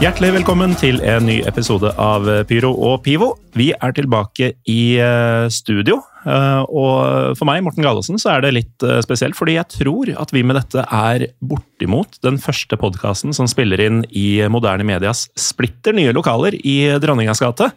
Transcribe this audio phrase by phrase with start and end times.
[0.00, 3.34] Hjertelig velkommen til en ny episode av Pyro og Pivo.
[3.52, 5.98] Vi er tilbake i eh, studio.
[6.24, 10.12] eh, Og for meg, Morten Gallosen, så er det litt eh, spesielt, fordi jeg tror
[10.22, 15.26] at vi med dette er bortimot den første podkasten som spiller inn i moderne medias
[15.36, 17.68] splitter nye lokaler i Dronningas gate.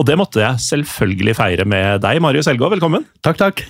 [0.00, 2.72] Og det måtte jeg selvfølgelig feire med deg, Marius Helgå.
[2.72, 3.04] Velkommen.
[3.20, 3.66] Takk, takk.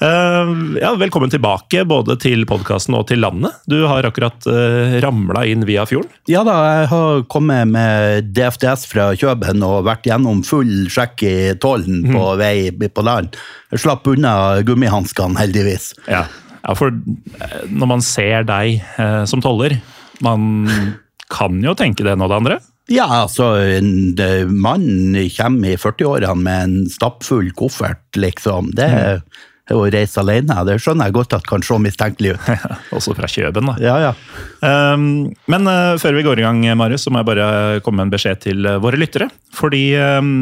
[0.00, 3.58] Eh, ja, velkommen tilbake både til podkasten og til landet.
[3.68, 6.08] Du har akkurat uh, ramla inn via fjorden.
[6.30, 11.34] Ja da, jeg har kommet med DFDS fra Kjøben og vært gjennom full sjekk i
[11.60, 13.36] tollen på vei på land.
[13.74, 14.32] Jeg slapp unna
[14.64, 15.92] gummihanskene, heldigvis.
[16.08, 16.24] Ja,
[16.64, 19.76] ja for eh, når man ser deg eh, som toller,
[20.24, 20.64] man
[21.30, 22.58] kan jo tenke det ene og det andre.
[22.90, 28.72] Ja, altså, en eh, mann kommer i 40-årene med en stappfull koffert, liksom.
[28.80, 29.24] Det er
[29.74, 30.56] å reise alene.
[30.66, 32.48] Det skjønner jeg godt at kan se mistenkelig ut.
[32.96, 33.76] Også fra Kjøben, da.
[33.82, 34.14] Ja, ja.
[34.60, 37.50] Um, men uh, før vi går i gang, Marius, så må jeg bare
[37.84, 39.30] komme med en beskjed til eh, våre lyttere.
[39.56, 39.84] Fordi
[40.20, 40.32] um,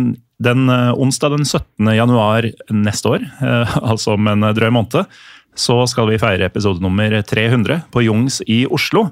[0.42, 1.90] den uh, onsdag den 17.
[1.96, 5.18] januar neste år, uh, altså om en drøy måned,
[5.58, 9.08] så skal vi feire episode nummer 300 på Jungs i Oslo.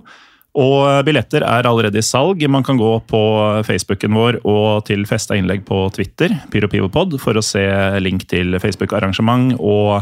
[0.57, 2.41] Og billetter er allerede i salg.
[2.49, 3.21] Man kan gå på
[3.69, 7.65] Facebooken vår og til festa innlegg på Twitter, PyroPivopod, for å se
[8.01, 9.99] link til Facebook-arrangement og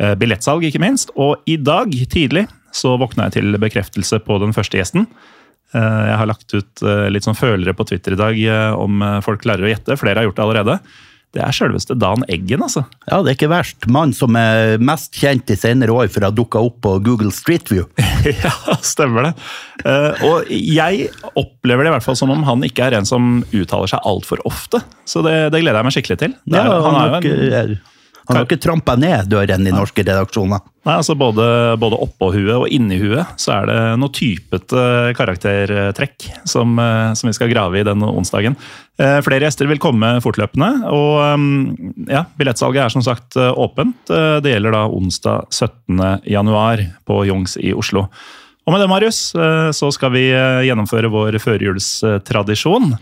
[0.00, 1.14] eh, billettsalg, ikke minst.
[1.14, 5.06] Og i dag tidlig så våkna jeg til bekreftelse på den første gjesten.
[5.74, 8.98] Eh, Jeg har lagt ut eh, litt sånn følere på Twitter i dag eh, om
[8.98, 10.00] eh, folk klarer å gjette.
[10.00, 10.78] Flere har gjort det allerede.
[11.34, 12.84] Det er selveste Dan Eggen, altså.
[13.08, 13.88] Ja, det er ikke verst.
[13.90, 17.32] Mann som er mest kjent i senere år for å ha dukka opp på Google
[17.34, 17.88] Street View.
[18.44, 18.52] ja,
[18.86, 19.32] stemmer det.
[19.82, 23.40] Eh, og jeg opplever det i hvert fall som om han ikke er en som
[23.50, 24.84] uttaler seg altfor ofte.
[25.10, 26.38] Så det, det gleder jeg meg skikkelig til.
[26.54, 27.93] Er, Ja, han han er jo en, ikke,
[28.28, 30.62] han har ikke trampa ned døren i norske redaksjoner.
[30.84, 31.44] nei, altså både,
[31.80, 34.84] både oppå huet og inni huet så er det noe typete
[35.18, 38.56] karaktertrekk som, eh, som vi skal grave i denne onsdagen.
[39.00, 44.08] Eh, Flere gjester vil komme fortløpende, og mm, ja, billettsalget er som sagt eh, åpent.
[44.08, 46.24] Det gjelder da onsdag 17.
[46.30, 48.08] januar på Jungs i Oslo.
[48.64, 49.18] Og med det, Marius,
[49.76, 52.94] så skal vi gjennomføre vår førjulstradisjon.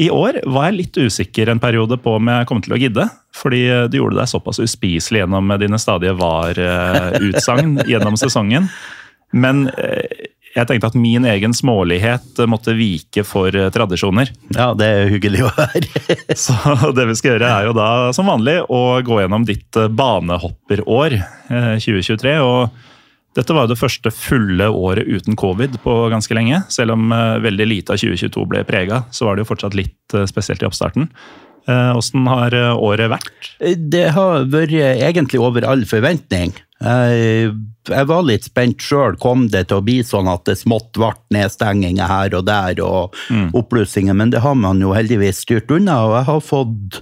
[0.00, 3.06] I år var jeg litt usikker en periode på om jeg kom til å gidde.
[3.34, 8.70] Fordi eh, du gjorde deg såpass uspiselig gjennom dine stadige var-utsagn gjennom sesongen.
[9.34, 14.30] Men eh, jeg tenkte at min egen smålighet eh, måtte vike for eh, tradisjoner.
[14.54, 16.04] Ja, det er hyggelig å høre.
[16.44, 16.54] Så
[16.94, 21.18] det vi skal gjøre er jo da som vanlig å gå gjennom ditt eh, banehopperår
[21.18, 22.36] eh, 2023.
[22.44, 22.93] og
[23.34, 26.60] dette var det første fulle året uten covid på ganske lenge.
[26.70, 30.14] Selv om eh, veldig lite av 2022 ble prega, så var det jo fortsatt litt
[30.14, 31.08] eh, spesielt i oppstarten.
[31.66, 33.50] Eh, Åssen har året vært?
[33.90, 36.54] Det har vært egentlig over all forventning.
[36.84, 37.54] Jeg,
[37.88, 39.16] var litt spent sjøl.
[39.18, 43.16] Kom det til å bli sånn at det smått ble nedstenginger her og der og
[43.56, 45.96] oppblussinger, men det har man jo heldigvis styrt unna.
[46.04, 47.00] Og jeg har fått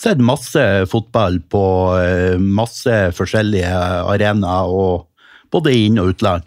[0.00, 1.62] sett masse fotball på
[2.40, 3.74] masse forskjellige
[4.08, 5.04] arenaer, og
[5.54, 6.46] både inn- og utland.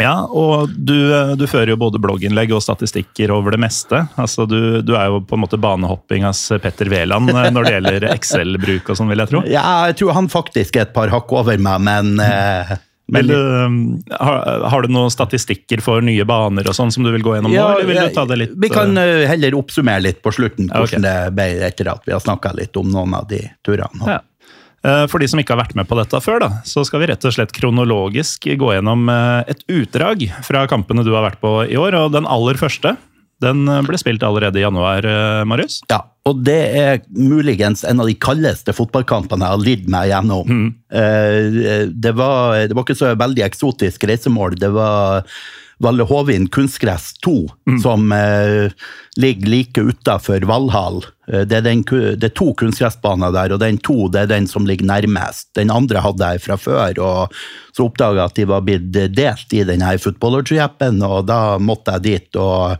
[0.00, 4.06] Ja, og du, eh, du fører jo både blogginnlegg og statistikker over det meste.
[4.20, 8.06] Altså, du, du er jo på en måte banehoppingas Petter Wæland eh, når det gjelder
[8.14, 9.44] Excel-bruk og sånn, vil jeg tro.
[9.50, 12.72] Ja, jeg tror han faktisk er et par hakk over meg, men eh,
[13.12, 17.10] men du, um, har, har du noen statistikker for nye baner og sånn som du
[17.12, 20.00] vil gå gjennom nå, eller vil du ta det litt Vi kan eh, heller oppsummere
[20.06, 21.04] litt på slutten, hvordan okay.
[21.04, 24.06] det ble etter at vi har snakka litt om noen av de turene.
[24.06, 24.20] ja.
[24.82, 27.10] Eh, For de som ikke har vært med på dette før, da, så skal vi
[27.12, 31.60] rett og slett kronologisk gå gjennom eh, et utdrag fra kampene du har vært på
[31.68, 31.96] i år.
[32.00, 32.96] og Den aller første
[33.42, 35.06] den eh, ble spilt allerede i januar,
[35.50, 35.80] Marius.
[35.90, 40.46] Ja, og det er muligens en av de kaldeste fotballkampene jeg har lidd meg gjennom.
[40.46, 40.68] Mm.
[41.98, 44.54] Det var, det var ikke så veldig eksotisk reisemål.
[44.62, 45.26] Det var
[45.82, 47.32] Valle Hovin kunstgress 2,
[47.82, 48.70] som eh,
[49.16, 51.02] ligger like utafor Valhall.
[51.28, 54.46] Eh, det, er den, det er to kunstgressbaner der, og den to det er den
[54.50, 55.50] som ligger nærmest.
[55.58, 57.34] Den andre hadde jeg fra før, og
[57.74, 62.06] så oppdaga jeg at de var blitt delt i denne footballer-appen, og da måtte jeg
[62.08, 62.38] dit.
[62.38, 62.78] og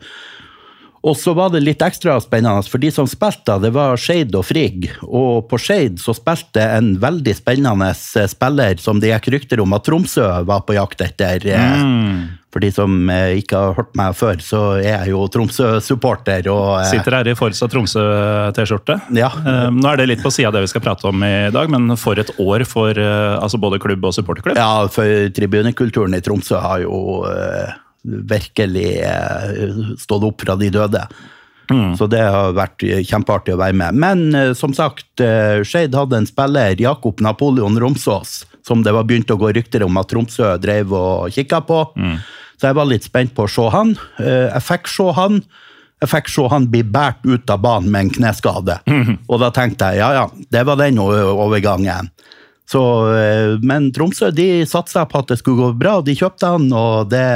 [1.02, 4.44] og så var det litt ekstra spennende, for de som spilte, det var Skeid og
[4.46, 4.86] Frigg.
[5.02, 9.74] Og på Skeid så spilte en veldig spennende eh, spiller som det gikk rykter om
[9.74, 11.42] at Tromsø var på jakt etter.
[11.42, 12.38] Mm.
[12.52, 16.46] For de som eh, ikke har hørt meg før, så er jeg jo Tromsø-supporter.
[16.46, 19.00] eh, Sitter her i Forsa Tromsø-T-skjorte.
[19.18, 19.32] Ja.
[19.42, 21.72] Eh, Nå er det litt på sida av det vi skal prate om i dag,
[21.72, 24.60] men for et år for eh, altså både klubb og supporterklubb.
[24.60, 27.72] Ja, for tribunekulturen i Tromsø har jo eh,
[28.02, 31.06] virkelig eh, stått opp fra de døde.
[31.96, 33.98] Så det har vært eh, kjempeartig å være med.
[34.02, 39.06] Men eh, som sagt, uh, Skeid hadde en spiller, Jakob Napoleon Romsås, som det var
[39.08, 41.84] begynt å gå rykter om at Tromsø drev og kikka på.
[42.60, 43.96] Så jeg var litt spent på å se han.
[44.22, 45.40] Eh, jeg fikk se han.
[46.02, 48.80] Jeg fikk se han bli båret ut av banen med en kneskade.
[49.30, 52.10] Og da tenkte jeg ja, ja, det var den overgangen.
[52.72, 52.82] Så,
[53.12, 57.10] eh, men Tromsø de satsa på at det skulle gå bra, de kjøpte han, og
[57.12, 57.26] det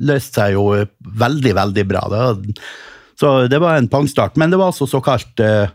[0.00, 0.70] løste seg jo
[1.24, 2.06] veldig, veldig bra.
[3.20, 4.40] Så det var en pangstart.
[4.40, 5.68] Men det var altså såkalt eh,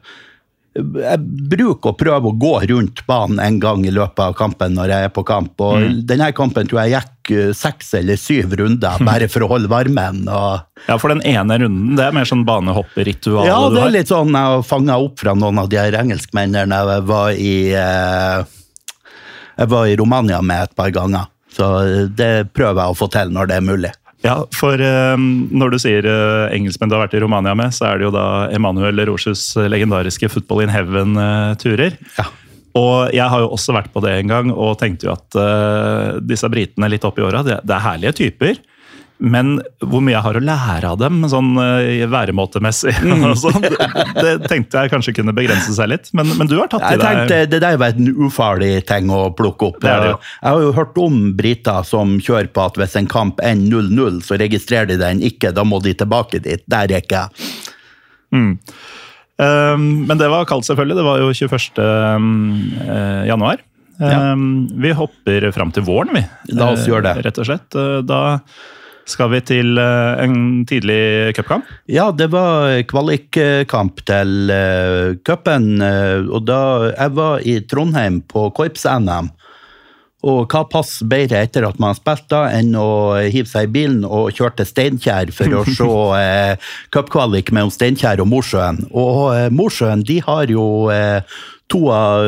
[0.75, 1.21] Jeg
[1.53, 5.07] bruker å prøve å gå rundt banen en gang i løpet av kampen når jeg
[5.07, 5.53] er på kamp.
[5.69, 9.71] Og denne kampen tror jeg gikk eh, seks eller syv runder bare for å holde
[9.71, 10.25] varmen.
[10.25, 14.12] og Ja, for den ene runden, det er mer sånn banehopperitual ja, det er litt
[14.12, 18.56] sånn jeg fanga opp fra noen av de her engelskmennene jeg var i eh,
[19.60, 21.28] Jeg var i Romania med et par ganger.
[21.52, 21.66] Så
[22.16, 23.92] det prøver jeg å få til når det er mulig.
[24.24, 27.88] Ja, for um, når du sier uh, engelskmenn du har vært i Romania med, så
[27.88, 28.26] er det jo da
[28.56, 31.96] Emanuel Roches legendariske Football in Heaven-turer.
[32.18, 32.28] Ja.
[32.80, 36.20] Og jeg har jo også vært på det en gang og tenkte jo at uh,
[36.24, 38.60] disse britene litt opp i åra, det, det er herlige typer.
[39.19, 42.94] Men hvor mye jeg har å lære av dem, sånn uh, væremåtemessig,
[43.44, 46.07] sånn, det, det tenkte jeg kanskje kunne begrense seg litt.
[46.16, 49.12] Men, men du har tatt i Jeg deg tenkte Det der var en ufarlig ting
[49.12, 49.81] å plukke opp.
[49.83, 50.13] Det det.
[50.16, 54.21] Jeg har jo hørt om briter som kjører på at hvis en kamp ender 0-0,
[54.24, 56.63] så registrerer de den ikke, da må de tilbake dit.
[56.72, 57.51] Der er ikke jeg.
[59.39, 61.00] Um, men det var kaldt, selvfølgelig.
[61.00, 61.80] Det var jo 21.
[61.80, 62.31] Um,
[62.83, 63.62] eh, januar.
[64.00, 64.31] Ja.
[64.31, 66.24] Um, vi hopper fram til våren, vi.
[66.56, 67.25] La oss Eh, gjøre det.
[67.27, 67.75] Rett og slett.
[67.75, 68.39] Eh, Da
[69.10, 71.68] skal vi til eh, en tidlig cupkamp.
[71.92, 76.62] Ja, det var kvalikkamp til uh, cupen, eh, og da
[76.94, 79.34] jeg var i Trondheim på korps-NM.
[80.28, 83.72] Og hva passer bedre etter at man har spilt da, enn å hive seg i
[83.78, 85.88] bilen og kjøre til Steinkjer for å se
[86.20, 88.84] eh, cupkvalik mellom Steinkjer og Mosjøen.
[88.92, 91.24] Og eh, Mosjøen de har jo eh,
[91.69, 92.24] to av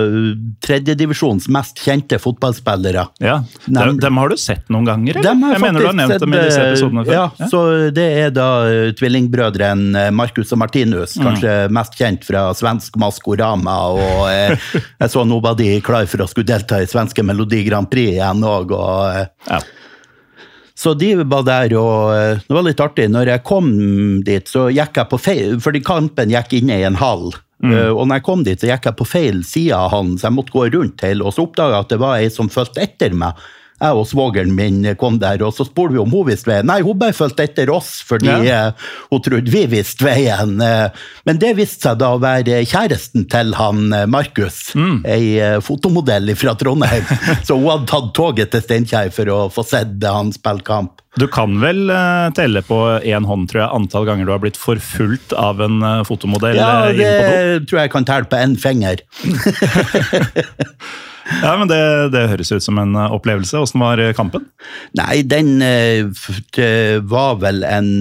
[0.65, 3.07] tredjedivisjonens mest kjente fotballspillere.
[3.25, 5.17] Ja, dem, dem har du sett noen ganger?
[5.17, 5.25] eller?
[5.31, 7.15] Dem har jeg mener du har nevnt nevnt dem i disse eh, episodene før.
[7.17, 7.61] Ja, så
[7.97, 11.25] det er da eh, tvillingbrødrene eh, Marcus og Martinus, Mm.
[11.25, 13.75] kanskje mest kjent fra svensk Maskorama.
[13.97, 14.55] Og eh,
[15.01, 18.15] jeg så nå var de klar for å skulle delta i svenske Melodi Grand Prix
[18.19, 18.71] igjen òg.
[18.77, 19.59] Og, eh, Ja.
[20.81, 22.13] så de var der, og
[22.45, 23.09] det var litt artig.
[23.13, 23.67] Når jeg kom
[24.25, 27.31] dit, så gikk jeg på feil Fordi kampen gikk inne i en hall.
[27.63, 30.29] Eh, Og når jeg kom dit, så gikk jeg på feil side av han, så
[30.29, 32.81] jeg måtte gå rundt til, Og så oppdaga jeg at det var ei som fulgte
[32.81, 33.33] etter meg.
[33.81, 36.67] Jeg og svogeren min kom der, og så spurte vi om hun visste veien.
[36.69, 38.67] Nei, hun bare fulgte etter oss fordi Ja.
[38.67, 40.59] eh, hun trodde vi visste veien.
[40.61, 40.89] Eh,
[41.25, 44.59] Men det viste seg da å være kjæresten til han Markus, Markus,
[45.05, 47.03] ei eh, fotomodell fra Trondheim.
[47.47, 50.97] så hun hadde tatt toget til Steinkjer for å få sett han spille kamp.
[51.19, 54.57] Du kan vel eh, telle på én hånd tror jeg, antall ganger du har blitt
[54.61, 59.01] forfulgt av en eh, fotomodell Ja, eh, det tror jeg kan telle på én finger.
[61.41, 61.79] Ja, men det,
[62.13, 63.59] det høres ut som en eh, opplevelse.
[63.61, 64.47] Åssen var eh, kampen?
[64.97, 66.07] Nei, den eh,
[67.07, 67.91] var vel en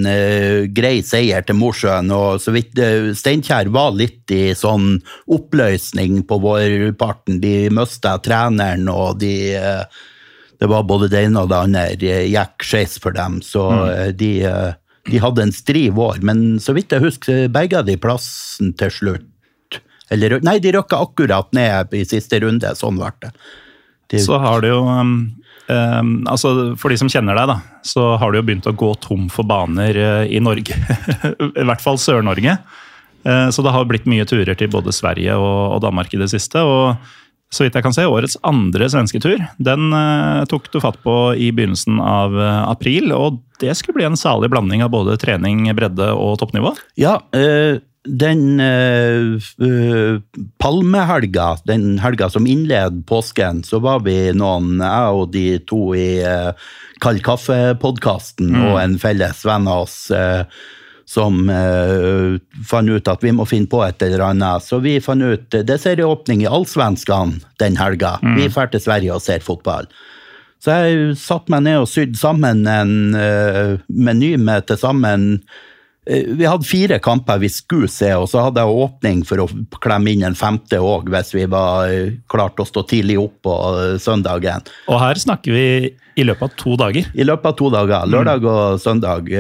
[0.75, 2.11] grei seier til Mosjøen.
[2.15, 2.79] Og så vidt
[3.19, 4.99] Steinkjer var litt i sånn
[5.31, 7.41] oppløsning på vårparten.
[7.43, 9.35] De mista treneren, og de
[10.61, 11.85] Det var både det ene og det andre
[12.29, 13.41] gikk skeis for dem.
[13.41, 14.17] Så mm.
[14.21, 14.33] de,
[15.09, 16.21] de hadde en stri vår.
[16.21, 19.30] Men så vidt jeg husker, berga de plassen til slutt.
[20.11, 22.73] Eller, nei, de røkka akkurat ned i siste runde.
[22.79, 23.31] Sånn ble det.
[24.11, 25.13] De, Så har det jo um,
[25.71, 28.91] um, altså For de som kjenner deg, da, så har du jo begynt å gå
[29.05, 30.75] tom for baner uh, i Norge.
[31.63, 32.59] I hvert fall Sør-Norge.
[33.23, 36.31] Uh, så det har blitt mye turer til både Sverige og, og Danmark i det
[36.35, 36.65] siste.
[36.67, 36.99] og
[37.51, 39.41] så vidt jeg kan se, Årets andre svenske tur.
[39.59, 43.11] den uh, tok du fatt på i begynnelsen av uh, april.
[43.13, 46.77] og Det skulle bli en salig blanding av både trening, bredde og toppnivå.
[47.01, 50.21] Ja, eh, den uh, uh,
[50.59, 56.11] palmehelga, den helga som innleder påsken, så var vi noen, jeg og de to i
[56.25, 56.53] uh,
[57.01, 60.11] Kald kaffe-podkasten og en felles venn av oss
[61.09, 61.39] som
[62.69, 64.61] fant ut at vi må finne på et eller annet.
[64.61, 68.19] Så vi fant ut Det er serieåpning i Allsvenskan den helga.
[68.37, 69.89] Vi drar til Sverige og ser fotball.
[70.61, 72.95] Så jeg satte meg ned og sydde sammen en
[73.89, 75.41] meny med til sammen
[76.11, 79.49] vi hadde fire kamper vi skulle se, og så hadde jeg åpning for å
[79.83, 83.57] klemme inn en femte òg, hvis vi var eh, klart å stå tidlig opp på
[83.71, 84.67] eh, søndagen.
[84.91, 85.67] Og her snakker vi
[86.19, 87.11] i løpet av to dager?
[87.15, 88.11] I løpet av to dager.
[88.11, 89.31] Lørdag og søndag.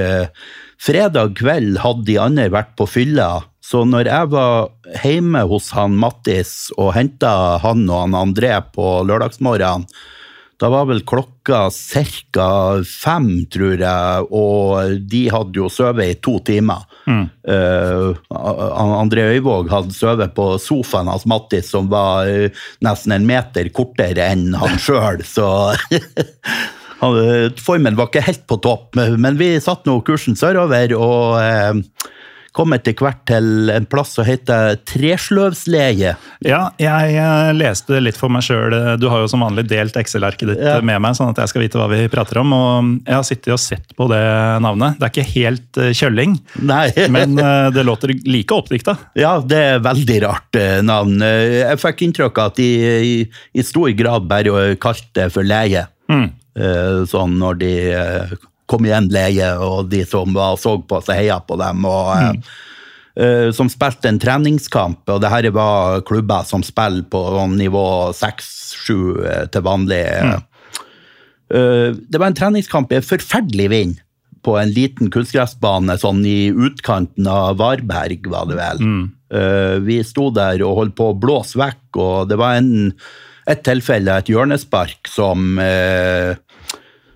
[0.80, 3.32] Fredag kveld hadde de andre vært på fylla,
[3.70, 4.70] så når jeg var
[5.04, 9.84] hjemme hos han Mattis og henta han og han André på lørdagsmorgenen,
[10.60, 12.48] da var vel klokka ca.
[12.84, 16.84] fem, tror jeg, og de hadde jo sovet i to timer.
[17.08, 17.22] Mm.
[17.48, 18.12] Uh,
[19.00, 24.28] André Øyvåg hadde sovet på sofaen hans Mattis, som var uh, nesten en meter kortere
[24.34, 25.48] enn han sjøl, så
[27.00, 32.10] Formen var ikke helt på topp, men vi satte nå kursen sørover, og uh,
[32.56, 36.14] kom etter hvert til en plass som heter Tresløvsleie.
[36.46, 38.74] Ja, jeg eh, leste litt for meg sjøl.
[39.00, 40.78] Du har jo som vanlig delt Excel-arket ditt ja.
[40.84, 42.54] med meg, sånn at jeg skal vite hva vi prater om.
[42.56, 44.22] Og jeg har sittet og sett på det
[44.64, 44.98] navnet.
[44.98, 46.84] Det er ikke helt eh, kjølling, Nei.
[47.14, 48.96] men eh, det låter like oppdikta.
[49.18, 51.22] Ja, det er veldig rart navn.
[51.22, 53.16] Jeg fikk inntrykk av at de i,
[53.54, 55.86] i stor grad bare kalte det for leie.
[56.10, 56.28] Mm.
[57.08, 57.72] Sånn når de
[58.70, 61.86] kom igjen leie, og de som var, så på oss og heia på dem.
[61.88, 62.42] og mm.
[63.20, 67.24] uh, Som spilte en treningskamp, og det her var klubber som spiller på
[67.56, 67.86] nivå
[68.16, 68.94] 6-7
[69.26, 70.04] eh, til vanlig.
[70.22, 70.46] Mm.
[71.50, 73.98] Uh, det var en treningskamp i forferdelig vind
[74.46, 78.80] på en liten kunstgressbane sånn i utkanten av Varberg, var det vel.
[78.80, 79.02] Mm.
[79.30, 82.94] Uh, vi sto der og holdt på å blåse vekk, og det var en,
[83.50, 86.38] et tilfelle, et hjørnespark, som uh,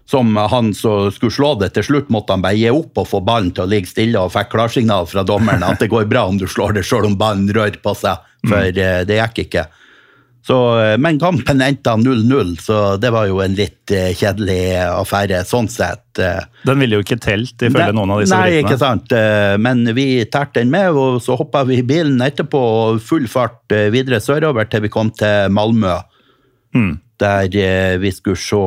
[0.06, 1.72] som han som skulle slå det.
[1.76, 4.34] Til slutt måtte han bare gi opp og få ballen til å ligge stille, og
[4.34, 7.48] fikk klarsignal fra dommeren at det går bra om du slår det sjøl om ballen
[7.48, 8.82] rører på seg, for mm.
[8.84, 9.64] Eh, det gikk ikke.
[10.44, 14.58] Så, eh, men kampen endte 0-0, så det var jo en litt uh, kjedelig
[14.90, 16.20] affære sånn sett.
[16.20, 19.14] Den ville jo ikke telt, ifølge noen av disse Nei, ikke sant.
[19.64, 23.72] Men vi tærte den med, og så hoppa vi i bilen etterpå og full fart
[23.72, 25.96] videre sørover til vi kom til Malmö.
[26.76, 26.92] Mm.
[27.24, 28.62] Der vi skulle se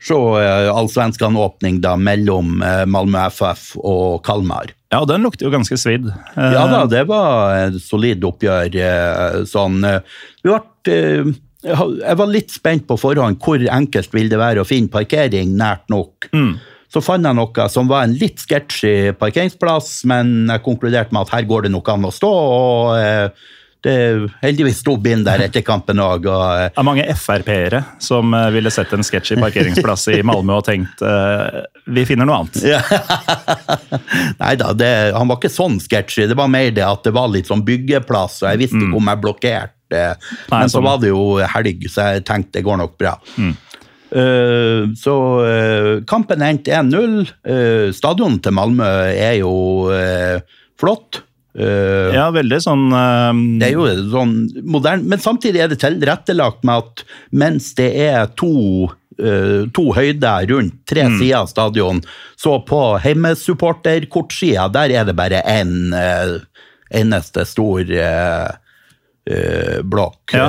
[0.00, 4.72] se eh, allsvenskan-åpning da mellom eh, Malmö FF og Kalmar.
[4.90, 6.08] Ja, den lukter jo ganske svidd.
[6.34, 8.74] Ja da, det var et solid oppgjør.
[8.74, 9.84] Eh, sånn.
[10.42, 10.96] Vi ble,
[11.60, 15.86] jeg var litt spent på forhånd hvor enkelt vil det være å finne parkering nært
[15.92, 16.30] nok.
[16.32, 16.56] Mm.
[16.90, 21.36] Så fant jeg noe som var en litt sketsjy parkeringsplass, men jeg konkluderte med at
[21.36, 22.32] her går det nok an å stå.
[22.34, 23.36] og
[23.86, 23.96] det
[24.42, 26.26] heldigvis stor bind der etter kampen òg.
[26.28, 30.58] Eh, det er mange Frp-ere som eh, ville sett en sketsj i parkeringsplass i Malmö
[30.60, 32.60] og tenkt uh, vi finner noe annet.
[32.66, 32.80] Ja.
[34.42, 34.74] Nei da,
[35.16, 36.26] han var ikke sånn sketsjy.
[36.30, 39.00] Det var mer det at det var litt sånn byggeplass, og jeg visste ikke mm.
[39.00, 40.04] om jeg blokkerte.
[40.52, 40.86] Men så sånn.
[40.86, 41.24] var det jo
[41.56, 43.16] helg, så jeg tenkte det går nok bra.
[43.40, 43.56] Mm.
[44.10, 45.14] Uh, så
[45.46, 47.20] uh, kampen endte 1-0.
[47.46, 49.54] Uh, stadionet til Malmö er jo
[50.80, 51.22] flott.
[51.58, 56.62] Uh, ja, veldig sånn uh, Det er jo sånn moderne, men samtidig er det tilrettelagt
[56.62, 57.02] med at
[57.34, 58.86] mens det er to,
[59.18, 61.18] uh, to høyder rundt tre mm.
[61.18, 62.04] sider av stadion,
[62.38, 66.38] så på hjemmesupporterkortsida, der er det bare én en,
[66.90, 67.86] eneste stor
[69.86, 70.32] blokk.
[70.34, 70.46] Ja,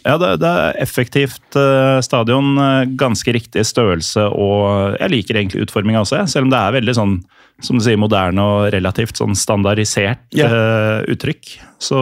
[0.00, 1.58] ja det, det, er effektivt
[2.06, 2.54] stadion,
[2.96, 7.18] ganske riktig størrelse, og jeg liker egentlig utforminga også, selv om det er veldig sånn
[7.62, 10.48] som du sier, moderne og relativt sånn standardisert ja.
[10.50, 11.54] uh, uttrykk.
[11.82, 12.00] Så,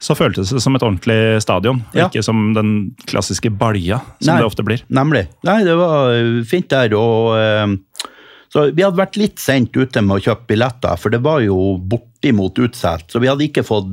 [0.00, 2.08] så, føltes det som et ordentlig stadion, ja.
[2.08, 2.72] ikke som den
[3.10, 4.84] klassiske balja som Nei, det ofte blir.
[4.88, 5.26] Nemlig.
[5.46, 6.96] Nei, det var eh, fint der.
[6.98, 7.36] og...
[7.36, 8.08] Uh,
[8.50, 11.76] så Vi hadde vært litt sent ute med å kjøpe billetter, for det var jo
[11.86, 13.12] bortimot utsolgt.
[13.12, 13.86] Så vi hadde ikke fått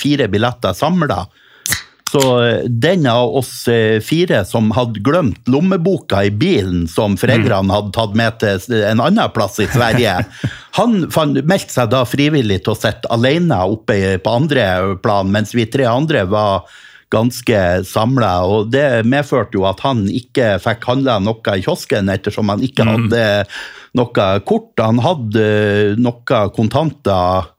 [0.00, 1.26] fire billetter samla.
[2.10, 7.74] Så eh, den av oss eh, fire som hadde glemt lommeboka i bilen som foreldrene
[7.74, 10.20] hadde tatt med til en annen plass i Sverige,
[10.78, 10.98] han
[11.42, 14.66] meldte seg da frivillig til å sitte alene oppe på andre
[15.02, 16.68] plan, mens vi tre andre var
[17.12, 18.32] ganske samla.
[18.50, 22.86] Og det medførte jo at han ikke fikk handla noe i kiosken, ettersom han ikke
[22.86, 22.92] mm.
[22.92, 23.26] hadde
[23.96, 24.72] noe kort.
[24.82, 25.46] Han hadde
[26.02, 27.50] noe kontanter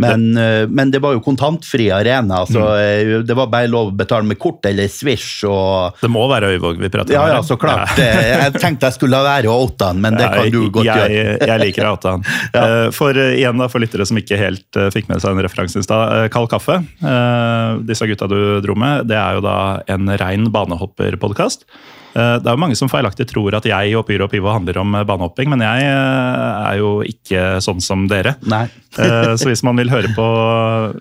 [0.00, 0.66] Men, ja.
[0.68, 3.18] men det var jo kontantfri arena, så Mm.
[3.18, 5.44] eh, det var bare lov å betale med kort eller Swish.
[5.44, 5.96] og...
[6.00, 7.28] Det må være Øyvåg vi prater om.
[7.28, 7.98] ja, ja, så klart.
[7.98, 11.10] Eh, Jeg tenkte jeg skulle la være oute men det Ja, kan du godt jeg,
[11.10, 11.46] gjøre.
[11.52, 11.94] Jeg liker å
[12.54, 12.64] ja.
[12.64, 15.44] Eh, For eh, igjen da, for lyttere som ikke helt eh, fikk med seg den
[15.44, 16.16] referansen i stad.
[16.24, 19.56] eh, Kald kaffe, eh, disse gutta du dro med, det er jo da
[19.90, 21.66] en rein banehopperpodkast.
[22.14, 24.80] Eh, Det er jo mange som feilaktig tror at jeg og Pyro og Pivo handler
[24.82, 28.36] om eh, banehopping, men jeg eh, er jo ikke sånn som dere.
[28.50, 28.66] Nei.
[29.38, 30.26] Så hvis man vil høre på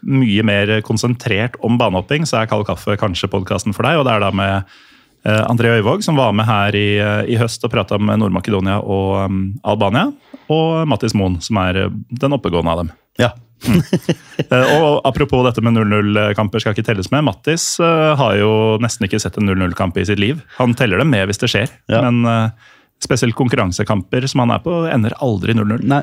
[0.06, 3.98] mye mer konsentrert om banehopping, så er Kald kaffe kanskje podkasten for deg.
[3.98, 4.78] Og det er da med
[5.26, 7.02] André Øyvåg, som var med her i,
[7.34, 10.06] i høst og prata om Nord-Makedonia og um, Albania.
[10.54, 12.94] Og Mattis Moen, som er den oppegående av dem.
[13.20, 13.34] Ja.
[14.40, 17.26] Eh, Og apropos dette med 0-0-kamper skal ikke telles med.
[17.28, 18.52] Mattis uh, har jo
[18.82, 20.40] nesten ikke sett en 0-0-kamp i sitt liv.
[20.56, 22.00] Han teller dem med hvis det skjer, Ja.
[22.08, 22.72] men uh,
[23.04, 25.84] spesielt konkurransekamper som han er på, ender aldri 0-0.
[25.92, 26.02] Nei.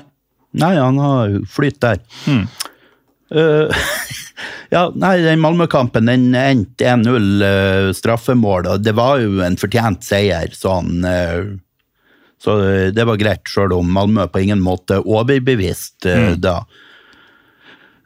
[0.56, 1.98] Nei, han har flyt der.
[2.28, 3.82] Eh,
[4.74, 10.06] ja, nei, den Malmö-kampen den endte 1-0 eh, straffemål, og det var jo en fortjent
[10.06, 10.52] seier.
[10.56, 11.04] sånn...
[12.36, 12.56] så
[12.92, 16.34] det var greit, sjøl om Malmö på ingen måte overbevist mm.
[16.44, 16.60] da.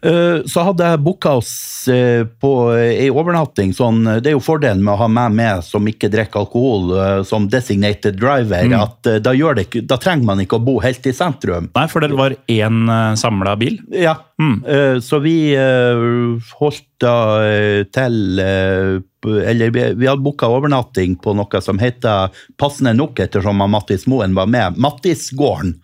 [0.02, 3.74] Eh, Så hadde jeg booka oss eh, på ei overnatting.
[3.76, 7.22] Sånn, det er jo fordelen med å ha meg med som ikke drikker alkohol, eh,
[7.28, 8.64] som designated driver.
[8.80, 11.68] at eh, da, det, da trenger man ikke å bo helt i sentrum.
[11.76, 12.84] Nei, for dere var én
[13.20, 13.78] samla bil.
[13.92, 14.62] Ja, Mm.
[15.04, 15.98] så vi eh,
[16.56, 17.12] holdt da
[17.44, 18.94] eh, til eh,
[19.50, 24.48] Eller vi, hadde booka overnatting på noe som heter Passende nok, ettersom Mattis Moen var
[24.48, 25.74] med, Mattisgården.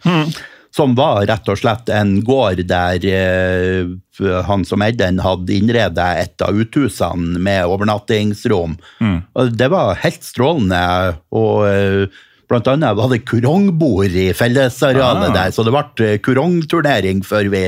[0.77, 3.89] Som var rett og slett en gård der eh,
[4.45, 8.77] han som eide den, hadde innreda et av uthusene med overnattingsrom.
[9.01, 9.19] Mm.
[9.57, 10.85] det var helt strålende.
[11.33, 11.67] og...
[11.73, 15.35] eh, Blant annet var det kurongbord i fellesarealet Ah.
[15.35, 17.63] der, så det ble eh, kurongturnering før vi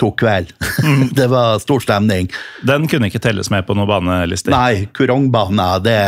[0.00, 0.54] tok kveld.
[1.18, 2.30] det var stor stemning.
[2.64, 4.56] Den kunne ikke telles med på noen banelister.
[4.56, 5.98] Nei, kurongbaner, det,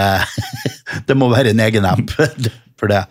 [1.11, 2.09] det må være en egen app
[2.81, 3.03] for det.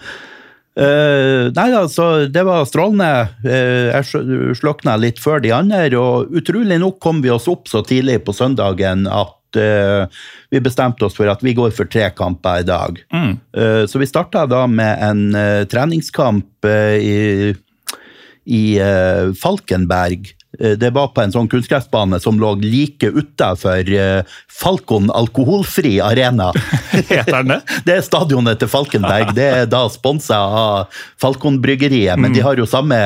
[0.77, 3.09] Eh, nei da, så det var strålende.
[3.41, 7.65] Uh, jeg sl- slokna litt før de andre, og utrolig nok kom vi oss opp
[7.71, 10.05] så tidlig på søndagen at uh,
[10.53, 13.01] vi bestemte oss for at vi går for tre kamper i dag.
[13.09, 17.55] Eh, så vi starta da med en treningskamp i,
[18.45, 18.63] i
[19.41, 20.29] Falkenberg.
[20.59, 23.83] Eh, Det var på en sånn kunstgressbane som lå like utafor
[24.57, 26.51] Falkon alkoholfri arena.
[26.91, 27.59] Heter den det?
[27.85, 29.33] Det er stadionet til Falkenberg.
[29.37, 30.87] Det er da sponsa av
[31.21, 32.17] Falkon-bryggeriet.
[32.17, 32.97] men de har jo samme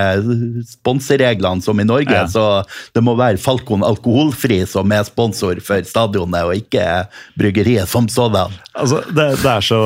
[0.68, 2.26] sponsereglene som i Norge, Ja.
[2.28, 2.64] så
[2.96, 7.08] det må være Falkon alkoholfri som er sponsor for stadionet, og ikke
[7.40, 8.52] bryggeriet som sådan.
[8.74, 9.80] Altså, det, det, er så,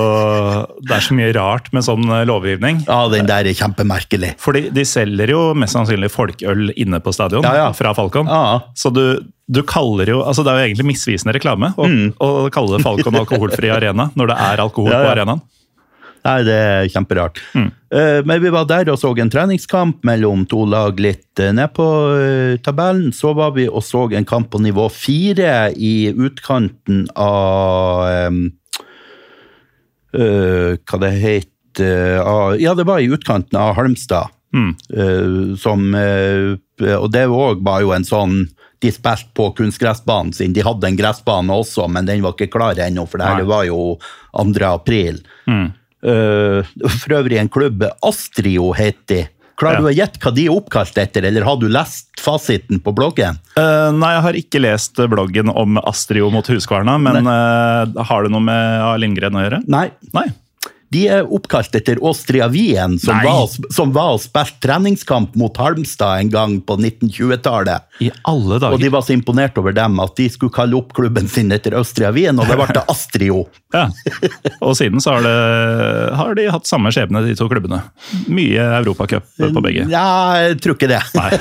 [0.85, 2.83] det er så mye rart med sånn eh, lovgivning.
[2.87, 4.35] Ja, den der er kjempemerkelig.
[4.41, 7.71] Fordi de selger jo mest sannsynlig folkøl inne på stadion Ja, ja.
[7.73, 8.29] fra Falcon.
[8.77, 9.03] Så du,
[9.47, 11.89] du kaller jo altså Det er jo egentlig misvisende reklame å,
[12.19, 15.03] å kalle det Falcon alkoholfri arena når det er alkohol Mm.
[15.05, 15.41] På arenaen.
[16.25, 17.39] Nei, det er kjemperart.
[17.55, 21.73] Eh, Men vi var der og så en treningskamp mellom to lag litt uh, ned
[21.77, 23.11] på uh, tabellen.
[23.13, 28.45] Så var vi og så en kamp på nivå fire i utkanten av um,
[30.15, 34.31] Hva det het Ja, det var i utkanten av Halmstad.
[34.55, 36.55] Eh, som eh,
[36.95, 38.37] Og det òg var jo en sånn
[38.81, 40.53] De spilte på kunstgressbanen sin.
[40.55, 43.63] De hadde en gressbane også, men den var ikke klar ennå, for det her var
[43.67, 43.97] jo
[44.35, 44.65] 2.
[44.69, 45.21] april.
[46.05, 46.59] Eh,
[46.99, 49.23] for øvrig en klubb, Astrio heter de.
[49.57, 49.81] Klarer Ja.
[49.81, 53.37] du å gjette hva de er oppkalt etter, eller har du lest fasiten på bloggen?
[53.55, 58.33] Uh, nei, jeg har ikke lest bloggen om Astrio mot Huskvarna, men uh, har det
[58.35, 58.97] noe med A.
[58.99, 59.61] Lindgren å gjøre?
[59.71, 59.85] Nei.
[60.13, 60.25] Nei.
[60.93, 66.23] De er oppkalt etter Austria Wien, som, var, som var og spilte treningskamp mot Halmstad
[66.23, 67.87] en gang på 1920-tallet.
[68.03, 68.75] I alle dager.
[68.75, 71.75] Og de var så imponert over dem at de skulle kalle opp klubben sin etter
[71.79, 73.45] Austria Wien, og det ble det Astrio.
[73.75, 73.87] Ja.
[74.63, 75.35] Og siden så har, det,
[76.19, 77.81] har de hatt samme skjebne, de to klubbene.
[78.31, 79.87] Mye Europacup på begge.
[79.91, 80.05] Ja,
[80.45, 81.01] jeg tror ikke det.
[81.17, 81.31] Nei.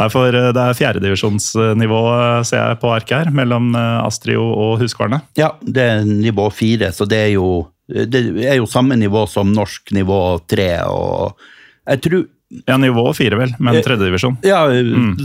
[0.00, 4.46] Nei, for eh, det er fjerdedivisjonsnivå, eh, ser jeg på arket her, mellom eh, Astrio
[4.48, 5.22] og Huskvarna.
[5.38, 7.50] Ja, det er nivå fire, så det er jo,
[7.90, 10.72] det er jo samme nivå som norsk nivå tre.
[10.88, 11.40] Og
[11.90, 12.28] jeg tror
[12.66, 14.40] Ja, nivå fire, vel, men tredjedivisjon.
[14.42, 14.64] Ja,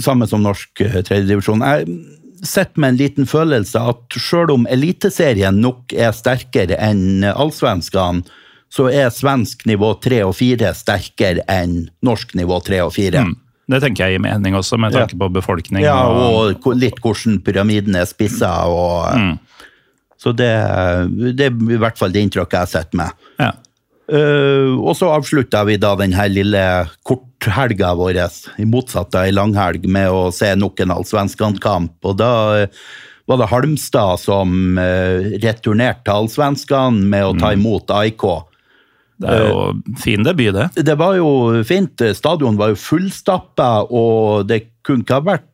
[0.06, 1.63] samme som norsk eh, tredjedivisjon.
[1.65, 1.88] Jeg
[2.45, 8.21] sitter med en liten følelse at selv om Eliteserien nok er sterkere enn allsvenskene,
[8.69, 13.23] så er svensk nivå tre og fire sterkere enn norsk nivå tre og fire.
[13.65, 15.82] Det tenker jeg gir mening også, med tanke på befolkning.
[15.86, 18.51] Ja, og, og litt hvordan pyramiden er spissa.
[18.69, 19.39] Og,
[20.26, 20.50] Så det,
[21.38, 23.26] det er i hvert fall det inntrykket jeg sitter med.
[23.38, 23.52] ja.
[24.06, 26.62] Uh, og så avslutta vi da denne lille
[27.10, 28.20] korthelga vår,
[28.62, 31.96] i motsatt av ei langhelg, med å se nok en allsvenskene-kamp.
[32.06, 32.84] Og da eh,
[33.26, 37.58] var det Halmstad som uh, returnerte til allsvenskene med å ta Mm.
[37.58, 38.28] imot AIK.
[39.26, 40.86] Det er jo fin debut, det.
[40.86, 42.06] Det var jo fint.
[42.14, 45.50] Stadion var jo fullstappa, og det kunne ikke ha vært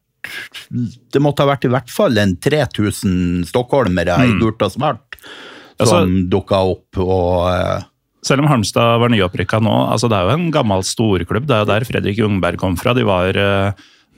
[1.12, 5.82] Det måtte ha vært i hvert fall en 3000 stockholmere i gult og smart som
[5.82, 6.98] Altså- som dukka opp.
[7.02, 7.48] og...
[7.54, 7.88] eh,
[8.24, 11.48] Selv om Halmstad var nyopprykka nå, altså det er jo en gammel storklubb.
[11.50, 12.94] Det er jo der Fredrik Jungberg kom fra.
[12.94, 13.72] De var eh,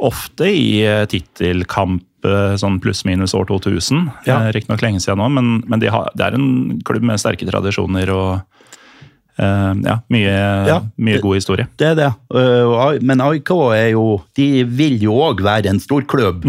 [0.04, 4.10] ofte i uh, tittelkamp eh, sånn pluss-minus år 2000.
[4.28, 4.42] Ja.
[4.52, 8.12] Riktignok lenge siden nå, men, men de har, det er en klubb med sterke tradisjoner
[8.12, 8.42] og
[9.39, 11.67] eh, ja, mye, Ja, mye det- god historie.
[11.78, 12.12] Det er det.
[12.34, 16.46] Uh, Men AIK er jo De vil jo òg være en storklubb.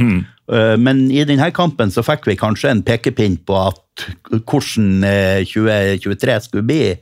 [0.47, 3.81] Uh, Men i denne kampen så fikk vi kanskje en pekepinn på at
[4.44, 6.94] hvordan uh, 2023 skulle bli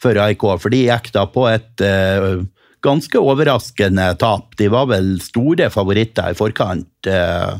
[0.00, 0.44] for AIK.
[0.60, 2.44] For de gikk da på et uh,
[2.82, 4.54] ganske overraskende tap.
[4.56, 6.86] De var vel store favoritter i forkant.
[7.08, 7.58] uh,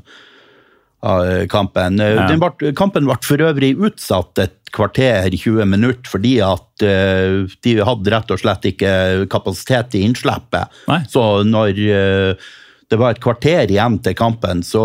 [1.53, 2.01] kampen.
[2.01, 2.27] Uh, Ja.
[2.31, 7.75] Den ble, kampen ble for øvrig utsatt et kvarter, 20 minutter, fordi at uh, de
[7.87, 8.93] hadde rett og slett ikke
[9.33, 10.69] kapasitet til innslippet.
[10.91, 11.01] Nei.
[11.09, 12.53] Så når uh,
[12.91, 14.83] det var et kvarter igjen til kampen, så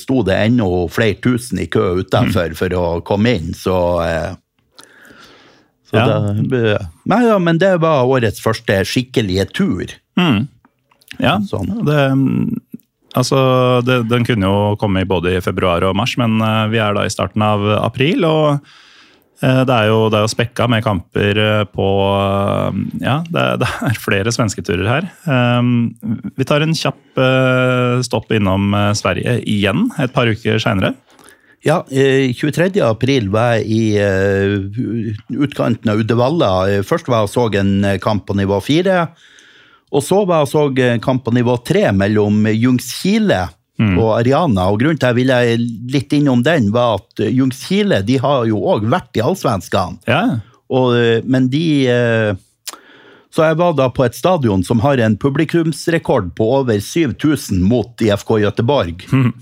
[0.00, 4.34] sto det ennå flere tusen i kø utenfor for å komme inn, så uh,
[5.86, 6.06] så Ja.
[6.50, 9.92] det, nei, ja, men det var årets første skikkelige tur.
[11.22, 11.68] Ja, Sånn.
[11.86, 12.00] det,
[13.16, 13.38] altså,
[13.86, 17.06] det, den kunne jo komme både i februar og mars, men eh, vi er da
[17.06, 18.26] i starten av april.
[18.28, 18.58] og
[19.42, 21.88] eh, det er, jo, det er jo spekka med kamper eh, på
[23.02, 25.08] Ja, det, det er flere svensketurer her.
[25.26, 25.72] Eh,
[26.36, 27.22] Vi tar en kjapp
[28.04, 30.92] stopp innom Sverige igjen et par uker seinere.
[31.66, 32.76] Ja, eh, 23.
[32.84, 36.50] april var jeg i utkanten av Uddevalla.
[36.86, 39.06] Først var jeg så en kamp på nivå 4.
[39.94, 43.44] Og så var jeg så kamp på nivå tre mellom Ljungskile
[43.78, 44.70] og Ariana.
[44.72, 45.38] Og grunnen til jeg ville
[45.92, 50.00] litt innom den, var at Jungskile Ljungskile de har jo òg vært i Allsvenskan.
[50.08, 52.34] Ja, Og, eh, men de eh,
[53.30, 58.00] Så jeg var da på et stadion som har en publikumsrekord på over 7000 mot
[58.00, 59.04] IFK Gøteborg.
[59.12, 59.34] Mm.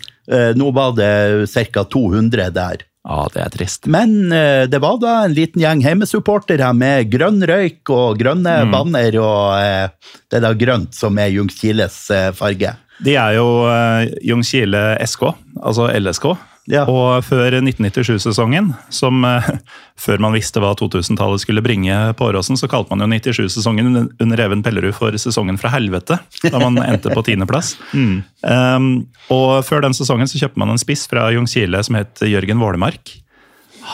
[0.58, 1.84] Nå var det ca.
[1.84, 2.82] 200 der.
[3.04, 3.88] Ja det er trist.
[3.90, 9.18] Men eh, det var da en liten gjeng hjemmesupportere med grønn røyk og grønne banner,
[9.20, 12.74] og eh, det er da grønt som er Ljungskiles eh, farge.
[13.04, 15.24] De er jo uh, Ljungskile SK,
[15.58, 16.28] altså LSK.
[16.70, 16.86] Ja.
[16.88, 19.48] Og før 1997-sesongen, som eh,
[20.04, 24.42] før man visste hva 2000-tallet skulle bringe på Åråsen, så kalte man jo 97-sesongen under-
[24.44, 27.74] Even Pellerud for sesongen fra helvete, da man endte på tiendeplass.
[27.94, 28.88] Um,
[29.32, 33.12] og før den sesongen så kjøpte man en spiss fra Ljungskile som het Jørgen Vålemark.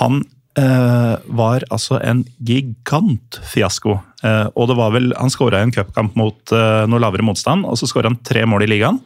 [0.00, 0.22] Han
[0.58, 3.98] uh, var altså en gigantfiasko.
[4.22, 7.66] Uh, og det var vel, han skåra i en cupkamp mot uh, noe lavere motstand,
[7.66, 9.02] og så skåra han tre mål i ligaen.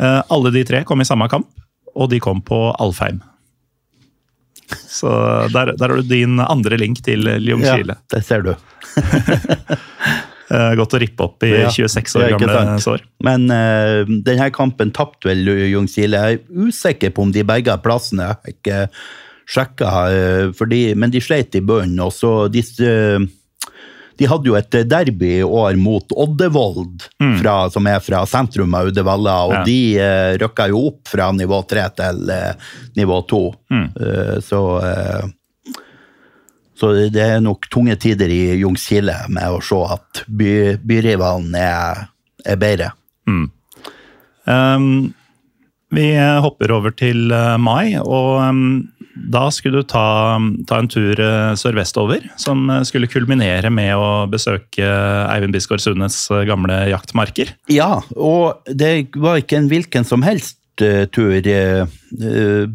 [0.00, 1.48] Eh, alle de tre kom i samme kamp,
[2.00, 3.20] og de kom på Alfheim.
[4.70, 5.10] Så
[5.52, 7.96] der, der har du din andre link til Ljungskile.
[7.98, 8.54] Ja, det ser du.
[10.50, 13.04] Eh, godt å rippe opp i Ja, 26 år gamle sår.
[13.22, 16.18] Men uh, denne kampen tapte vel Ljungskile.
[16.18, 18.26] Jeg er usikker på om de berga plassene.
[18.26, 18.80] Jeg har ikke
[19.50, 19.92] sjekka,
[20.50, 22.02] uh, men de sleit i bunnen.
[22.02, 23.28] Og så de, eh,
[24.20, 27.06] de hadde jo et derby i år mot Oddevold,
[27.40, 29.62] fra, som er fra sentrum av Uddevalla, og Ja.
[29.64, 32.52] de eh, rykka jo opp fra nivå tre til eh,
[33.00, 33.40] nivå to.
[33.72, 35.24] Eh, så uh,
[36.80, 42.06] så det er nok tunge tider i Jungskile med å se at by, byrivalen er,
[42.48, 42.86] er bedre.
[44.48, 45.12] Um,
[45.94, 46.06] vi
[46.42, 48.64] hopper over til eh, mai, og um,
[49.30, 54.26] da skulle du ta, ta en tur eh, sørvestover, som eh, skulle kulminere med å
[54.30, 54.86] besøke
[55.30, 57.52] Eivind Bisgaard Sundes eh, gamle jaktmarker.
[57.72, 61.34] Ja, og det var ikke en hvilken som helst tur.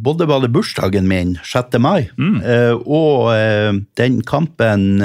[0.06, 1.80] både var det bursdagen min, 6.
[1.82, 2.06] mai,
[2.46, 3.32] eh, og
[3.98, 5.02] den kampen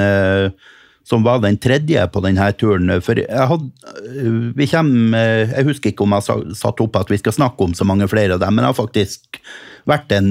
[1.10, 2.92] som var den tredje på denne turen.
[3.02, 3.70] For jeg hadde
[4.14, 7.84] eh, Jeg husker ikke om jeg sa- satte opp at vi skal snakke om så
[7.88, 9.40] mange flere av dem, men jeg har faktisk
[9.88, 10.30] vært en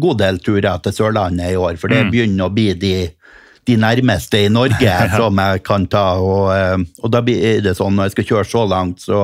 [0.00, 2.96] god del turer til Sørlandet i år, for det begynner å bli de
[3.68, 6.16] de nærmeste i Norge som jeg kan ta.
[6.24, 9.18] Og, eh, og da blir det sånn, når jeg skal kjøre så langt, så,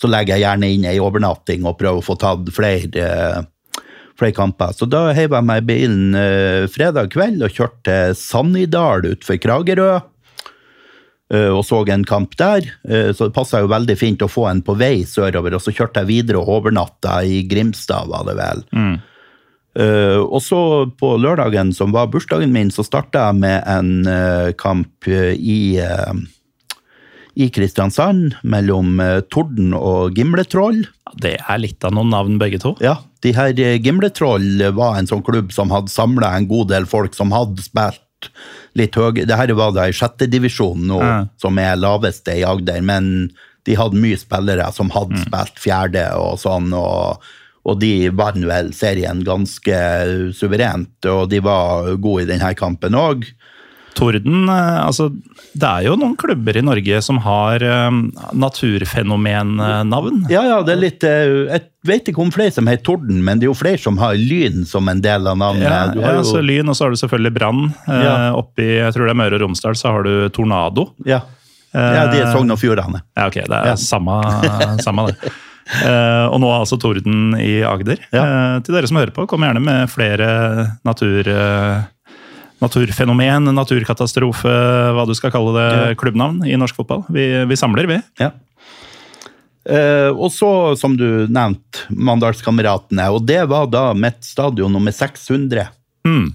[0.00, 3.82] så legger jeg gjerne inn ei overnatting og prøver å få tatt flere, eh,
[4.16, 4.72] flere kamper.
[4.72, 9.36] Så da heiv jeg meg i bilen eh, fredag kveld og kjørte til Sannidal utenfor
[9.44, 9.90] Kragerø.
[11.32, 12.66] Eh, Og så en kamp der.
[12.88, 15.54] eh, Så det passa jo veldig fint å få en på vei sørover.
[15.54, 18.64] Og så kjørte jeg videre og overnatta i Grimstad, var det vel.
[18.72, 19.00] Mm.
[20.30, 25.08] og så på lørdagen, som var bursdagen min, så starta jeg med en eh, kamp
[25.10, 25.80] eh, i,
[27.34, 30.84] i Kristiansand, mellom eh, Torden og Gimletroll.
[31.18, 32.76] Det er litt av noen navn, begge to.
[32.84, 36.86] Ja, de her eh, Gimletroll var en sånn klubb som hadde samla en god del
[36.86, 38.00] folk som hadde spilt
[38.78, 39.26] litt høyere.
[39.28, 41.26] Det her var da i sjette divisjon nå, Ja.
[41.40, 43.30] som er laveste i Agder, men
[43.64, 47.22] de hadde mye spillere som hadde spilt fjerde og sånn, og,
[47.64, 49.78] og de vant vel serien ganske
[50.36, 53.24] suverent, og de var gode i denne kampen òg.
[53.94, 55.08] Torden eh, altså,
[55.54, 58.00] Det er jo noen klubber i Norge som har um,
[59.04, 60.24] naturfenomennavn.
[60.32, 63.38] Ja, ja, det er litt eh, Jeg vet ikke om flere som heter Torden, men
[63.40, 65.66] det er jo flere som har Lyn som en del av navnet.
[65.68, 67.64] Ja, Du ja, jo- så Lyn, og så har du selvfølgelig Brann.
[67.86, 68.16] Eh, Ja.
[68.34, 70.90] Oppi jeg tror det er Møre og Romsdal så har du Tornado.
[71.06, 71.20] ja.
[71.74, 73.00] ja, de er Sogn og Fjordane.
[73.16, 73.74] Ja, ok, det er Ja.
[73.76, 74.20] samme,
[74.86, 75.32] samme det.
[75.64, 77.96] Uh, og nå er altså Torden i Agder.
[78.12, 81.82] Eh, til dere som hører på, kom gjerne med flere natur, eh,
[82.64, 84.54] naturfenomen, naturkatastrofe,
[84.96, 85.68] hva du skal kalle det,
[86.00, 87.04] klubbnavn i norsk fotball.
[87.12, 88.00] Vi, vi samler, vi.
[88.22, 88.32] Ja.
[89.64, 93.08] Eh, og så, som du nevnte, Mandalskameratene.
[93.14, 95.68] Og det var da mitt stadion nummer 600.
[96.08, 96.26] Mm.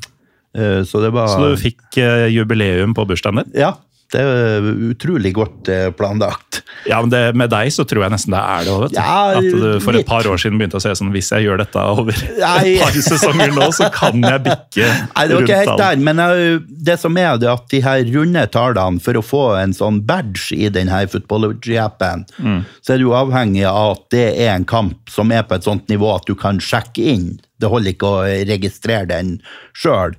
[0.58, 3.62] Eh, så det var Så du fikk eh, jubileum på bursdagen din?
[3.62, 3.76] Ja.
[4.10, 6.63] Det er utrolig godt eh, planlagt.
[6.89, 8.86] Ja, men det, Med deg så tror jeg nesten det er det òg.
[8.95, 11.62] Ja, At du for et par år siden begynte å se sånn hvis jeg gjør
[11.62, 12.56] dette over Nei.
[12.74, 16.22] et par sesonger nå, så kan jeg bikke Nei, det var ikke helt der, men
[16.24, 20.02] jeg, det som er det at de her runde tallene, for å få en sånn
[20.10, 22.63] badge i denne Footballogy-appen, Mm.
[22.86, 25.88] så er du avhengig av at det er en kamp som er på et sånt
[25.91, 27.28] nivå at du kan sjekke inn.
[27.60, 29.36] Det holder ikke å registrere den
[29.76, 30.15] sjøl.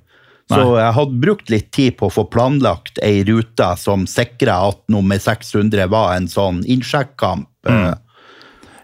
[0.50, 4.80] Så jeg hadde brukt litt tid på å få planlagt ei rute som sikra at
[4.90, 7.48] nummer 600 var en sånn innsjekkamp.
[7.68, 7.94] Mm.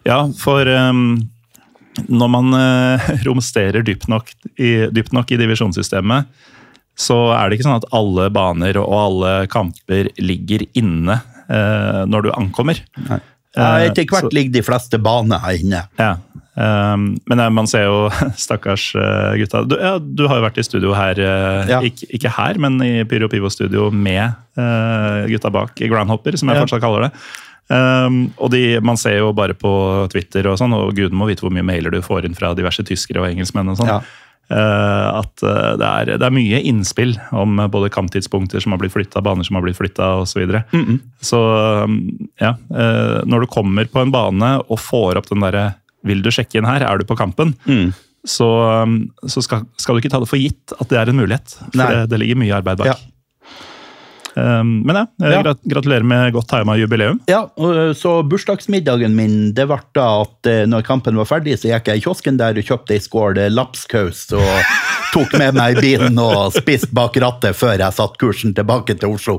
[0.07, 1.07] Ja, for um,
[2.07, 6.29] når man uh, romsterer dypt nok, i, dypt nok i divisjonssystemet,
[6.97, 11.19] så er det ikke sånn at alle baner og alle kamper ligger inne
[11.51, 12.85] uh, når du ankommer.
[13.09, 13.21] Ja,
[13.57, 15.79] Eh, Etter hvert så- ligger de fleste baner her inne.
[15.97, 16.19] Ja.
[16.57, 18.09] Ehm, men eh, man ser jo
[18.47, 19.63] Stakkars eh, gutta.
[19.69, 21.81] Du, ja, du har jo vært i studio her, eh, Ja.
[21.85, 26.57] ikke, ikke her, men i Pyro Pivo-studio med uh, gutta bak i Groundhopper, som jeg
[26.57, 26.65] Ja.
[26.65, 27.13] fortsatt kaller det.
[27.69, 29.71] Um, og de, Man ser jo bare på
[30.13, 32.85] Twitter og sånn, og guden må vite hvor mye mailer du får inn fra diverse
[32.87, 33.69] tyskere og engelskmenn.
[33.73, 33.91] og sånn.
[33.91, 34.01] Ja.
[34.55, 39.21] uh, at det, er, det er mye innspill om både kamptidspunkter som har blitt flytta,
[39.21, 40.31] baner som har blitt flytta osv.
[40.31, 40.63] Så, videre.
[41.21, 41.41] så
[41.85, 41.99] um,
[42.39, 45.73] ja, uh, når du kommer på en bane og får opp den derre
[46.07, 47.93] 'vil du sjekke inn her, er du på kampen', Mm.
[48.27, 51.17] så, um, så skal, skal du ikke ta det for gitt at det er en
[51.21, 51.59] mulighet.
[51.73, 52.87] For det, det ligger mye arbeid bak.
[52.87, 52.95] Ja.
[54.37, 55.43] Um, men ja, eh, Ja.
[55.43, 57.21] grat- gratulerer med godt tima jubileum.
[57.27, 57.47] Ja,
[57.97, 62.03] så bursdagsmiddagen min, det ble da at eh, når kampen var ferdig, så gikk jeg
[62.03, 64.45] i kiosken der og kjøpte ei skål eh, lapskaus og
[65.17, 69.39] tok med meg bilen og spiste bak rattet før jeg satte kursen tilbake til Oslo.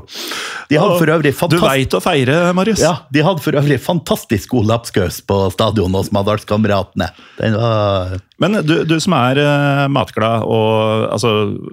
[0.68, 2.82] De hadde for øvrig Du veit å feire, Marius.
[2.82, 7.12] ja, de hadde for øvrig fantastisk god lapskaus på stadion hos Madalskameratene.
[7.38, 11.32] Den var Men du, du som er uh, matglad og altså,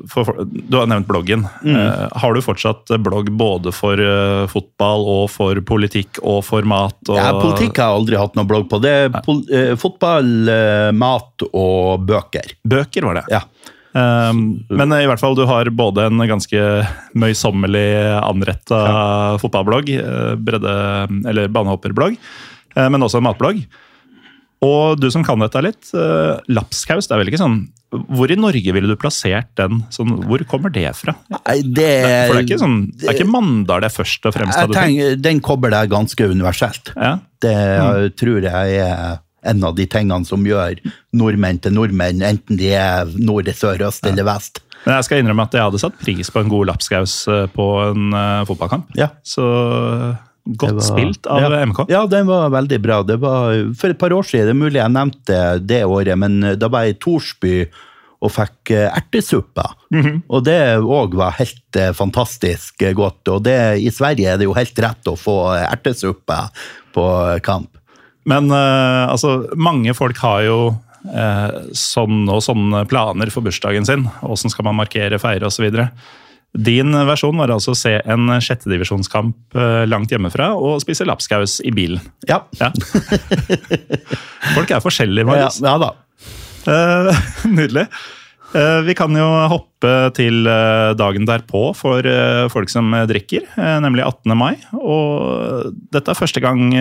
[0.10, 1.46] for, Du har nevnt bloggen.
[1.62, 1.76] Mm.
[1.78, 6.98] Uh, har du fortsatt blogg både for uh, fotball og for politikk og for mat?
[7.08, 8.82] Og, ja, Politikk har jeg aldri hatt noe blogg på.
[8.82, 9.44] Det er pol
[9.80, 10.32] fotball,
[10.98, 12.58] mat og bøker.
[12.66, 13.28] Bøker var det.
[13.36, 13.46] Ja.
[13.96, 16.60] Um, men i hvert fall, du har både en ganske
[17.16, 17.88] møysommelig
[18.20, 18.80] anretta
[19.40, 20.74] fotballblogg, eh, bredde,
[21.32, 22.18] eller banehopperblogg,
[22.76, 23.64] eh, men også en matblogg.
[24.64, 27.58] Og du som kan dette litt, eh, lapskaus, det er vel ikke sånn
[27.92, 29.84] Hvor i Norge ville du plassert den?
[29.94, 31.14] Sånn, hvor kommer det fra?
[31.32, 31.92] Nei, det,
[32.28, 34.74] For det er ikke, sånn, det er ikke Mandal det er først og fremst hadde
[34.76, 35.22] tenkt?
[35.22, 36.92] Den kobler jeg ganske universelt.
[36.96, 37.20] Ja.
[37.42, 38.10] Det Mm.
[38.18, 40.80] tror jeg er en av de tingene som gjør
[41.14, 44.60] nordmenn til nordmenn, enten de er nord, sør, øst eller vest.
[44.86, 47.68] Men jeg skal innrømme at jeg hadde satt pris på en god lapskaus eh, på
[47.92, 48.88] en eh, fotballkamp.
[48.98, 49.10] Ja.
[49.24, 49.46] Så
[50.46, 51.66] godt var- spilt av ja.
[51.66, 51.86] MK.
[51.90, 53.02] Ja, den var veldig bra.
[53.04, 56.40] Det var For et par år siden, det er mulig jeg nevnte det året, men
[56.60, 57.58] da var jeg i Torsby
[58.26, 59.76] og fikk ertesuppa.
[59.92, 60.22] Mm -hmm.
[60.30, 63.28] Og det òg var helt eh, fantastisk eh, godt.
[63.28, 66.50] Og det, i Sverige er det jo helt rett å få ertesuppe
[66.94, 67.70] på kamp.
[68.26, 70.60] Men uh, altså, mange folk har jo
[71.14, 74.08] uh, sånne og sånne planer for bursdagen sin.
[74.26, 75.70] Åssen skal man markere, feire osv.
[76.56, 81.74] Din versjon var altså å se en sjettedivisjonskamp uh, langt hjemmefra og spise lapskaus i
[81.76, 82.00] bilen.
[82.30, 82.42] Ja.
[82.62, 82.72] Ja.
[84.56, 85.60] Folk er forskjellige, Ja, Marius.
[85.66, 85.92] ja da.
[86.66, 87.26] Eh,
[87.58, 87.86] nydelig.
[88.56, 93.50] Eh, vi kan jo hoppe til eh, dagen derpå for eh, folk som drikker,
[93.84, 94.36] nemlig 18.
[94.38, 94.54] mai.
[94.80, 96.72] Og dette er første gang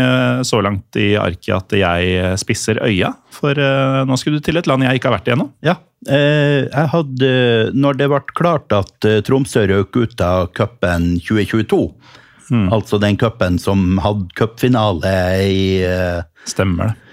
[0.47, 3.11] så langt i arket at jeg spisser øya.
[3.35, 3.59] For
[4.07, 5.49] nå skulle du til et land jeg ikke har vært i ennå.
[5.67, 5.79] Ja.
[6.05, 7.29] Jeg hadde,
[7.73, 11.87] når det ble klart at Tromsø røk ut av cupen 2022,
[12.75, 15.15] Altså den cupen som hadde cupfinale
[15.49, 15.63] i
[16.45, 17.04] Stemmer det.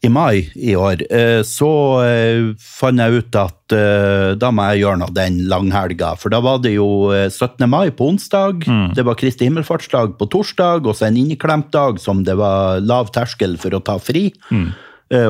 [0.00, 1.70] I mai i år, eh, så
[2.06, 6.14] eh, fant jeg ut at eh, da må jeg gjøre noe den langhelga.
[6.20, 7.66] For da var det jo eh, 17.
[7.68, 8.64] mai på onsdag,
[8.96, 13.12] det var Kristi himmelfartsdag på torsdag, og så en inneklemt dag som det var lav
[13.12, 14.30] terskel for å ta fri.
[14.50, 14.70] Mm.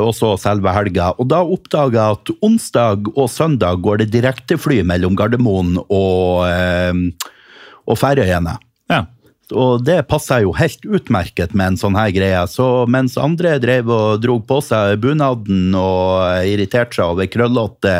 [0.04, 1.06] Og så selve helga.
[1.16, 6.42] Og da oppdaga jeg at onsdag og søndag går det direktefly mellom Gardermoen og,
[7.88, 8.58] og Færøyene.
[9.52, 12.40] Og det passa jo helt utmerket med en sånn her greie.
[12.50, 17.94] Så mens andre drev og drog på seg bunaden og irriterte seg over krøllete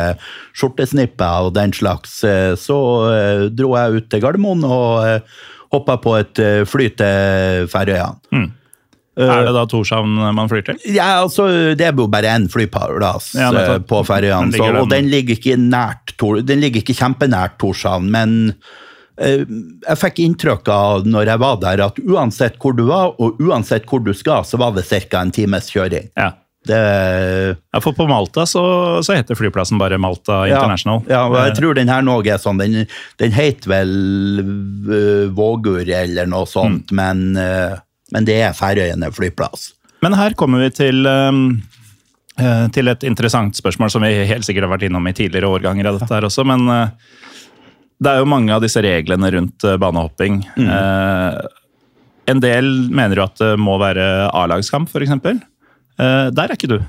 [0.57, 2.77] skjortesnipper og den slags, eh, så
[3.11, 8.49] eh, dro jeg ut til Gardermoen og eh, hoppa på et eh, fly til Færøyene.
[9.21, 10.77] Er det da Torshavn man flyr til?
[10.95, 15.35] Ja, altså, Det er jo bare én flyplass Ja, eh, på Færøyene, og den- ligger
[15.35, 16.15] ikke nært
[16.47, 18.55] den ligger ikke kjempenært Torshavn, men eh,
[19.19, 23.85] jeg fikk inntrykk av når jeg var der, at uansett hvor du var, og uansett
[23.89, 25.19] hvor du skal, så var det ca.
[25.21, 26.07] en times kjøring.
[26.15, 26.31] Ja.
[26.61, 26.77] Det,
[27.73, 28.61] ja for på Malta så,
[29.01, 31.01] så heter flyplassen bare Malta International.
[31.09, 32.59] Ja, og jeg Eh, tror den her nå er sånn.
[32.61, 32.83] Den,
[33.17, 33.93] den heter vel
[34.45, 36.95] eh, Vågur eller noe sånt, Mm.
[37.01, 37.79] men, eh,
[38.13, 39.71] men det er Færøyene flyplass.
[40.05, 41.61] Men her kommer vi til, um,
[42.37, 45.89] eh, til et interessant spørsmål som vi helt sikkert har vært innom i tidligere årganger
[45.89, 46.87] av dette her også, men eh,
[48.01, 50.41] det er jo mange av disse reglene rundt eh, banehopping.
[50.57, 50.69] Mm.
[50.73, 51.39] Eh,
[52.31, 55.13] en del mener jo at det må være A-lagskamp, f.eks.
[55.21, 56.79] Eh, der er ikke du.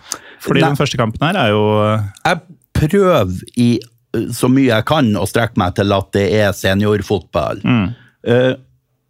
[0.42, 0.72] Fordi Nei.
[0.72, 2.42] den første kampen her er jo eh, jeg
[2.82, 7.64] prøver i eh, så mye jeg kan å strekke meg til at det er seniorfotball.
[7.64, 7.88] Mm.
[8.28, 8.52] eh,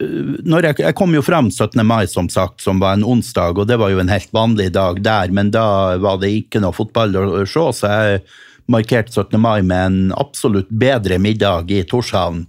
[0.02, 1.78] når jeg, jeg kom jo frem 17.
[1.86, 4.98] mai, som sagt, som var en onsdag, og det var jo en helt vanlig dag
[5.04, 8.24] der, men da var det ikke noe fotball å se, så jeg
[8.70, 9.40] markerte 17.
[9.40, 12.46] mai med en absolutt bedre middag i Torshavn.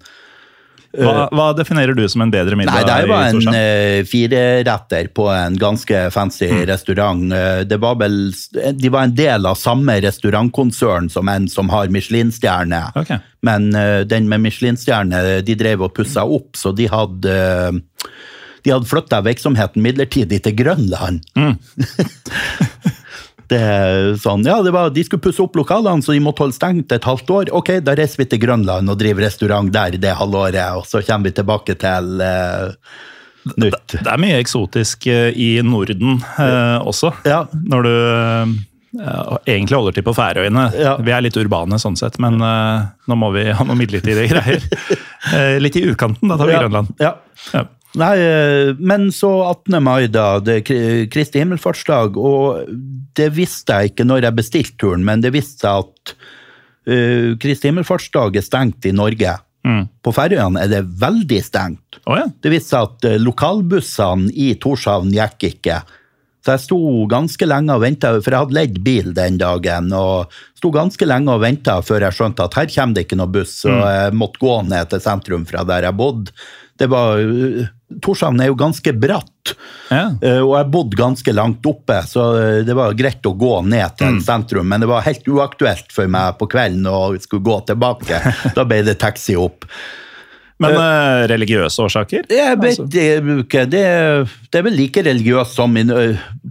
[0.93, 5.25] hva, hva definerer du som en bedre middag Nei, det var en eh, fireretter på
[5.33, 6.65] en ganske fancy Mm.
[6.69, 7.33] restaurant.
[7.33, 8.31] Eh, Det var vel,
[8.77, 12.91] de var en del av samme restaurantkonsern som en som har Michelin-stjerne.
[12.95, 13.17] Okay.
[13.41, 17.71] Men uh, den med Michelin-stjerne, de drev og pussa opp, så de hadde uh,
[18.63, 21.25] de hadde flytta virksomheten midlertidig til Grønland.
[21.35, 21.57] Mm.
[23.53, 26.57] det er sånn, ja, det var, De skulle pusse opp lokalene, så de måtte holde
[26.57, 27.53] stengt et halvt år.
[27.55, 31.29] Ok, da reiser vi til Grønland og driver restaurant der det halvåret, og så kommer
[31.29, 32.73] vi tilbake til uh,
[33.59, 33.97] nytt.
[33.99, 37.13] Det er mye eksotisk eh, i Norden eh, også.
[37.27, 37.43] Ja.
[37.51, 38.55] Når du eh,
[39.49, 40.67] egentlig holder til på Færøyene.
[40.79, 40.95] Ja.
[41.03, 44.67] Vi er litt urbane sånn sett, men nå må vi ha noen midlertidige greier.
[45.63, 46.91] Litt i utkanten, da tar vi Ja, Grønland.
[47.01, 47.15] Ja.
[47.99, 49.77] Nei, eh, men så 18.
[49.83, 50.39] mai, da.
[50.41, 52.17] Det er Kristi himmelfartsdag.
[52.17, 52.69] Og
[53.17, 56.13] det visste jeg ikke når jeg bestilte turen, men det visste jeg at
[56.89, 59.37] uh, Kristi himmelfartsdag er stengt i Norge.
[59.63, 59.83] Mm.
[60.03, 61.99] På Færøyene er det veldig stengt.
[62.03, 62.25] Oh, ja.
[62.43, 65.77] Det viste seg at eh, lokalbussene i Torshavn gikk ikke.
[66.43, 69.93] Så jeg sto ganske lenge og venta, for jeg hadde leid bil den dagen.
[69.95, 73.31] og sto ganske lenge og venta før jeg skjønte at her kommer det ikke noe
[73.31, 73.61] buss.
[73.63, 76.35] Så jeg måtte gå ned til sentrum fra der jeg bodde.
[76.81, 77.21] Det var,
[78.01, 79.53] Torshavn er jo ganske bratt,
[79.89, 80.05] ja.
[80.21, 83.97] eh, og jeg bodde ganske langt oppe, så eh, det var greit å gå ned
[83.99, 84.69] til sentrum.
[84.71, 88.23] Men det var helt uaktuelt for meg på kvelden å skulle gå tilbake.
[88.57, 89.67] Da ble det taxi opp.
[90.61, 92.27] Men uh, religiøse årsaker?
[92.31, 92.85] Jeg vet Altså,
[93.43, 93.65] ikke.
[93.69, 93.83] Det,
[94.51, 95.83] det er vel like religiøst som i,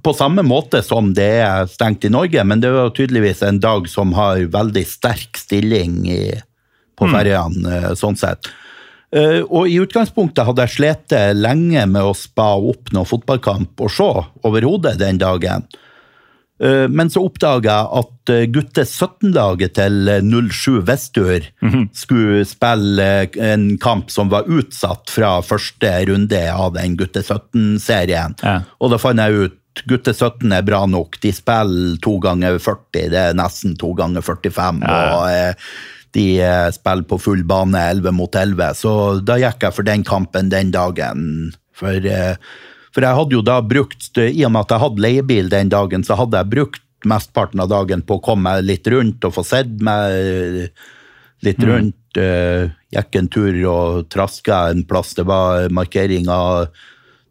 [0.04, 3.88] På samme måte som det er stengt i Norge, men det var tydeligvis en dag
[3.90, 6.24] som har veldig sterk stilling i,
[6.98, 8.50] på Færøyene, eh, sånn sett.
[9.12, 13.90] Eh, Og i utgangspunktet hadde jeg slitt lenge med å spa opp noen fotballkamp og
[13.92, 14.10] se
[14.48, 15.66] overhodet den dagen.
[16.62, 21.48] Eh, Men så oppdaga jeg at eh, gutte 17-laget til eh, 07 Vestur
[21.92, 23.08] skulle spille
[23.42, 28.36] en kamp som var utsatt fra første runde av den gutte 17-serien.
[28.42, 28.60] Ja.
[28.80, 31.16] Og da fant jeg ut gutte 17 er bra nok.
[31.22, 34.82] De spiller to ganger 40, det er nesten to ganger 45.
[34.84, 35.16] Ja, ja.
[35.16, 38.74] og eh, de eh, spiller på full bane 11 mot 11.
[38.74, 41.52] Så da gikk jeg for den kampen den dagen.
[41.74, 42.36] For, eh,
[42.92, 46.04] for jeg hadde jo da brukt, i og med at jeg hadde leiebil den dagen,
[46.04, 49.42] så hadde jeg brukt mesteparten av dagen på å komme meg litt rundt og få
[49.44, 50.70] sett meg
[51.42, 51.96] litt rundt.
[52.12, 52.68] Mm.
[52.92, 55.14] gikk en tur og traska en plass.
[55.16, 56.68] Det var markering av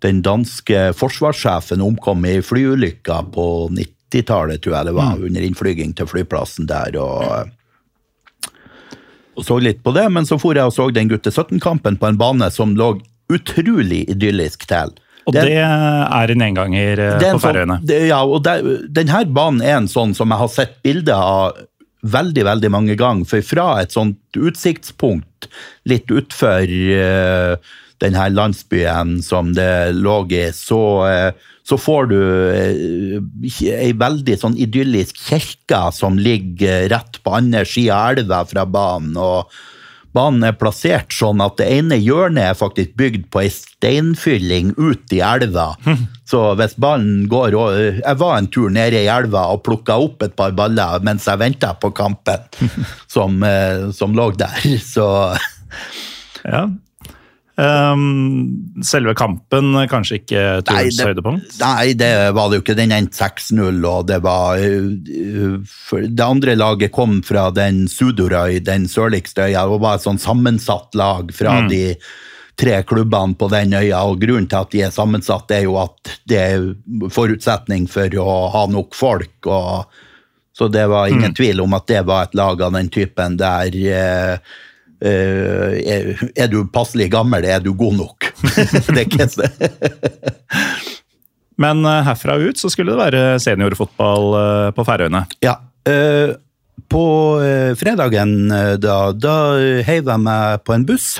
[0.01, 6.09] den danske forsvarssjefen omkom i flyulykka på 90-tallet, tror jeg det var, under innflyging til
[6.09, 6.97] flyplassen der.
[6.97, 7.53] og
[9.37, 12.09] og så litt på det, men så for jeg og så den gutte 17-kampen på
[12.09, 12.93] en bane som lå
[13.31, 14.93] utrolig idyllisk til.
[15.29, 17.77] og det er en gjenganger eh, det er en på Færøyene.
[17.83, 18.55] Sånn, ja, og det,
[18.97, 21.61] denne banen er en sånn som jeg har sett bilder av
[22.01, 23.29] veldig, veldig mange ganger.
[23.29, 25.49] For fra et sånt utsiktspunkt
[25.89, 27.53] litt utfor eh,
[28.01, 32.21] den her landsbyen som det lå i, så, eh, så får du
[32.51, 38.65] eh, ei veldig sånn idyllisk kirke som ligger rett på andre sida av elva fra
[38.65, 39.17] banen.
[39.17, 39.53] og
[40.11, 45.13] Banen er plassert sånn at det ene hjørnet er faktisk bygd på ei steinfylling ut
[45.15, 45.69] i elva.
[46.31, 50.23] Så hvis ballen går og Jeg var en tur nede i elva og plukka opp
[50.23, 52.43] et par baller mens jeg venta på kampen
[53.15, 54.71] som, eh, som lå der.
[54.83, 55.07] Så
[56.41, 56.65] Ja.
[57.61, 61.59] Ehm, selve kampen kanskje ikke turens høydepunkt?
[61.61, 62.77] Nei, det var det jo ikke.
[62.79, 68.87] Den endte 6-0, og det var uh, Det andre laget kom fra den Sudorøy, den
[68.89, 69.67] sørligste øya.
[69.69, 71.83] Det var et sånn sammensatt lag fra de
[72.61, 74.03] tre klubbene på den øya.
[74.07, 78.39] og Grunnen til at de er sammensatt, er jo at det er forutsetning for å
[78.53, 79.37] ha nok folk.
[79.45, 79.85] og
[80.57, 83.77] Så det var ingen tvil om at det var et lag av den typen der
[83.77, 84.59] eh, eh,
[85.01, 88.31] er, er du passelig gammel, er du god nok.
[88.93, 89.51] det er ikke det.
[91.61, 95.25] Men eh, herfra ut så skulle det være seniorfotball eh, på Færøyene.
[95.45, 95.59] Ja.
[95.89, 96.33] eh,
[96.91, 97.03] på
[97.45, 99.35] eh, fredagen eh, da, da
[99.85, 101.13] heiv jeg meg på en buss.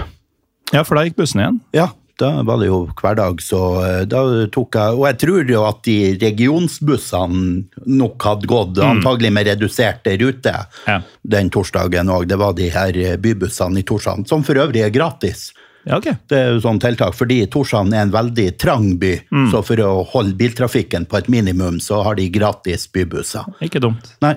[0.71, 1.59] Ja, for da gikk bussen igjen.
[1.75, 1.89] Ja,
[2.21, 4.21] da var det jo hverdag, så eh, da
[4.53, 10.13] tok jeg Og jeg tror jo at de regionsbussene nok hadde gått antagelig med reduserte
[10.21, 10.53] rute
[10.87, 10.99] Ja.
[11.23, 12.27] den torsdagen òg.
[12.29, 15.51] Det var de her eh, bybussene i Torshavn, som for øvrig er gratis.
[15.85, 16.13] Ja, okay.
[16.29, 19.15] Det er jo sånn tiltak, fordi Torshavn er en veldig trang by,
[19.49, 23.47] så for å holde biltrafikken på et minimum, så har de gratis bybusser.
[23.65, 24.11] Ikke dumt.
[24.21, 24.35] Nei,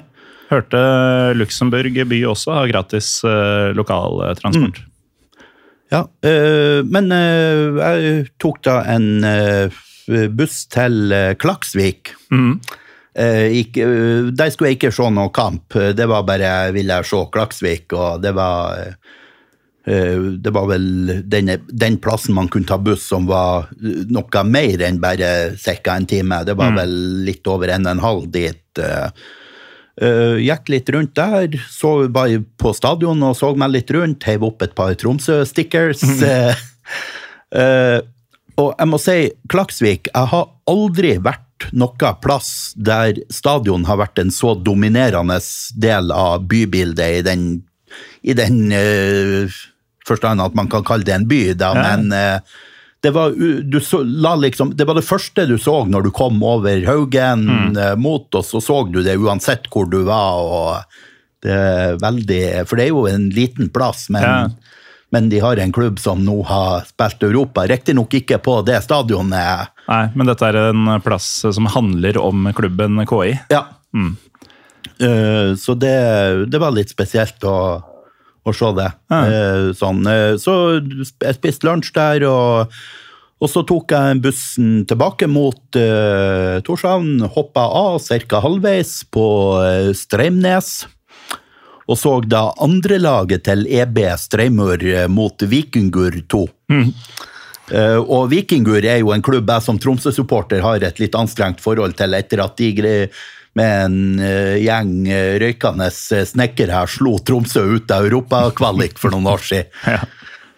[0.49, 0.81] Hørte
[1.37, 4.83] Luxembourg by også har gratis eh, lokaltransport.
[5.95, 12.15] Ja, øh, men øh, jeg tok da en øh, buss til Klaksvik.
[13.15, 13.87] Eh, ikke,
[14.35, 15.77] der skulle jeg ikke se noe kamp.
[15.95, 18.95] Det var bare jeg ville se Klaksvik, og det var
[19.85, 20.85] det var vel
[21.29, 25.99] den, den plassen man kunne ta buss som var noe mer enn bare ca.
[25.99, 26.39] en time.
[26.49, 26.95] Det var vel
[27.27, 28.81] litt over en og en halv dit.
[30.03, 34.43] Uh, gikk litt rundt der, så bare på stadion og så meg litt rundt, heiv
[34.49, 36.03] opp et par Tromsø-stickers.
[37.55, 38.03] Mm.
[38.59, 39.15] og jeg må si,
[39.51, 45.39] Klaksvik, jeg har aldri vært noe plass der stadion har vært en så dominerende
[45.81, 47.47] del av bybildet i den,
[48.27, 49.47] i den uh,
[50.07, 51.85] forstand at man kan kalle det en by, da, Ja.
[51.95, 52.57] men uh,
[53.05, 56.39] det var, du så, la liksom, det var det første du så når du kom
[56.49, 60.41] over Haugen eh, mot oss, så så du det uansett hvor du var.
[60.41, 61.01] og
[61.45, 64.49] det er veldig, For det er jo en liten plass, men, Ja.
[65.13, 67.67] men de har en klubb som nå har spilt Europa.
[67.69, 69.69] Riktignok ikke på det stadionet.
[69.85, 73.35] Nei, men dette er en plass som handler om klubben KI.
[73.53, 73.67] Ja.
[75.05, 77.57] Eh, så det, det var litt spesielt å,
[78.45, 78.91] å se det.
[79.11, 80.03] Eh, sånn.
[80.07, 82.73] eh, så jeg spiste lunsj der, og,
[83.41, 87.25] og så tok jeg bussen tilbake mot uh, Torshavn.
[87.35, 88.41] Hoppa av ca.
[88.45, 89.27] halvveis på
[89.61, 90.87] uh, Streimnes.
[91.85, 94.81] Og så da andrelaget til EB Streimur
[95.13, 96.45] mot Vikingur 2.
[97.73, 101.97] Eh, og Vikingur er jo en klubb jeg som Tromsø-supporter har et litt anstrengt forhold
[101.97, 103.09] til, etter at de gre-
[103.59, 109.15] med en eh, gjeng uh, røykende eh, snekkere her slo Tromsø ut av europakvalik for
[109.15, 109.71] noen år siden.
[109.87, 110.01] Ja.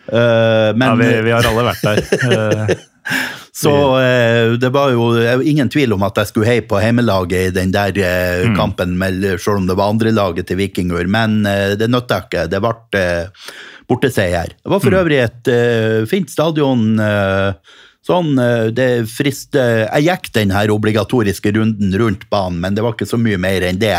[0.07, 2.05] Eh, men, Ja, vi, vi har alle vært der.
[2.31, 2.77] Eh,
[3.63, 7.55] så eh, det var jo ingen tvil om at jeg skulle heie på hjemmelaget i
[7.55, 11.07] den der eh, kampen, med, selv om det var andrelaget til Vikingur.
[11.11, 12.47] Men eh, det nytta ikke.
[12.53, 13.51] Det ble eh,
[13.87, 14.55] borteseier.
[14.59, 16.89] Det var for øvrig et eh, fint stadion.
[16.99, 17.77] eh,
[18.07, 22.95] Sånn, eh, det frister Jeg gikk den her obligatoriske runden rundt banen, men det var
[22.95, 23.97] ikke så mye mer enn det.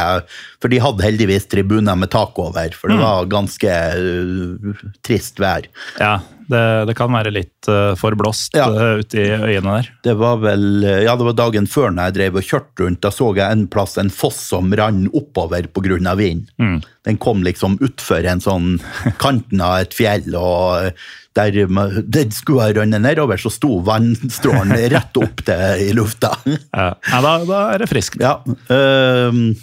[0.64, 5.68] For de hadde heldigvis tribuner med tak over, for det var ganske uh, trist vær.
[6.00, 6.18] ja,
[6.52, 8.68] det, det kan være litt uh, for blåst Ja.
[8.72, 9.90] eh, ute i øyene der.
[10.08, 13.02] Det var vel Ja, det var dagen før når jeg drev og kjørte rundt.
[13.04, 16.16] Da så jeg en plass en foss som rann oppover pga.
[16.20, 16.50] vind.
[17.08, 18.74] Den kom liksom utfor en sånn
[19.24, 20.92] kanten av et fjell, og
[21.38, 21.54] der
[22.02, 26.34] den skulle ha rønne nedover, så sto vannstrålen rett opp til i lufta.
[26.74, 28.18] Ja, ja da, da er det friskt.
[28.24, 28.40] Ja.
[28.74, 29.56] øhm,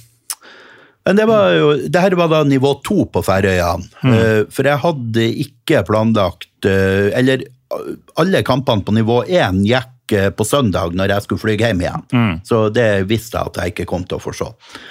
[1.04, 3.88] men det var jo Det her var da nivå to på Færøyene.
[4.04, 7.44] øh, for jeg hadde ikke planlagt øh, Eller
[7.74, 9.90] øh, alle kampene på nivå én gikk
[10.36, 12.02] på søndag når jeg skulle fly hjem igjen.
[12.44, 14.50] Så det visste jeg at jeg ikke kom til å få se.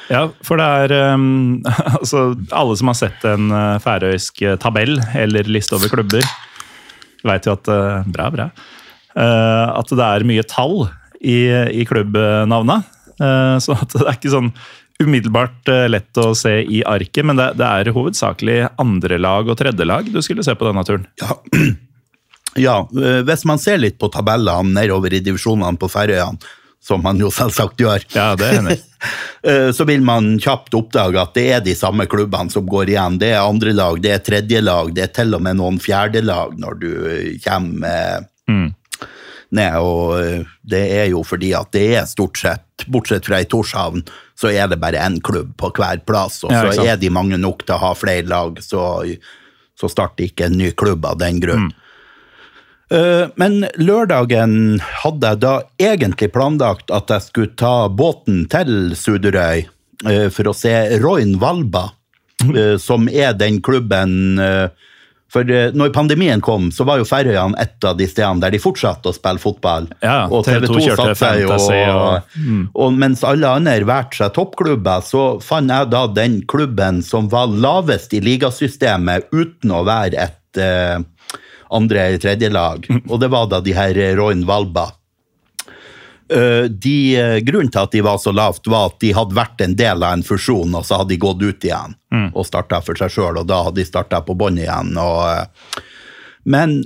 [0.09, 1.61] Ja, for det er um,
[1.99, 6.25] altså, Alle som har sett en færøysk tabell eller liste over klubber,
[7.23, 7.69] vet jo at
[8.09, 8.49] Bra, bra.
[9.13, 10.87] Uh, at det er mye tall
[11.21, 11.45] i,
[11.77, 12.81] i klubbnavna.
[13.21, 14.49] Uh, så det er ikke sånn
[15.01, 20.11] umiddelbart uh, lett å se i arket, men det, det er hovedsakelig andrelag og tredjelag
[20.13, 21.07] du skulle se på denne turen.
[21.23, 21.39] Ja.
[22.55, 26.37] Ja, eh, hvis man ser litt på tabellene nedover i divisjonene på Færøyene,
[26.83, 28.77] som man jo selvsagt gjør, Ja, det hender.
[29.49, 33.17] eh, så vil man kjapt oppdage at det er de samme klubbene som går igjen.
[33.17, 36.21] Det er andre lag, det er tredje lag, det er til og med noen fjerde
[36.21, 38.69] lag når du eh, kommer Mm.
[39.55, 39.75] ned.
[39.81, 44.05] Og eh, det er jo fordi at det er stort sett, bortsett fra i Torshavn,
[44.39, 46.41] så er det bare én klubb på hver plass.
[46.43, 49.03] Og så ja, er de mange nok til å ha flere lag, så,
[49.79, 51.71] så starter ikke en ny klubb av den grunn.
[51.71, 51.79] Mm.
[53.39, 60.27] Men lørdagen hadde jeg da egentlig planlagt at jeg skulle ta båten til Suderøy eh,
[60.29, 61.87] for å se Roin Valba,
[62.51, 64.67] eh, som er den klubben eh,
[65.33, 68.59] For eh, når pandemien kom, så var jo Færøyene et av de stedene der de
[68.61, 69.87] fortsatte å spille fotball.
[70.05, 71.63] Ja, og TV2 TV2 kjørte satte seg jo og,
[71.97, 77.29] og- og mens alle andre valgte seg toppklubber, så fant jeg da den klubben som
[77.33, 80.99] var lavest i ligasystemet uten å være et eh,
[81.73, 82.85] andre- eller tredje lag.
[83.09, 84.91] Og det var da de her Roin Valba.
[86.29, 89.61] Eh, de, eh, grunnen til at de var så lavt, var at de hadde vært
[89.65, 92.95] en del av en fusjon, og så hadde de gått ut igjen og starta for
[92.95, 94.93] seg sjøl, og da hadde de starta på bånn igjen.
[95.01, 95.83] Og, eh,
[96.45, 96.83] men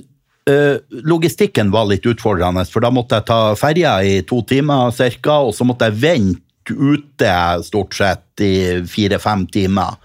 [1.04, 5.52] logistikken var litt utfordrende, for da måtte jeg ta ferja i to timer ca., og
[5.52, 7.32] så måtte jeg vente ute
[7.66, 9.98] stort sett i fire-fem timer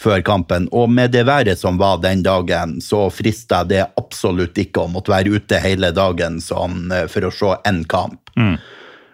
[0.00, 0.70] før kampen.
[0.72, 5.12] Og med det været som var den dagen, så frista det absolutt ikke å måtte
[5.12, 8.25] være ute hele dagen sånn, for å se én kamp.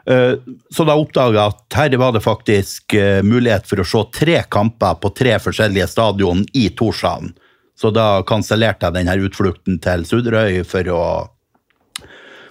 [0.07, 0.35] Eh,
[0.71, 4.41] Så da oppdaga jeg at her var det faktisk eh, mulighet for å se tre
[4.51, 7.33] kamper på tre forskjellige stadion i Torshavn.
[7.79, 11.05] Så da kansellerte jeg denne utflukten til Suderøy for å,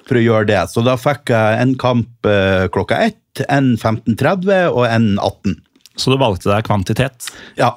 [0.08, 0.64] for å gjøre det.
[0.72, 5.56] Så da fikk jeg en kamp eh, klokka ett, en 15.30 og en 18.
[6.00, 7.30] Så du valgte deg kvantitet.
[7.60, 7.74] Ja,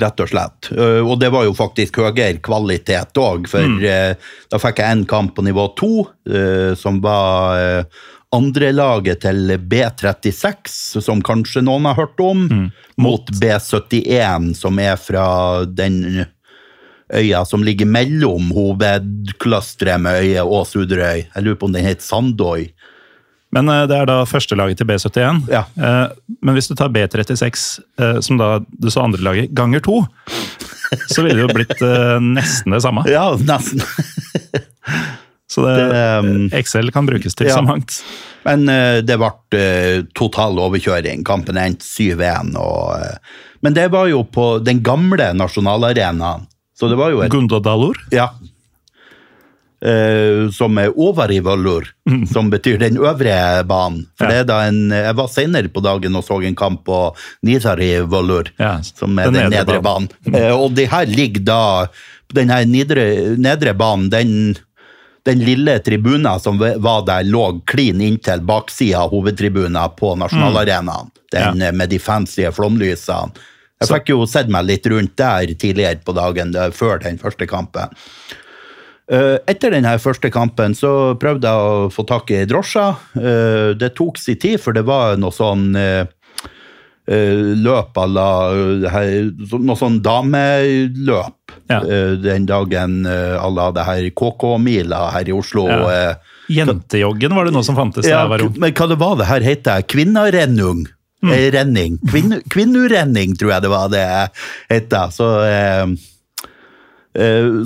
[0.00, 0.68] rett og slett.
[0.76, 3.80] Og det var jo faktisk høyere kvalitet òg, for mm.
[4.52, 6.04] da fikk jeg en kamp på nivå to,
[6.76, 7.88] som var
[8.36, 12.46] andrelaget til B36, som kanskje noen har hørt om,
[13.00, 15.28] mot B71, som er fra
[15.66, 16.26] den
[17.14, 21.22] øya som ligger mellom hovedklusteret med øyet og Suderøy.
[21.22, 22.68] Jeg lurer på om den heter Sandøy.
[23.54, 25.44] Men eh, det er da førstelaget til B71.
[25.52, 25.64] Ja.
[25.78, 26.08] Eh,
[26.42, 30.00] Men hvis du tar B36, eh, som da du sa andrelaget, ganger to,
[31.10, 31.80] så ville det jo blitt
[32.22, 33.06] nesten det samme.
[33.16, 33.82] Ja, nesten.
[35.50, 37.54] Så det, Det, um, Excel kan brukes til ja.
[37.54, 38.00] så mangt.
[38.46, 41.22] Men uh, det ble uh, total overkjøring.
[41.26, 42.56] Kampen endte 7-1.
[42.58, 46.48] og, eh, Men det var jo på den gamle nasjonalarenaen.
[46.76, 47.96] Så det var jo et Gundadalur?
[48.12, 48.32] Ja.
[50.56, 51.84] Som er Ovarivollur,
[52.32, 54.06] som betyr den øvre banen.
[54.18, 54.30] For Mm.
[54.30, 54.30] Ja.
[54.30, 58.50] det er da en, Jeg var senere på dagen og så en kamp på Nidarivollur,
[58.58, 60.08] Ja, som er den den, nedre nedre banen.
[60.34, 61.86] Eh, og det her ligger da
[62.34, 64.56] Den her nedre, nedre banen, den,
[65.26, 71.10] den lille tribuna som var der, lå klin inntil baksida av hovedtribuna på nasjonalarenaen.
[71.34, 71.72] Den ja.
[71.74, 73.34] med de fancy flomlysene.
[73.82, 77.92] Jeg fikk jo sett meg litt rundt der tidligere på dagen, før den første kampen.
[79.12, 82.88] Eh, Etter denne første kampen så prøvde jeg å få tak i drosja.
[83.14, 86.15] Eh, Det tok sin tid, for det var noe sånn eh, eh,
[87.08, 91.32] løp à la eh, her- Noe sånn dameløp
[91.70, 91.80] Ja.
[91.82, 95.68] eh, den dagen eh, à la det her KK-mila her i Oslo.
[95.68, 96.10] Ja.
[96.10, 96.14] eh.
[96.48, 98.54] Jentejoggen var det noe som fantes da Ja, jeg var ung.
[98.58, 99.82] men hva det var det her heter?
[99.82, 100.86] Kvinnarennung?
[101.24, 101.32] Mm.
[101.52, 101.98] Renning.
[102.06, 104.04] Kvinn, kvinnurenning, tror jeg det var det
[104.70, 105.08] heter.
[105.10, 105.86] Så eh, Eh,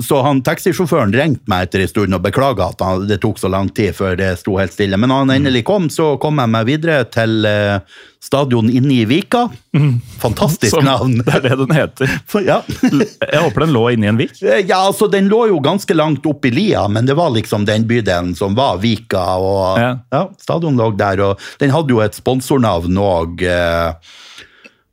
[0.05, 3.49] Så han taxisjåføren ringte meg etter en stund og beklaga at han, det tok så
[3.51, 4.95] lang tid før det sto helt stille.
[5.01, 7.81] Men når han endelig kom, så kom jeg meg videre til eh,
[8.23, 9.41] stadion inne i Vika.
[10.21, 11.17] Fantastisk Som- navn!
[11.25, 12.13] Det er det den heter.
[12.31, 12.61] For, ja.
[12.85, 14.37] Jeg håper den lå inni en vik.
[14.45, 17.65] Eh, ja, altså den lå jo ganske langt opp i lia, men det var liksom
[17.67, 19.25] den bydelen som var Vika.
[19.41, 19.91] og Ja.
[20.15, 23.43] ja, Stadion lå der, og den hadde jo et sponsornavn òg.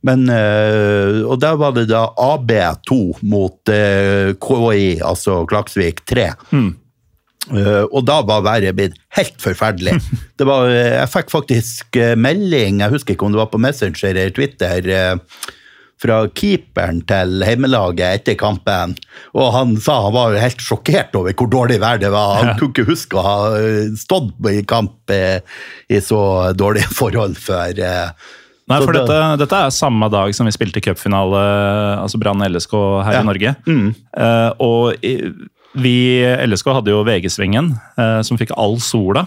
[0.07, 6.29] Men, eh, og der var det da AB2 mot eh, KI, altså Klaksvik 3.
[6.55, 6.69] Mm.
[7.49, 9.95] og da var været blitt helt forferdelig.
[10.39, 13.61] Det var, eh, jeg fikk faktisk eh, melding, jeg husker ikke om det var på
[13.61, 15.47] Messenger eller Twitter, eh,
[15.99, 18.95] fra keeperen til heimelaget etter kampen.
[19.35, 22.37] Og han sa han var helt sjokkert over hvor dårlig vær det var.
[22.39, 25.41] Han kunne ikke huske å ha eh, stått i kamp eh,
[25.91, 26.21] i så
[26.55, 27.83] dårlige forhold før.
[28.69, 31.39] Nei, for dette, dette er samme dag som vi spilte cupfinale,
[32.03, 32.75] altså Brann LSK
[33.07, 33.23] her Ja.
[33.23, 33.25] Mm.
[33.25, 33.55] i Norge.
[34.13, 35.13] Eh, og i,
[35.79, 35.95] vi
[36.45, 39.25] LSK hadde jo VG-svingen, uh, som fikk all sola.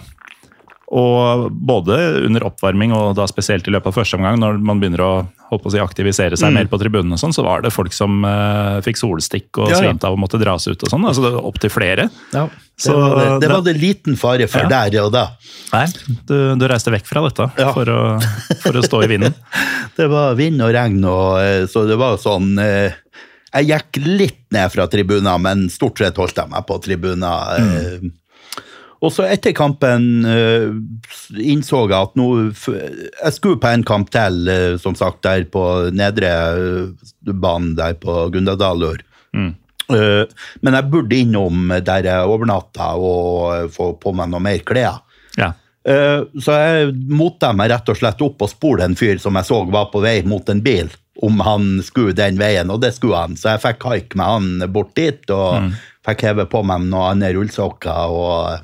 [0.93, 1.95] Og både
[2.27, 5.13] under oppvarming og da spesielt i løpet av første omgang, når man begynner å,
[5.49, 6.59] å si, aktivisere seg Mm.
[6.59, 9.79] mer på tribunene, sånn, så var det folk som uh, fikk solstikk og Ja, ja.
[9.81, 11.07] svimte av og måtte dras ut og sånn.
[11.09, 12.09] altså Opptil flere.
[12.31, 12.43] Det,
[12.77, 14.69] Så var det, det det- var det liten fare for Ja.
[14.89, 15.25] der og da.
[15.73, 15.85] Nei,
[16.29, 17.73] du, du reiste vekk fra dette Ja.
[17.73, 18.21] for, å,
[18.61, 19.33] for å stå i vinden.
[19.97, 22.89] Det var vind og regn, og, eh, så det var sånn uh,
[23.53, 27.57] Jeg gikk litt ned fra tribuner, men stort sett holdt jeg meg på tribuner.
[27.57, 28.09] eh.
[29.03, 30.71] Og så etter kampen uh,
[31.35, 35.63] innså jeg at nå Jeg skulle på en kamp til, uh, som sagt, der på
[35.95, 39.03] nedre uh, banen der på Gundadalur.
[39.33, 40.23] Eh,
[40.63, 45.01] Men jeg burde innom der jeg overnatta og få på meg noe mer klær.
[45.35, 45.51] Ja.
[45.83, 49.57] Så jeg mota meg rett og slett opp og spurte en fyr som jeg så
[49.67, 50.87] var på vei mot en bil,
[51.19, 53.35] om han skulle den veien, og det skulle han.
[53.35, 55.75] Så jeg fikk haik med han bort dit, og
[56.07, 58.15] fikk heve på meg noen andre rullsokker.
[58.15, 58.63] og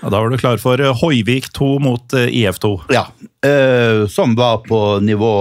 [0.00, 2.72] Og da var du klar for eh, Hoivik 2 mot eh, IF2.
[2.94, 3.06] Ja,
[3.46, 5.32] eh, som var på nivå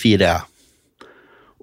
[0.00, 0.32] 4.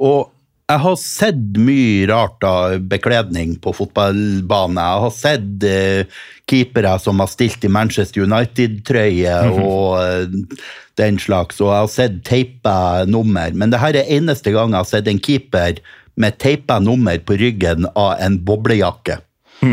[0.02, 0.32] Og
[0.72, 4.80] jeg har sett mye rart av bekledning på fotballbanen.
[4.80, 10.62] Jeg har sett eh, keepere som har stilt i Manchester United-trøye og eh,
[11.00, 12.78] den slags, og jeg har sett teipa
[13.10, 13.52] nummer.
[13.52, 15.82] Men det her er eneste gang jeg har sett en keeper
[16.20, 19.20] med teipa nummer på ryggen av en boblejakke.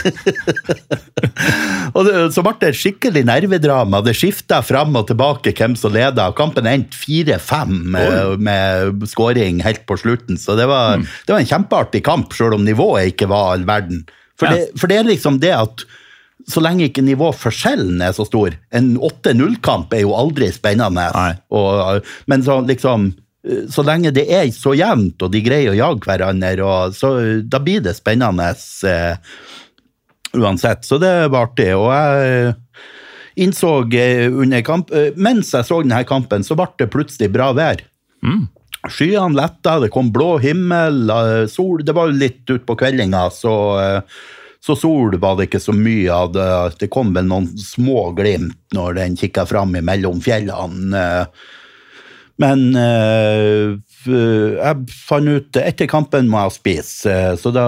[1.94, 4.00] Og det, så ble det skikkelig nervedrama.
[4.04, 6.28] Det skifta fram og tilbake hvem som leda.
[6.38, 10.38] Kampen endte 4-5 med, med skåring helt på slutten.
[10.40, 14.04] Så det var, det var en kjempeartig kamp, selv om nivået ikke var all verden.
[14.40, 14.56] For, Ja.
[14.56, 15.84] det, for det er liksom det at
[16.48, 21.04] så lenge ikke nivåforskjellen er så stor En 8-0-kamp er jo aldri spennende.
[21.52, 23.10] Og, men så liksom
[23.72, 27.56] så lenge det er så jevnt, og de greier å jage hverandre, og, så da
[27.64, 28.50] blir det spennende
[28.84, 29.14] eh,
[30.36, 30.86] uansett.
[30.86, 31.72] Så det var artig.
[31.76, 32.54] Og jeg
[33.40, 37.52] innså eh, under kamp eh, Mens jeg så denne kampen, så ble det plutselig bra
[37.56, 37.82] vær.
[38.88, 43.54] Skyene letta, det kom blå himmel, eh, sol Det var litt utpå kveldinga, så,
[44.60, 46.32] så sol var det ikke så mye av.
[46.36, 46.50] Det,
[46.82, 51.26] det kom vel noen små glimt når den kikka fram imellom fjellene.
[52.40, 53.80] men jeg
[54.96, 57.66] fant ut etter kampen må jeg spise, så da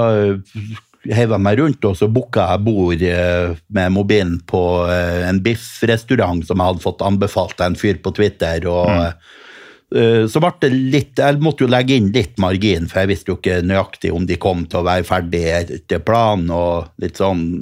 [1.10, 5.40] heiv jeg meg rundt, og så booka jeg bord eh, med mobilen på eh, en
[5.42, 8.68] biffrestaurant som jeg hadde fått anbefalt av en fyr på Twitter.
[8.70, 10.28] og mm.
[10.32, 13.40] så ble det litt, Jeg måtte jo legge inn litt margin, for jeg visste jo
[13.40, 16.50] ikke nøyaktig om de kom til å være ferdig etter planen.
[16.50, 17.60] og litt sånn.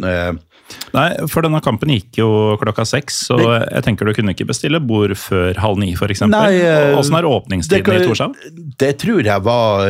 [0.94, 4.80] Nei, for denne kampen gikk jo klokka seks, så jeg tenker du kunne ikke bestille
[4.82, 6.24] bord før halv ni, f.eks.
[6.26, 8.34] Eh, Åssen er åpningstiden det, i Torshov?
[8.80, 9.86] Det tror jeg var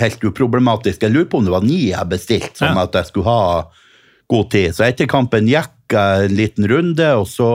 [0.00, 1.02] helt uproblematisk.
[1.06, 2.82] Jeg lurer på om det var ni jeg bestilte, sånn Ja.
[2.88, 3.64] at jeg skulle ha
[4.30, 4.74] god tid.
[4.74, 7.50] Så etter kampen gikk jeg en liten runde, og så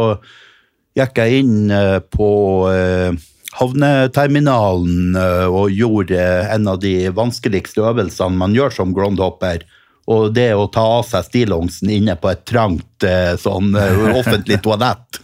[0.96, 2.32] gikk jeg inn eh, på
[2.72, 3.12] eh,
[3.56, 5.16] havneterminalen
[5.48, 6.20] og gjorde
[6.52, 9.64] en av de vanskeligste øvelsene man gjør som groundhopper.
[10.06, 14.60] Og det å ta av seg stillongsen inne på et trangt eh, sånn eh, offentlig
[14.62, 15.18] toalett.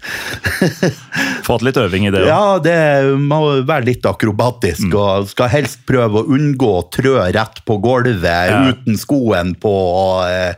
[1.48, 2.30] Fått litt øving i det òg.
[2.32, 2.78] Ja, det
[3.22, 8.50] må være litt akrobatisk, og skal helst prøve å unngå å trø rett på gulvet
[8.50, 8.64] Ja.
[8.72, 9.70] uten skoen på.
[9.74, 10.56] og eh,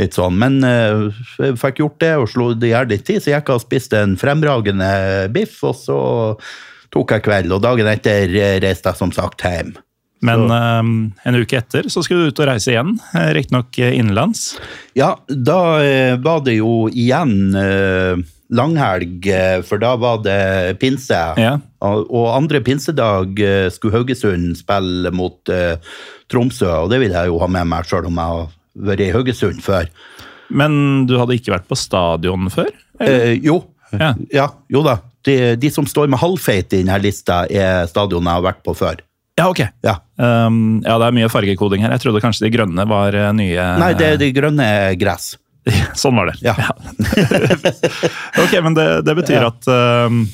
[0.00, 0.36] litt sånn.
[0.40, 3.56] Men jeg fikk gjort det og slo det i hjel litt tid, så gikk jeg
[3.60, 5.98] og spiste en fremragende biff, og så
[6.92, 8.28] tok jeg kveld, og dagen etter
[8.64, 9.74] reiste jeg som sagt hjem.
[10.22, 10.90] Men eh,
[11.28, 14.52] en uke etter så skulle du ut og reise igjen, eh, riktignok eh, innenlands.
[14.98, 19.26] Ja, da eh, var det jo igjen eh, langhelg,
[19.66, 21.20] for da var det pinse.
[21.40, 21.56] Ja.
[21.82, 23.40] Og, og andre pinsedag
[23.72, 25.48] skulle Haugesund spille mot
[26.28, 28.50] Tromsø, og det vil jeg jo ha med meg, sjøl om jeg har
[28.90, 29.88] vært i Haugesund før.
[30.52, 32.68] Men du hadde ikke vært på stadion før?
[33.00, 33.62] Eh, jo.
[33.92, 34.12] Ja.
[34.32, 34.50] Ja.
[34.72, 34.98] jo da.
[35.24, 38.76] De, de som står med halvfeit i denne lista, er stadionet jeg har vært på
[38.76, 39.00] før.
[39.38, 39.62] Ja, ok.
[39.86, 39.94] Ja.
[40.20, 41.94] Um, ja, det er mye fargekoding her.
[41.96, 44.66] Jeg trodde kanskje de grønne var eh, nye Nei, det er de grønne
[45.00, 45.32] gress.
[45.98, 46.36] Sånn var det.
[46.44, 46.52] Ja.
[48.42, 49.50] ok, men det, det betyr Ja.
[49.52, 49.68] at
[50.10, 50.24] um,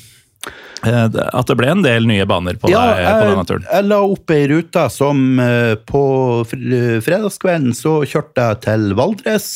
[0.83, 3.67] eh, at det ble en del nye baner på, Ja, deg, på denne turen.
[3.71, 6.03] jeg la opp ei rute som eh, på
[6.49, 9.49] fr- fredagskvelden så kjørte jeg til Valdres.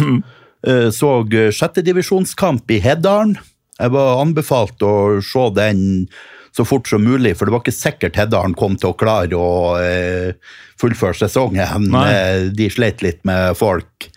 [0.00, 0.20] Mm.
[0.90, 1.08] Så
[1.54, 3.36] sjettedivisjonskamp i Heddalen.
[3.78, 4.92] Jeg var anbefalt å
[5.22, 5.80] se den
[6.56, 9.50] så fort som mulig, for det var ikke sikkert Heddalen kom til å klare å
[9.80, 10.32] eh,
[10.80, 11.88] fullføre sesongen.
[11.92, 12.06] Nei.
[12.12, 14.08] Eh, De sleit litt med folk.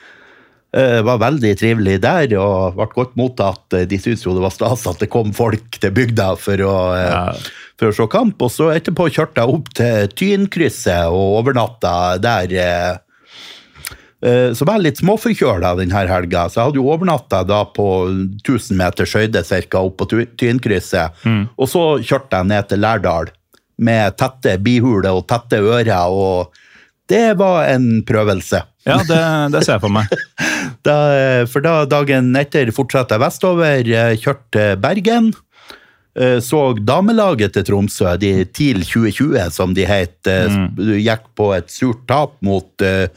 [0.74, 3.68] Eh, Det var veldig trivelig der, og ble godt mottatt.
[3.90, 7.10] De syntes jo det var stas at det kom folk til bygda for å, eh,
[7.12, 7.34] Ja.
[7.78, 8.42] for å se kamp.
[8.42, 13.02] Og så etterpå kjørte jeg opp til Tynkrysset og overnatta der.
[14.24, 17.88] Eh, Så var jeg litt småforkjøla denne helga, så jeg hadde jo overnatta da på
[18.10, 20.38] 1000 meters høyde cirka opp på Tynkrysset.
[21.22, 21.54] Tynkrysset.
[21.58, 23.32] Og så kjørte jeg ned til Lærdal
[23.82, 26.52] med tette bihuler og tette ører, og
[27.12, 28.62] det var en prøvelse.
[28.88, 29.22] Ja, det,
[29.54, 30.12] det ser jeg for meg.
[30.82, 35.28] Da, eh, for da dagen etter fortsatte jeg vestover, eh, kjørte Bergen.
[36.16, 40.80] Eh, Så damelaget til Tromsø, de TIL 2020 som de het, mm.
[41.02, 43.08] gikk på et surt tap mot uh,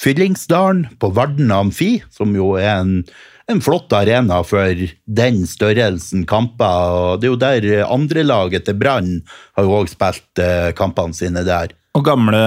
[0.00, 2.96] Fyllingsdalen på Varden Amfi, som jo er en,
[3.50, 6.98] en flott arena for den størrelsen kamper.
[6.98, 9.16] og Det er jo der eh, andrelaget til Brann
[9.56, 11.74] har jo òg spilt uh, kampene sine der.
[11.94, 12.38] Og gamle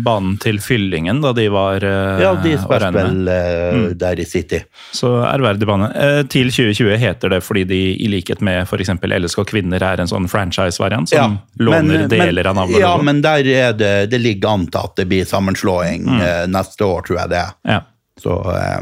[0.00, 4.62] banen til Fyllingen, da de var eh, Ja, de spilte vel uh, der i City.
[4.96, 5.90] Så ærverdig bane.
[5.92, 8.88] Eh, TIL 2020 heter det fordi de i likhet med f.eks.
[9.04, 12.80] LSK Kvinner er en sånn franchise-variant som låner men- deler av navnet.
[12.80, 16.20] Ja, men der er det, det ligger an til at det blir sammenslåing Mm.
[16.24, 17.52] eh, neste år, tror jeg det er.
[17.68, 17.80] Ja.
[18.24, 18.80] Så uh,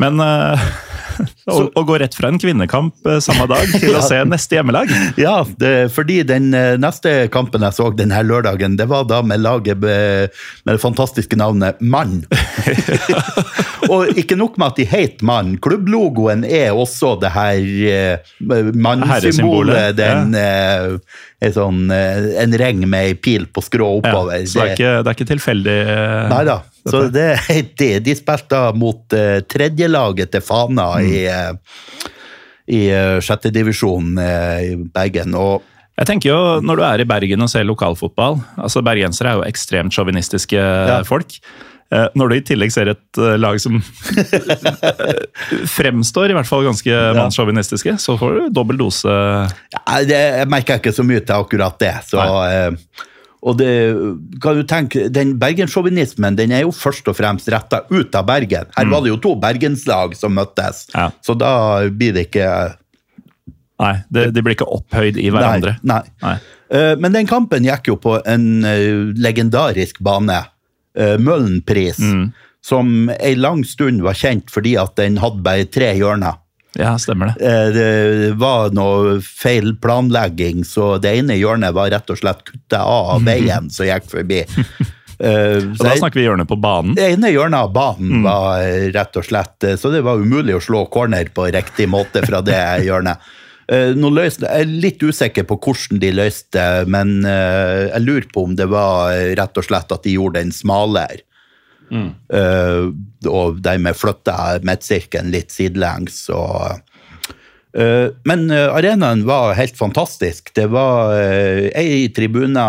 [0.00, 0.64] Men eh,
[1.50, 4.90] å, og, gå rett fra en kvinnekamp eh, samme dag til å se neste hjemmelag
[5.20, 9.42] ja, det, fordi den eh, neste kampen jeg så denne lørdagen, det var da med
[9.42, 10.34] laget med,
[10.68, 12.22] det fantastiske navnet Mann.
[13.90, 17.58] Og ikke nok med at de het Mann, klubblogoen er også det her
[17.90, 18.34] eh,
[18.74, 19.96] mannsymbolet.
[19.98, 20.98] Den ja.
[21.42, 24.00] er sånn en ring med ei pil på skrå ja.
[24.02, 24.44] oppover.
[24.46, 25.78] Så det er ikke, det er ikke tilfeldig.
[26.30, 26.60] Nei da.
[26.80, 27.26] Så det,
[27.80, 29.18] de, de spilte mot
[29.52, 32.10] tredjelaget til Fana i, uh,
[32.70, 35.36] i uh, sjettedivisjon uh, i Bergen.
[35.38, 35.62] Og
[36.00, 39.48] Jeg tenker jo, Når du er i Bergen og ser lokalfotball altså Bergensere er jo
[39.48, 40.62] ekstremt sjåvinistiske
[41.08, 41.38] folk.
[41.90, 43.80] Eh, Når du i tillegg ser et eh, lag som
[45.76, 49.10] fremstår i hvert fall ganske mannssjåvinistiske, så får du dobbel dose.
[49.10, 51.94] ja, det, jeg merker ikke så mye til akkurat det.
[52.06, 53.08] Så, uh,
[53.42, 53.70] og det,
[54.42, 58.66] kan du tenke, Den bergenssjåvinismen den er jo først og fremst retta ut av Bergen.
[58.76, 61.10] Her var det jo to bergenslag som møttes, Ja.
[61.24, 62.76] så da blir det ikke
[63.80, 65.78] Nei, det, de blir ikke opphøyd i hverandre.
[65.82, 66.02] Nei.
[66.20, 66.34] nei.
[66.34, 66.38] Nei.
[66.76, 70.36] Eh, men den kampen gikk jo på en eh, legendarisk bane,
[71.00, 72.32] uh, Møllenpris, Mm.
[72.62, 76.36] som ei lang stund var kjent fordi at den hadde bare tre hjørner.
[76.78, 77.46] Ja, stemmer det.
[77.46, 82.84] Eh, det var noe feil planlegging, så det ene hjørnet var rett og slett kutta
[82.86, 84.44] av av veien som gikk forbi.
[85.20, 86.94] Uh, Og da snakker vi hjørnet på banen.
[86.96, 90.62] det ene hjørnet av banen var eh, rett og slett Så det var umulig å
[90.64, 93.18] slå corner på riktig måte fra det hjørnet.
[93.70, 98.06] Uh, Nå løste, jeg er litt usikker på hvordan de løste det, men uh, jeg
[98.06, 101.24] lurer på om det var rett og slett at de gjorde den smalere.
[101.90, 102.84] Eh,
[103.30, 106.28] og dermed flytta midtsirkelen litt sidelengs.
[106.34, 106.86] Og,
[107.70, 110.48] Uh, men uh, arenaen var helt fantastisk.
[110.58, 112.64] Det var uh, ei tribune,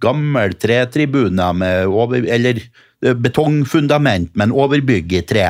[0.00, 2.62] gammel tretribune med over, eller
[3.00, 5.46] betongfundament, men overbygg i tre,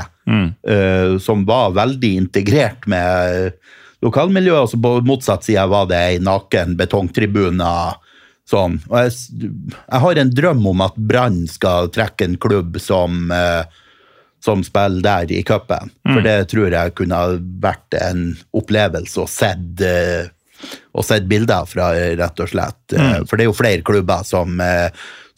[0.68, 3.54] eh, som var veldig integrert med
[4.04, 4.66] lokalmiljøet.
[4.66, 7.70] Altså på motsatt side var det ei naken betongtribune.
[8.48, 8.78] Sånn.
[8.88, 13.68] Og jeg, jeg har en drøm om at Brann skal trekke en klubb som, eh,
[14.44, 15.92] som spiller der i cupen.
[16.06, 17.20] For det tror jeg kunne
[17.60, 20.32] vært en opplevelse og sett, eh,
[20.96, 22.80] å sett bilder fra, eh, rett og slett.
[22.96, 23.28] Mm.
[23.28, 24.88] For det er jo flere klubber som, eh,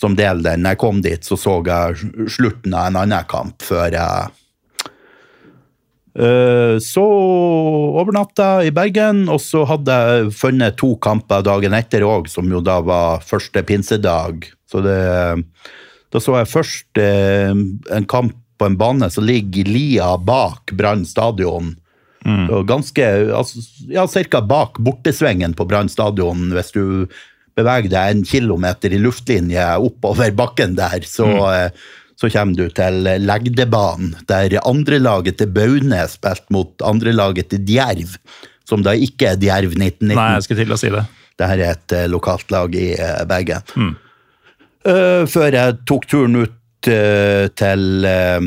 [0.00, 0.62] som deler den.
[0.62, 4.39] Når jeg kom dit, så så jeg slutten av en annen kamp før jeg Eh,
[6.84, 7.02] Så
[7.96, 12.60] overnatta i Bergen, og så hadde jeg funnet to kamper dagen etter òg, som jo
[12.60, 14.50] da var første pinsedag.
[14.68, 14.98] Så det,
[16.12, 21.06] da så jeg først eh, en kamp på en bane som ligger lia bak Brann
[21.08, 21.72] stadion.
[22.52, 24.42] Og ganske, altså, ja, Ca.
[24.44, 27.06] bak bortesvingen på Brann stadion, hvis du
[27.58, 31.88] beveger deg en kilometer i luftlinje oppover bakken der, så, eh,
[32.20, 38.18] så kommer du til Legdebanen, der andrelaget til Baune spilte mot andrelaget til Djerv,
[38.68, 40.12] som da ikke er Djerv 1919.
[40.12, 41.06] Nei, jeg skulle til å si det.
[41.40, 42.90] Dette er et eh, lokalt lag i
[43.28, 43.62] begge.
[43.72, 43.94] Mm.
[44.80, 48.46] Uh, før jeg tok turen ut uh, til uh,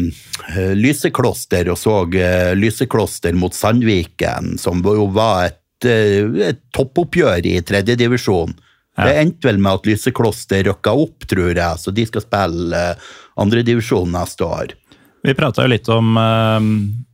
[0.76, 7.60] Lysekloster og så eh, Lysekloster mot Sandviken, som jo var et, eh, et toppoppgjør i
[7.62, 8.54] tredjedivisjon.
[8.94, 12.82] Det endte vel med at Lysekloster rykka opp, tror jeg, så de skal spille
[13.40, 14.74] andredivisjon neste år.
[15.24, 16.60] Vi prata jo litt om uh,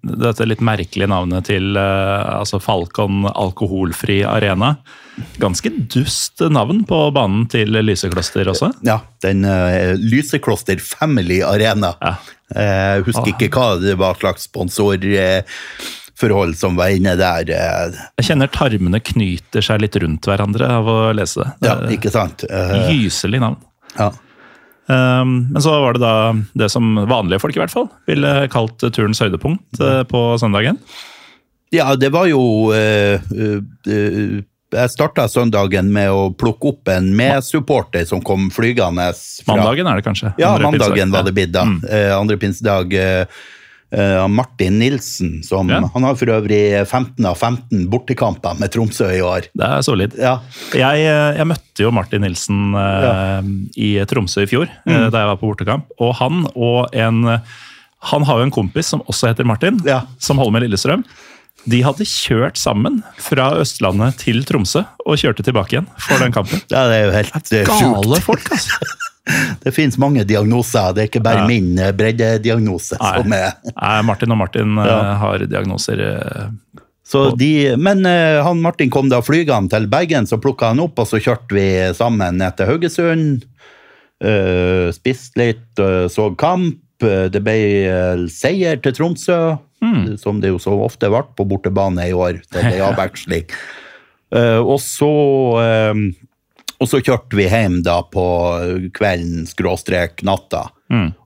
[0.02, 4.76] dette litt merkelige navnet til uh, altså Falcon alkoholfri arena.
[5.38, 8.72] Ganske dust navn på banen til Lysekloster også.
[8.88, 11.94] Ja, den uh, Lysekloster Family Arena.
[12.02, 12.18] Ja.
[12.50, 17.46] Uh, husker ikke hva det var slags sponsorforhold som var inne der.
[18.18, 21.50] Jeg kjenner tarmene knyter seg litt rundt hverandre av å lese det.
[21.70, 22.42] Ja, ikke sant?
[22.90, 23.62] Gyselig navn.
[24.00, 24.10] Ja.
[24.90, 26.14] Um, men så var det da
[26.58, 30.80] det som vanlige folk i hvert fall ville kalt turens høydepunkt uh, på søndagen.
[31.70, 34.40] Ja, det var jo eh, eh,
[34.74, 39.12] Jeg starta søndagen med å plukke opp en medsupporter som kom flygende
[39.46, 40.34] fra Mandagen er det kanskje?
[40.42, 41.14] Ja, mandagen pinsedag.
[41.14, 41.66] var det blitt da.
[41.70, 41.80] Mm.
[41.86, 42.98] Eh, andre pinsedag.
[43.92, 45.80] Eh, eh, Martin Nilsen, som Ja.
[45.94, 49.48] Han har for øvrig 15 av 15 bortekamper med Tromsø i år.
[49.56, 50.14] Det er solid.
[50.18, 50.40] Ja,
[50.74, 53.42] Jeg, eh, jeg møtte jo Martin Nilsen ja.
[53.78, 54.94] i Tromsø i fjor, Mm.
[54.94, 55.86] eh, da jeg var på bortekamp.
[56.00, 57.42] Og han og en
[58.02, 60.04] Han har jo en kompis som også heter Martin, Ja.
[60.20, 61.04] som holder med Lillestrøm.
[61.68, 66.62] De hadde kjørt sammen fra Østlandet til Tromsø og kjørte tilbake igjen for den kampen.
[66.72, 68.80] ja det er jo helt eh, Gale folk, altså!
[69.64, 71.48] Det finnes mange diagnoser, det er ikke bare Ja.
[71.48, 73.14] min breddediagnose Nei.
[73.22, 75.00] som er Nei, Martin og Martin eh, Ja.
[75.22, 76.00] har diagnoser.
[76.00, 76.50] eh,
[77.10, 81.00] Så de, men eh, han Martin kom da flygende til Bergen, så plukka han opp,
[81.00, 81.68] og så kjørte vi
[81.98, 83.48] sammen ned til Haugesund.
[84.94, 85.80] Spiste litt,
[86.12, 86.78] så kamp.
[87.04, 87.54] Eh, Det ble
[87.88, 89.38] eh, seier til Tromsø,
[90.20, 92.42] som det jo så ofte ble på bortebane i år.
[92.52, 93.46] Det ble avveksling.
[94.36, 95.08] Eh, og så
[95.64, 96.02] eh,
[96.80, 98.26] og så kjørte vi hjem da på
[98.96, 100.70] kvelden, skråstrek natta.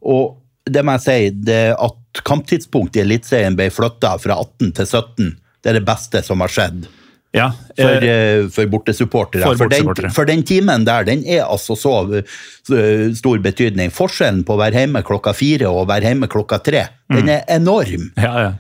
[0.02, 4.90] Og det må jeg si, det at kamptidspunktet i Eliteserien ble flytta fra 18 til
[4.90, 5.32] 17,
[5.64, 6.86] det er det beste som har skjedd
[7.34, 7.48] ja,
[7.78, 9.44] for, eh, eh, for bortesupportere.
[9.44, 12.22] for For, den, for den timen der, den er altså så,
[12.68, 12.82] så
[13.18, 13.90] stor betydning.
[13.94, 17.42] Forskjellen på å være hjemme klokka fire og å være hjemme klokka tre, den er
[17.50, 18.12] enorm.
[18.18, 18.54] ja, ja.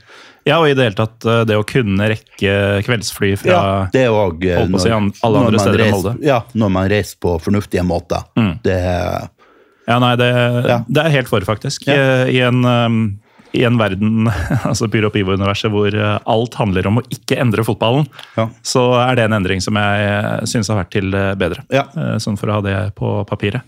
[0.45, 2.55] Ja, og i det hele tatt eh, det å kunne rekke
[2.87, 3.61] kveldsfly fra Ja,
[3.93, 4.93] det er også, når, på å si
[5.27, 6.13] alle andre steder enn Molde.
[6.25, 8.25] Ja, når man reiser på fornuftige måter.
[8.65, 9.29] Det er
[9.87, 10.29] Ja, nei, det,
[10.67, 10.79] Ja.
[10.87, 11.87] det er helt for, faktisk.
[11.87, 11.93] Ja.
[12.25, 12.99] Eh, I, en, um,
[13.53, 14.27] I en verden,
[14.69, 18.07] altså Pyro Pivo-universet, hvor eh, alt handler om å ikke endre fotballen,
[18.39, 18.47] Ja.
[18.63, 21.63] så er det en endring som jeg syns har vært til bedre.
[21.71, 21.83] Ja.
[21.95, 23.61] Eh, Sånn for å ha det på papiret.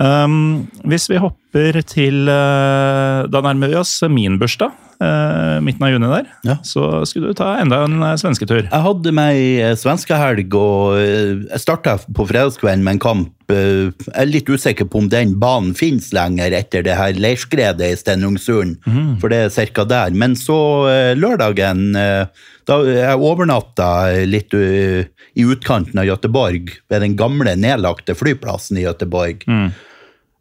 [0.00, 4.72] Um, hvis vi hopper til uh, Da nærmer vi oss min bursdag,
[5.02, 6.30] eh, midten av juni der.
[6.46, 6.56] Ja.
[6.66, 8.62] Så skulle du ta enda en eh, svensketur.
[8.64, 13.32] Jeg hadde meg ei svenskehelg, og jeg starta på fredagskvelden med en kamp.
[13.52, 17.98] Jeg er litt usikker på om den banen finnes lenger etter det her leirskredet i
[18.00, 18.78] Stenungsund,
[19.20, 20.14] for det er cirka der.
[20.16, 20.56] Men så
[21.18, 23.88] lørdagen da Jeg overnatta
[24.24, 29.42] litt i utkanten av Gøteborg, ved den gamle, nedlagte flyplassen i Göteborg.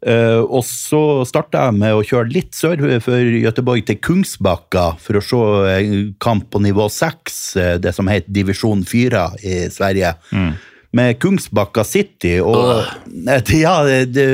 [0.02, 5.20] Eh, og så starta jeg med å kjøre litt sør for Gøteborg, til Kungsbakka, for
[5.20, 5.42] å se
[5.76, 10.16] en kamp på nivå 6, eh, det som heter divisjon 4 i Sverige.
[10.92, 13.78] Med Kungsbakka City, og eh, ja,
[14.10, 14.26] de,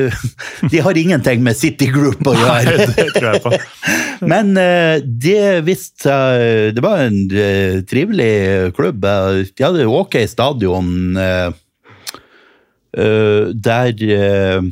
[0.72, 2.88] de har ingenting med City Group å gjøre.
[2.96, 3.52] det tror jeg på.
[4.32, 9.06] Men uh, det visste seg Det var en uh, trivelig klubb.
[9.06, 10.90] Eh, De hadde ok stadion
[11.22, 11.52] eh,
[12.98, 14.72] eh, der eh,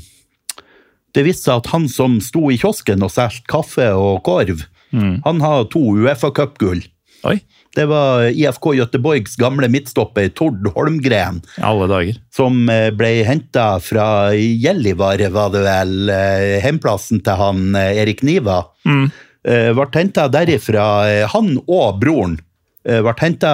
[1.16, 5.42] Det viste seg at han som sto i kiosken og solgte kaffe og korv, han
[5.44, 6.84] har to Uefa Cup-gull.
[7.76, 12.20] Det var IFK Göteborgs gamle midtstopper Tord Holmgren alle dager.
[12.36, 18.24] som eh, ble henta fra Gjellivare, var det vel, eh, hjemplassen til han eh, Erik
[18.24, 18.64] Niva.
[18.88, 19.10] Mm.
[19.46, 20.86] Ble henta derifra,
[21.30, 22.40] han og broren.
[22.86, 23.52] Eh, Ble henta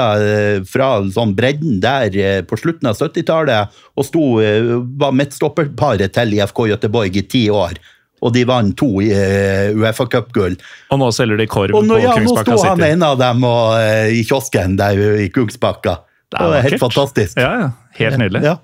[0.67, 6.37] fra sånn bredden der eh, på slutten av 70-tallet og sto, eh, var midtstopperparet til
[6.37, 7.79] IFK Göteborg i ti år.
[8.21, 10.57] Og de vant to eh, Uefa Cup-gull.
[10.93, 13.77] Og nå selger de korv nå, på ja, nå sto han en av dem og,
[13.81, 16.01] eh, i kiosken der i Kungsbakka.
[16.31, 17.39] Det er var helt fantastisk.
[17.41, 17.71] Ja, ja.
[17.97, 18.45] Helt nydelig.
[18.45, 18.59] Ja.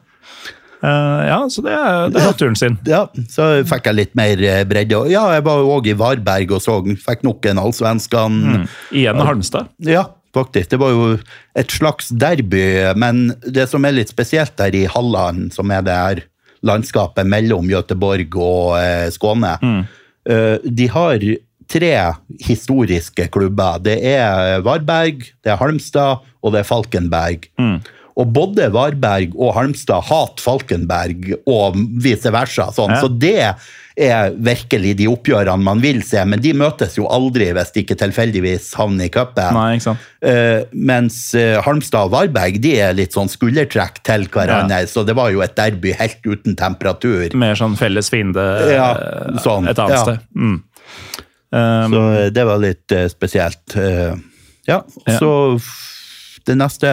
[0.78, 2.76] Uh, ja, så det er, det er turen sin.
[2.86, 4.99] Ja, så fikk jeg litt mer eh, bredde.
[5.09, 8.38] Ja, jeg var òg i Varberg og så, fikk nok en allsvenskan.
[8.38, 8.68] Mm.
[8.93, 9.72] Igjen Halmstad.
[9.89, 10.05] Ja,
[10.38, 10.69] faktisk.
[10.71, 11.09] Det var jo
[11.57, 12.63] et slags derby,
[12.95, 16.23] men det som er litt spesielt der i Halland, som er det her
[16.65, 19.57] landskapet mellom Göteborg og eh, Skåne,
[20.29, 21.25] eh, de har
[21.67, 21.91] tre
[22.47, 23.81] historiske klubber.
[23.83, 27.49] Det er Varberg, det er Halmstad og det er Falkenberg.
[28.18, 32.72] Og både Varberg og Halmstad hater Falkenberg, og vice versa.
[32.74, 32.95] Sånn.
[32.95, 33.01] Ja.
[33.03, 33.36] Så det
[33.97, 37.97] er virkelig de oppgjørene man vil se, men de møtes jo aldri hvis de ikke
[37.97, 39.57] tilfeldigvis havner i cupen.
[40.22, 45.18] Eh, mens eh, Halmstad og Varberg de er litt sånn skuldertrekk til hverandre, så det
[45.18, 47.34] var jo et derby helt uten temperatur.
[47.38, 50.05] Mer sånn felles fiende Ja, eh, sånn, et annet ja.
[50.05, 50.26] sted.
[50.38, 50.57] Mm.
[51.47, 53.78] Um, Så eh, det var litt uh, spesielt.
[53.78, 54.18] Uh,
[54.68, 55.18] ja, Ja.
[55.18, 55.32] så
[56.47, 56.89] det neste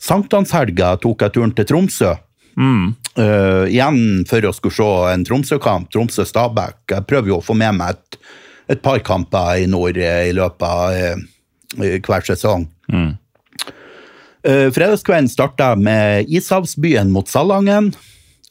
[0.00, 2.14] Sankthanshelga tok jeg turen til Tromsø.
[2.56, 2.88] mm.
[3.18, 6.76] Uh, igjen for å skulle se en Tromsø-kamp, Tromsø-Stabæk.
[6.94, 8.20] Jeg prøver jo å få med meg et,
[8.76, 12.68] et par kamper i nord eh, i løpet av uh, hver sesong.
[12.88, 17.90] Uh, fredagskvelden starta med Ishavsbyen mot Salangen.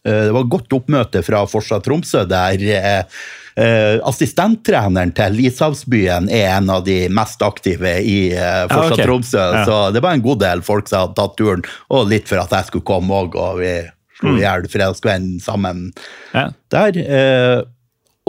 [0.03, 2.61] Det var godt oppmøte fra Forsa Tromsø, der
[4.07, 9.03] assistenttreneren til Ishavsbyen er en av de mest aktive i eh, ja, okay.
[9.05, 9.41] Tromsø.
[9.41, 9.63] Ja.
[9.67, 12.53] Så det var en god del folk som hadde tatt turen, og litt for at
[12.55, 13.73] jeg skulle komme òg, og vi
[14.19, 15.89] slo i hjel fredagskvelden sammen
[16.35, 16.49] Ja.
[16.71, 16.97] der.
[17.03, 17.59] Eh,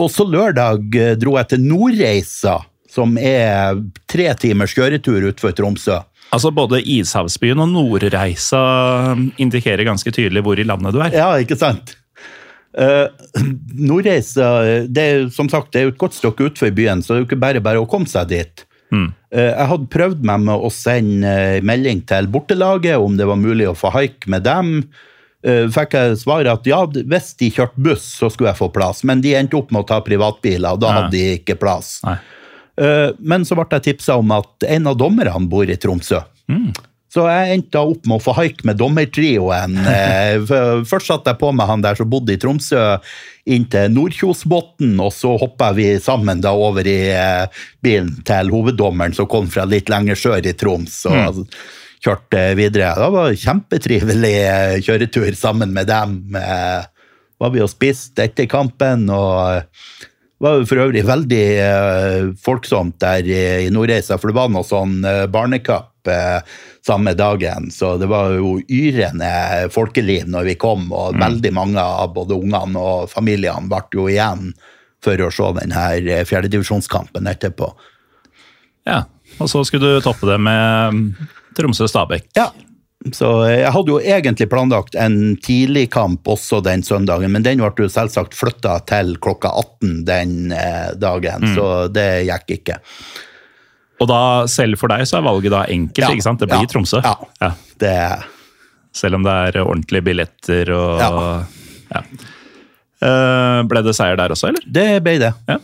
[0.01, 2.59] og så lørdag eh, dro jeg til Nordreisa,
[2.91, 3.77] som er
[4.11, 5.99] tre timers kjøretur utenfor Tromsø.
[6.31, 8.61] Altså Både Ishavsbyen og Nordreisa
[9.41, 11.11] indikerer ganske tydelig hvor i landet du er.
[11.15, 11.97] Ja, ikke sant?
[12.81, 13.11] Uh,
[13.75, 14.45] Nordreisa
[14.87, 17.23] det er, som sagt, det er jo et godt stykke utenfor byen, så det er
[17.25, 18.63] jo ikke bare bare å komme seg dit.
[18.95, 19.09] Mm.
[19.35, 23.41] Uh, jeg hadde prøvd meg med å sende uh, melding til bortelaget om det var
[23.41, 24.77] mulig å få haik med dem.
[25.43, 29.03] Uh, fikk jeg svaret at ja, hvis de kjørte buss, så skulle jeg få plass.
[29.03, 31.97] Men de endte opp med å ta privatbiler, og da hadde de ikke plass.
[32.81, 36.21] Eh, Men så ble jeg tipsa om at en av dommerne bor i Tromsø.
[37.11, 39.75] Så jeg endte opp med å få haik med dommertrioen.
[39.91, 40.39] Eh,
[40.87, 42.79] Først satte jeg på meg han der som bodde i Tromsø,
[43.51, 49.15] inn til Nordkjosbotn, og så hoppa vi sammen da over i eh, bilen til hoveddommeren
[49.17, 51.01] som kom fra litt lenger sør i Troms.
[51.09, 51.43] og
[52.01, 52.95] kjørte videre.
[52.97, 56.15] Det var en kjempetrivelig eh, kjøretur sammen med dem.
[56.31, 61.45] Var vi og spiste etter kampen, og det var for øvrig veldig
[62.41, 65.27] folksomt der i, Nordreisa, for det var noe sånn eh,
[66.03, 66.43] barnekapp eh,
[66.85, 72.13] samme dagen, så det var jo yrende folkeliv når vi kom, og veldig mange av
[72.13, 74.53] både ungene og familiene ble jo igjen
[75.03, 77.71] for å se den her eh, fjerdedivisjonskampen etterpå.
[78.85, 79.05] Ja,
[79.39, 81.15] Og så skulle du toppe det med mm,
[81.55, 82.31] Tromsø-Stabæk.
[82.35, 82.51] Ja,
[83.13, 87.85] så jeg hadde jo egentlig planlagt en tidlig kamp også den søndagen, men den ble
[87.85, 89.49] jo selvsagt flytta til klokka
[89.81, 92.81] 18 den dagen, dagen, så det gikk ikke.
[94.01, 96.41] Og da, selv for deg, så er valget da enkelt, Ja, ikke sant?
[96.41, 97.01] Det blir ja, Tromsø.
[97.05, 97.51] ja.
[97.81, 97.95] Det,
[98.97, 101.09] Selv om det er ordentlige billetter og Ja.
[101.93, 102.01] ja.
[103.01, 104.65] Eh, Ble det seier der også, eller?
[104.65, 105.31] det ble det.
[105.49, 105.57] Ja.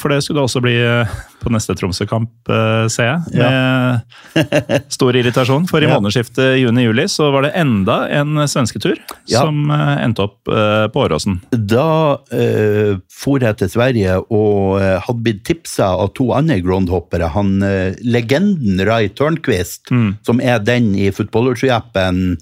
[0.00, 3.42] For det skulle det også bli eh, på neste Tromsø-kamp, eh, ser jeg.
[3.42, 5.66] Med stor irritasjon.
[5.70, 5.98] For i Ja.
[5.98, 8.96] månedsskiftet juni-juli så var det enda en svensketur
[9.30, 9.40] Ja.
[9.44, 11.40] som eh, endte opp på Åråsen.
[11.52, 17.28] Da eh, for jeg til Sverige og hadde blitt tipsa av to andre groundhoppere.
[17.34, 17.58] Han
[18.04, 19.88] legenden Rai Tørnquist,
[20.24, 22.36] som er den i Footballertree-appen,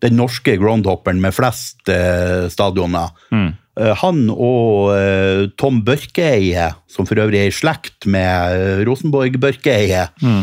[0.00, 3.10] den norske groundhopperen med flest eh, stadioner.
[3.32, 3.50] Eh,
[4.02, 10.08] han og eh, Tom Børkeeie, som for øvrig er i slekt med eh, Rosenborg Børkeeie,
[10.20, 10.42] mm.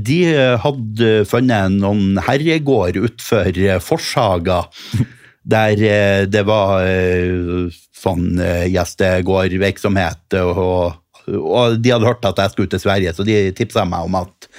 [0.00, 0.18] de
[0.58, 4.64] hadde funnet noen herregård eh, Forshaga.
[5.50, 10.98] Der eh, det var eh, sånn eh, gjestegårdvirksomhet, og,
[11.32, 14.50] og de hadde hørt at jeg skulle til Sverige, så de tipsa meg om at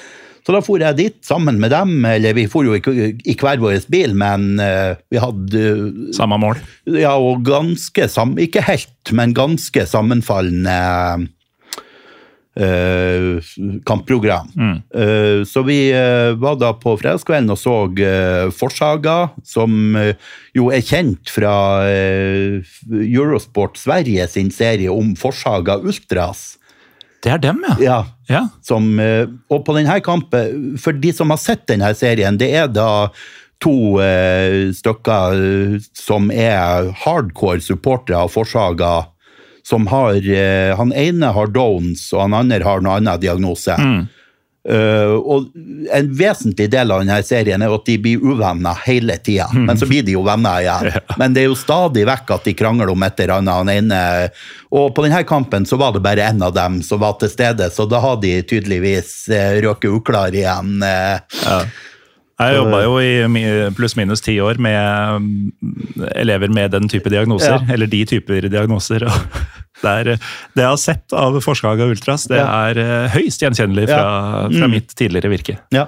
[0.41, 3.61] Så da for jeg dit sammen med dem, eller vi for jo ikke i hver
[3.61, 6.61] vår bil, men uh, vi hadde uh, Samme mål.
[6.89, 8.33] ja, og ganske sam...
[8.41, 10.77] Ikke helt, men ganske sammenfallende
[12.57, 13.51] uh,
[13.87, 14.49] kampprogram.
[14.91, 15.77] Eh, så vi
[16.41, 17.75] var da på fredagskvelden og så
[18.57, 19.95] Forsaga, som
[20.57, 21.53] jo er kjent fra
[22.91, 26.61] Eurosport Sverige sin serie om Forsaga Ultras.
[27.22, 27.76] Det er dem, ja.
[27.82, 27.99] Ja,
[28.30, 28.41] ja.
[28.65, 32.72] som, eh, og på denne kampen, for de som har sett denne serien, det er
[32.72, 33.11] da
[33.61, 38.95] to eh, stykker eh, som er hardcore supportere av Forsaga,
[39.61, 40.17] som har
[40.80, 43.76] Han ene har Downs, og han andre har noen annen diagnose.
[44.70, 45.47] Eh, og
[45.89, 49.88] en vesentlig del av denne serien er at de blir uvenner hele tida, men så
[49.89, 50.99] blir de jo venner igjen.
[51.22, 54.38] Men det er jo stadig vekk at de krangler om et eller annet.
[54.70, 57.72] Og på denne kampen så var det bare én av dem som var til stede,
[57.74, 60.78] så da har de tydeligvis uh, røket uklar igjen.
[60.86, 61.66] eh.
[62.41, 63.11] Jeg jobba jo i
[63.77, 67.59] pluss-minus ti år med mm, elever med den type diagnoser.
[67.59, 67.73] Ja.
[67.75, 69.05] Eller de typer diagnoser.
[69.81, 70.03] Det, er,
[70.53, 74.03] det jeg har sett av Forskaga Ultras, det er eh, høyst gjenkjennelig fra,
[74.51, 74.75] fra Mm.
[74.75, 75.55] mitt tidligere virke.
[75.73, 75.87] Ja.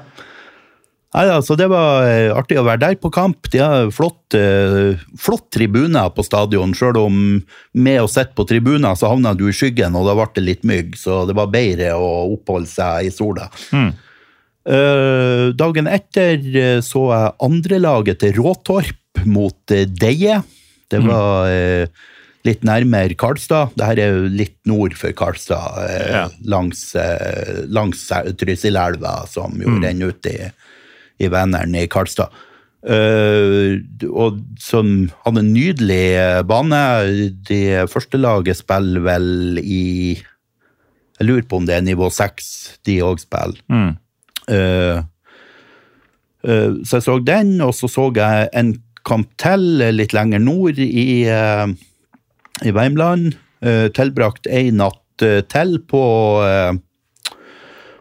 [1.14, 3.46] Nei, altså, det var eh, artig å være der på kamp.
[3.54, 7.44] De har flott, eh, flott tribuner på stadion, Selv om
[7.78, 10.64] med å sitte på tribuner så havna du i skyggen, og da ble det litt
[10.66, 13.46] mygg, så det var bedre å oppholde seg i sola.
[13.78, 13.92] Eh,
[15.60, 20.42] dagen etter eh, så jeg andrelaget til Råtorp mot uh, Deie.
[20.92, 21.88] Det var eh,
[22.46, 23.74] litt nærmere Karlstad.
[23.80, 26.24] Dette er jo litt nord for Karlstad, eh, Ja.
[26.46, 28.06] langs, eh, langs
[28.38, 30.38] Trysilelva, som jo renner ut i,
[31.24, 32.30] i Vänern i Karlstad.
[32.84, 33.80] Uh,
[34.12, 36.82] og som hadde en nydelig eh, bane.
[37.48, 42.98] Det første laget spiller vel i Jeg lurer på om det er nivå seks de
[43.08, 43.56] òg spiller.
[43.72, 43.94] Mm.
[44.52, 45.04] Eh,
[46.44, 48.76] eh, så jeg så den, og så så jeg en
[49.08, 51.68] kamp til litt lenger nord i, eh,
[52.64, 53.36] i Värmland.
[53.64, 56.04] Eh, tilbrakt ei natt eh, til på,
[56.44, 56.74] eh,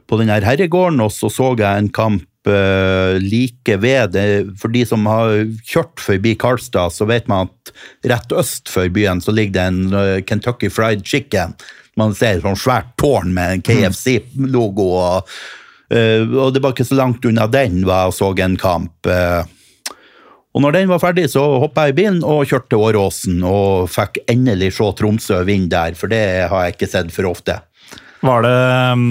[0.06, 4.26] på den her herregården, og så så jeg en kamp eh, like ved det.
[4.58, 7.74] For de som har kjørt forbi Karlstad, så vet man at
[8.10, 11.54] rett øst for byen så ligger det en eh, Kentucky Fried Chicken.
[11.96, 14.86] Man ser et sånt svært tårn med en KFC-logo.
[14.96, 15.61] og Eh,
[15.92, 19.06] og det var ikke så langt unna den var jeg så en kamp.
[19.06, 19.42] eh.
[20.54, 23.90] og når den var ferdig, så hoppa jeg i bilen og kjørte til Åråsen og
[23.92, 27.58] fikk endelig se Tromsø vinne der, for det har jeg ikke sett for ofte.
[28.22, 28.58] Var det
[28.94, 29.06] um,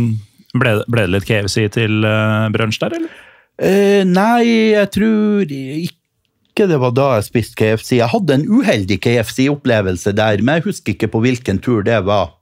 [0.57, 3.27] ble, ble det litt KFC til uh, brunsj der, eller?
[3.61, 7.97] Eh, nei, jeg tror ikke det var da jeg spiste KFC.
[7.99, 12.33] Jeg hadde en uheldig KFC-opplevelse der, men jeg husker ikke på hvilken tur det var.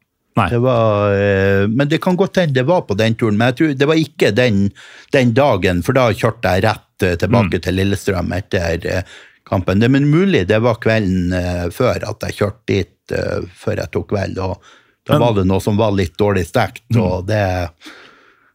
[0.49, 3.57] Det var, eh, men det kan godt hende det var på den turen, men jeg
[3.59, 4.71] tror det var ikke den,
[5.11, 9.03] den dagen, for da kjørte jeg rett tilbake tilbake til Lillestrøm etter eh,
[9.49, 9.79] kampen.
[9.79, 13.91] Det, men mulig det var kvelden eh, før at jeg kjørte dit eh, før jeg
[13.91, 14.61] tok kveld, og
[15.07, 17.69] da Men- var det noe som var litt dårlig stekt, og det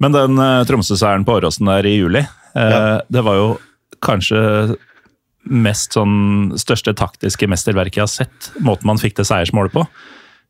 [0.01, 0.37] Men den
[0.69, 3.01] Tromsø-seieren på Åråsen der i juli, eh, Ja.
[3.11, 3.59] det var jo
[4.03, 4.77] kanskje
[5.45, 8.51] mest sånn største taktiske mesterverket jeg har sett.
[8.65, 9.87] Måten man fikk det seiersmålet på.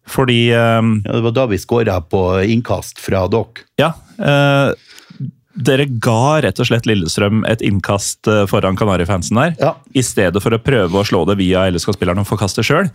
[0.06, 3.64] Fordi um, ja, det var da vi skåra på innkast fra dere.
[3.80, 3.92] Ja.
[4.18, 4.72] Eh,
[5.54, 9.74] dere ga rett og slett Lillestrøm et innkast foran foran Kanarifansen der, Ja.
[9.94, 12.88] i stedet for å prøve å slå det via LSK-spilleren og forkaste sjøl.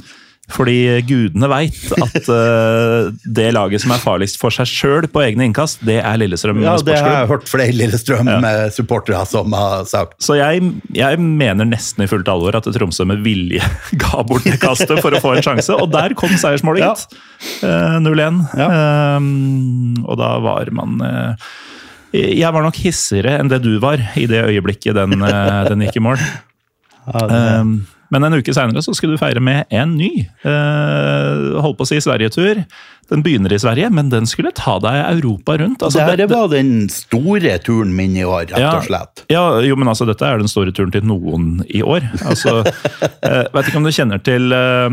[0.49, 5.45] Fordi gudene veit at uh, det laget som er farligst for seg sjøl på egne
[5.45, 10.17] innkast, det er Lillestrøm Ja, det har jeg hørt flere Lillestrøm-supportere som har sagt.
[10.25, 10.63] Så jeg,
[10.95, 13.61] jeg mener nesten i fullt alvor at Tromsø med vilje
[14.01, 16.95] ga bort det kastet for å få en sjanse, og der kom seiersmålet, Ja.
[16.95, 17.19] gitt.
[17.63, 18.41] Eh, 0-1.
[18.57, 18.69] Ja.
[19.19, 21.49] Uh, og da var man eh,
[22.15, 26.01] Jeg var nok hissigere enn det du var i det øyeblikket den, eh, den gikk
[26.01, 26.19] i mål.
[26.19, 27.63] Ja, Eh,
[28.09, 30.09] men en uke seinere skulle du feire med en ny.
[30.41, 32.63] Uh, holdt på å si Sverigetur.
[33.09, 35.83] Den begynner i Sverige, men den skulle ta deg Europa rundt.
[35.85, 39.23] Altså, det, dette- var den store turen min i år, rett og slett.
[39.33, 42.05] Ja, jo, men altså, dette er den store turen til noen i år.
[42.25, 44.89] Altså, uh, vet ikke om du kjenner til uh,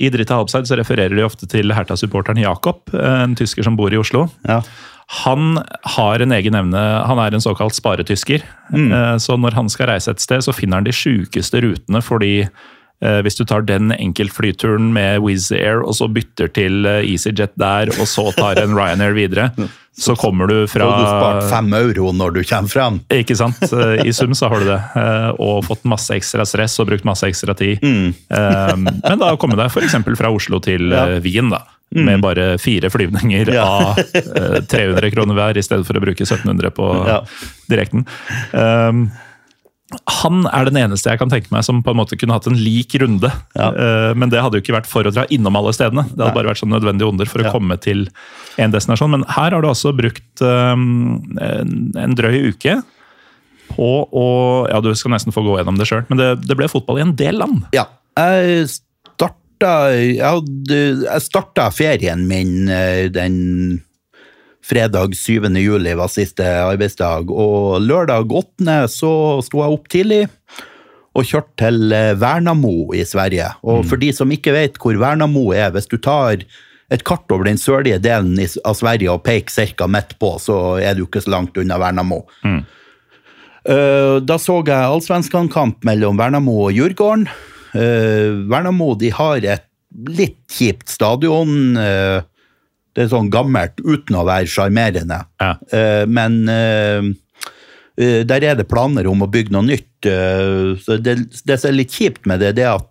[0.00, 4.00] I Drita Halbseid så refererer de ofte til Herta-supporteren Jakob, en tysker som bor i
[4.00, 4.26] Oslo.
[4.48, 4.60] Ja.
[5.08, 5.58] Han
[5.96, 8.42] har en egen evne, han er en såkalt sparetysker.
[8.74, 8.90] Mm.
[9.24, 13.20] Så når han skal reise et sted, så finner han de sjukeste rutene, fordi eh,
[13.24, 17.88] hvis du tar den enkeltflyturen med Wizz Air, og så bytter til eh, EasyJet der,
[17.96, 19.48] og så tar en Ryanair videre,
[19.98, 23.00] så kommer du fra har du spart fem euro når du kommer frem.
[23.10, 23.64] ikke sant?
[23.72, 24.78] Eh, I sum så har du det.
[25.00, 27.80] Eh, Og fått masse ekstra stress og brukt masse ekstra tid.
[27.80, 28.12] Mm.
[28.28, 29.96] Men da komme deg f.eks.
[30.20, 31.64] fra Oslo til eh, Wien, da.
[31.90, 33.64] Med bare fire flyvninger Ja.
[33.64, 37.22] av eh, 300 kroner hver, i stedet for å bruke 1700 på Ja.
[37.70, 38.04] direkten.
[38.52, 39.06] Um,
[40.20, 42.58] Han er den eneste jeg kan tenke meg som på en måte kunne hatt en
[42.60, 43.30] lik runde.
[43.56, 43.70] Ja.
[43.72, 46.04] Uh, Men det hadde jo ikke vært for å dra innom alle stedene.
[46.10, 46.36] Det hadde Nei.
[46.36, 48.04] bare vært sånn nødvendige onder for å komme til
[48.60, 49.10] en destinasjon.
[49.16, 52.82] Men her har du altså brukt um, en, en drøy uke
[53.72, 54.26] på å
[54.68, 57.06] Ja, du skal nesten få gå gjennom det sjøl, men det, det ble fotball i
[57.08, 57.64] en del land.
[57.72, 57.86] Ja.
[58.18, 58.68] Jeg
[59.66, 63.80] jeg starta ferien min eh, den
[64.68, 65.48] fredag 7.
[65.58, 68.78] juli var siste arbeidsdag, og lørdag 8.
[68.92, 70.22] så sto jeg opp tidlig
[71.16, 73.48] og kjørte til Vernamo i Sverige.
[73.64, 76.44] Og for de som ikke vet hvor Vernamo er, hvis du tar
[76.92, 79.88] et kart over den sørlige delen av Sverige og peker ca.
[79.90, 82.22] midt på, så er du ikke så langt unna Vernamo.
[82.44, 82.60] Mm.
[84.28, 87.26] Da så jeg allsvenskan-kamp mellom Vernamo og Djurgården.
[87.74, 89.64] Uh, Värnamo de har et
[90.08, 91.76] litt kjipt stadion.
[91.80, 92.20] eh,
[92.94, 95.22] det er sånn gammelt uten å være sjarmerende.
[95.40, 95.54] Ja.
[95.72, 97.08] Eh, men eh,
[97.96, 99.88] eh, der er det planer om å bygge noe nytt.
[100.04, 101.16] eh, så det,
[101.46, 102.90] det som er litt kjipt med det, det er at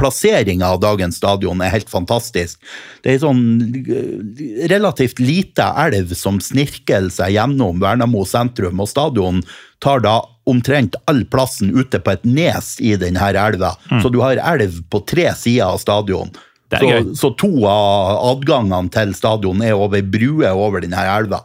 [0.00, 2.62] plasseringa av dagens stadion er helt fantastisk.
[3.04, 3.42] Det er ei sånn
[3.84, 9.42] eh, relativt lite elv som snirker seg gjennom Vernamo sentrum, og stadion
[9.84, 13.74] tar da omtrent all plassen ute på et nes i denne elva.
[14.02, 16.34] Så du har elv på tre sider av stadion.
[16.74, 21.44] Så, så to av adgangene til stadion er over bruer over denne elva.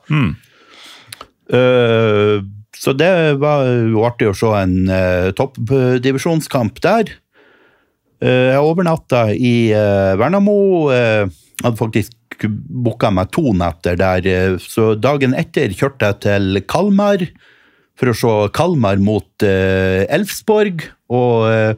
[1.49, 2.39] Eh,
[2.79, 7.11] så det var jo artig å se en uh, toppdivisjonskamp der.
[8.23, 10.55] Uh, jeg overnatta i uh, Vernamo.
[10.87, 11.27] Uh,
[11.59, 14.55] hadde faktisk booka meg to netter der.
[14.63, 17.25] så dagen etter kjørte jeg til Kalmar
[17.99, 20.85] for å se Kalmar mot uh, Elfsborg.
[21.11, 21.73] Og uh,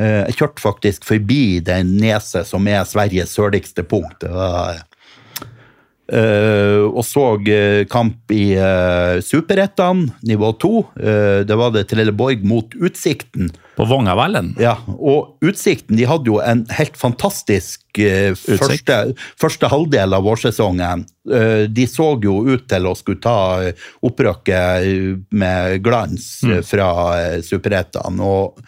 [0.00, 4.18] Eh, Jeg kjørte faktisk forbi den neset som er Sveriges sørligste punkt.
[4.24, 4.82] Det var,
[6.12, 10.70] Uh, og så uh, kamp i uh, Superettene, nivå 2.
[10.98, 13.48] Uh, det var det Trelleborg mot Utsikten.
[13.76, 14.52] På Vongavellen?
[14.60, 18.98] Ja, og Utsikten de hadde jo en helt fantastisk uh, første,
[19.40, 21.06] første halvdel av vårsesongen.
[21.28, 23.38] Uh, de så jo ut til å skulle ta
[24.04, 26.58] opprykket eh, med glans mm.
[26.68, 26.90] fra
[27.46, 28.20] Superettan.
[28.20, 28.60] Og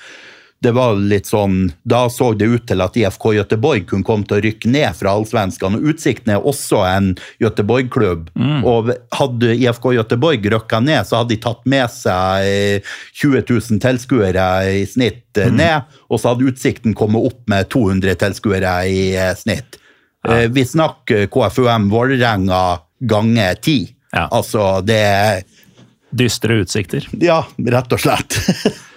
[0.64, 4.38] det var litt sånn, Da så det ut til at IFK Göteborg kunne komme til
[4.38, 5.76] å rykke ned fra Allsvenskan.
[5.76, 7.10] og Utsikten er også en
[7.42, 8.30] Göteborg-klubb.
[8.64, 13.82] og Hadde IFK Göteborg rykka ned, så hadde de tatt med seg eh, 20 000
[13.84, 14.46] tilskuere
[14.80, 15.56] i snitt mm.
[15.56, 19.80] ned, og så hadde Utsikten kommet opp med 200 tilskuere i eh, snitt.
[20.24, 20.46] Ja.
[20.48, 22.62] Vi snakker KFUM Vålerenga
[23.04, 23.92] ganger ti.
[24.14, 24.30] Ja.
[24.32, 25.44] Altså, det
[26.14, 27.04] Dystre utsikter.
[27.20, 28.38] Ja, rett og slett.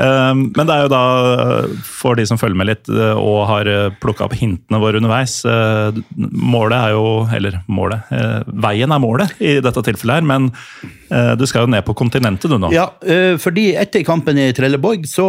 [0.00, 1.00] Eh, Men det er jo da,
[1.34, 3.68] eh, for de som følger med litt eh, og har
[4.00, 7.04] plukka opp hintene våre underveis eh, Målet er jo
[7.36, 8.08] Eller målet.
[8.16, 10.48] eh, Veien er målet i dette tilfellet her, men
[11.10, 12.72] eh, du skal jo ned på kontinentet du nå.
[12.72, 15.28] Ja, eh, fordi etter kampen i Trelleborg så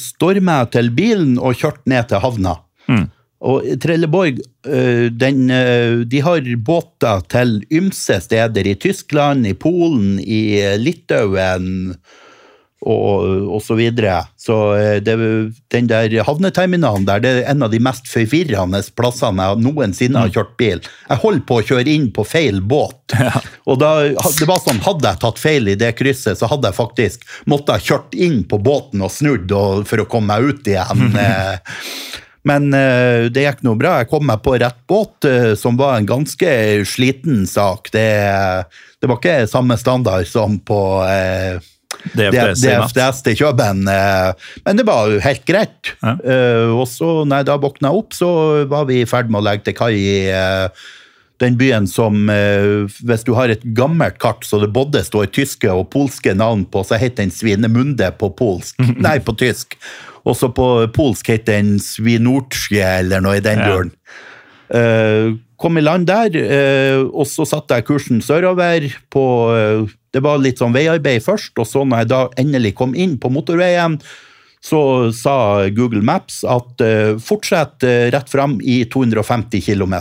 [0.00, 2.56] storma jeg til bilen og kjørte ned til havna.
[3.40, 10.18] Og Trelleborg eh, den, eh, de har båter til ymse steder i Tyskland, i Polen,
[10.20, 10.42] i
[10.76, 11.94] Litauen
[12.80, 13.24] og,
[13.56, 14.22] og så videre.
[14.40, 15.16] Så eh, det,
[15.72, 20.32] den der havneterminalen der, det er en av de mest forvirrende plassene jeg noensinne har
[20.32, 20.80] kjørt bil.
[21.10, 23.16] Jeg holdt på å kjøre inn på feil båt.
[23.68, 26.78] Og da, det var sånn, Hadde jeg tatt feil i det krysset, så hadde jeg
[26.78, 30.72] faktisk måttet ha kjørt inn på båten og snudd og, for å komme meg ut
[30.72, 31.12] igjen.
[31.20, 31.80] eh.
[32.48, 33.98] Men uh, det gikk nå bra.
[34.00, 36.52] Jeg kom meg på rett båt, uh, som var en ganske
[36.88, 37.90] sliten sak.
[37.92, 38.06] Det,
[39.00, 41.60] det var ikke samme standard som på eh,
[42.14, 42.62] DFDS.
[42.62, 43.82] DFDS til Kjøben.
[43.90, 44.32] eh,
[44.64, 45.92] Men det var jo helt greit.
[46.02, 46.14] Ja.
[46.24, 49.44] Eh, Og så, nei, jeg da våkna opp, så var vi i ferd med å
[49.50, 50.68] legge til kai i eh,
[51.40, 55.88] den byen som Hvis du har et gammelt kart så det både står tyske og
[55.90, 58.76] polske navn på, så heter den Svinemunde på polsk.
[59.06, 59.76] Nei, på tysk.
[60.28, 63.70] Og så på polsk heter den Svinortsje, eller noe i den Ja.
[63.72, 63.90] duren.
[64.70, 69.24] Eh, kom i land der, eh, og så satte jeg kursen sørover på
[69.54, 73.14] eh, Det var litt sånn veiarbeid først, og så når jeg da endelig kom inn
[73.20, 74.00] på motorveien,
[74.60, 74.80] så
[75.16, 79.94] sa Google Maps at eh, fortsett rett fram i 250 km.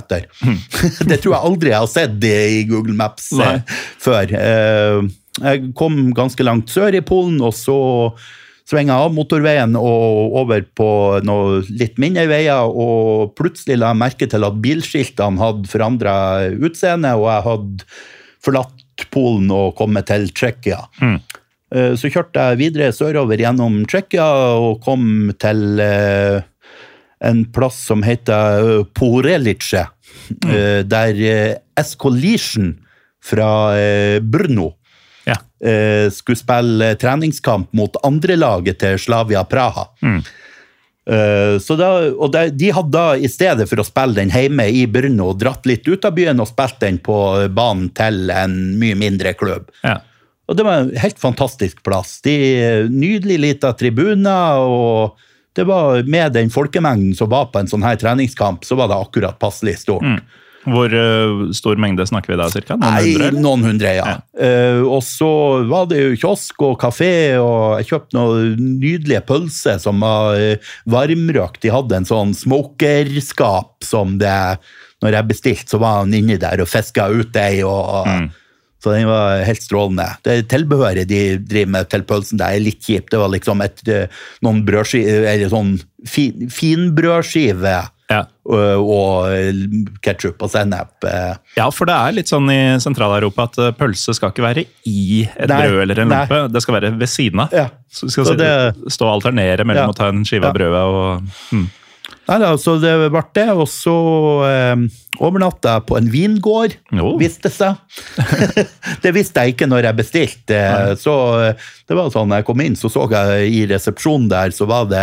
[1.11, 3.59] det tror jeg aldri jeg har sett det i Google Maps Nei.
[4.01, 4.33] før.
[4.33, 7.77] Jeg kom ganske langt sør i Polen, og så
[8.69, 10.89] svinga av motorveien og over på
[11.25, 16.13] noe litt mindre veier, og plutselig la jeg merke til at bilskiltene hadde forandra
[16.53, 17.89] utseende, og jeg hadde
[18.45, 18.75] forlatt
[19.13, 20.81] Polen og kommet til Tsjekkia.
[20.99, 21.17] Mm.
[21.95, 24.25] Så kjørte jeg videre sørover gjennom Tsjekkia
[24.59, 26.41] og kom til eh,
[27.19, 29.85] en plass som heter eh, Porelice,
[30.43, 30.51] mm.
[30.89, 32.73] der eh, Escolishen
[33.23, 34.73] fra eh, Brno.
[35.65, 39.89] Eh, skulle spille treningskamp mot andrelaget til Slavia Praha.
[41.09, 44.67] Eh, så da, og de, de hadde da, i stedet for å spille den hjemme
[44.69, 47.17] i Brno, dratt litt ut av byen og spilt den på
[47.55, 49.71] banen til en mye mindre klubb.
[49.81, 49.99] Ja.
[50.49, 52.19] Og det var en helt fantastisk plass.
[52.25, 52.35] De
[52.89, 55.19] Nydelig lita tribuner, og
[55.57, 58.97] det var med den folkemengden som var på en sånn her treningskamp, så var det
[58.97, 60.23] akkurat passelig stort.
[60.67, 62.75] Hvor uh, stor mengde snakker vi da, cirka?
[62.75, 63.43] Noen Nei, hundre, eller?
[63.43, 64.07] noen hundre, ja.
[64.35, 65.29] Eh, og så
[65.69, 70.73] var det jo kiosk og kafé, og jeg kjøpte noen nydelige pølser som var uh,
[70.91, 71.61] varmrøkt.
[71.63, 74.35] De hadde en sånn smokerskap som det
[74.99, 77.63] Når jeg bestilte, så var han inni der og fiska ut ei.
[77.63, 78.29] og...
[78.79, 80.05] Så den var helt strålende.
[80.23, 83.09] Det tilbehøret de driver med til pølsen, det er litt kjipt.
[83.11, 83.81] Det var liksom et,
[84.39, 85.73] noen brødskiver, eller sånn
[86.07, 87.73] fin, finbrødskive
[88.09, 88.23] Ja.
[88.49, 90.95] Og, og ketsjup og sennep.
[91.05, 91.35] eh.
[91.59, 95.27] Ja, for det er litt sånn i Sentral-Europa at eh, pølse skal ikke være i
[95.29, 96.39] et Nei, brød eller en lompe.
[96.55, 97.53] Det skal være ved siden av.
[97.53, 97.67] Ja.
[97.93, 99.93] Så du skal Så det- stå og alternere mellom Ja.
[99.93, 101.21] å ta en skive av brødet og
[101.53, 101.67] mm.
[102.29, 103.93] Nei da, så det ble det, og så
[104.45, 104.81] eh,
[105.17, 107.15] overnatta jeg på en vingård, Jo.
[107.17, 107.79] viste det seg.
[109.03, 110.59] det visste jeg ikke når jeg bestilte.
[111.01, 114.69] Så eh, det var sånn, jeg kom inn, så så jeg i resepsjonen der, så
[114.69, 115.01] var det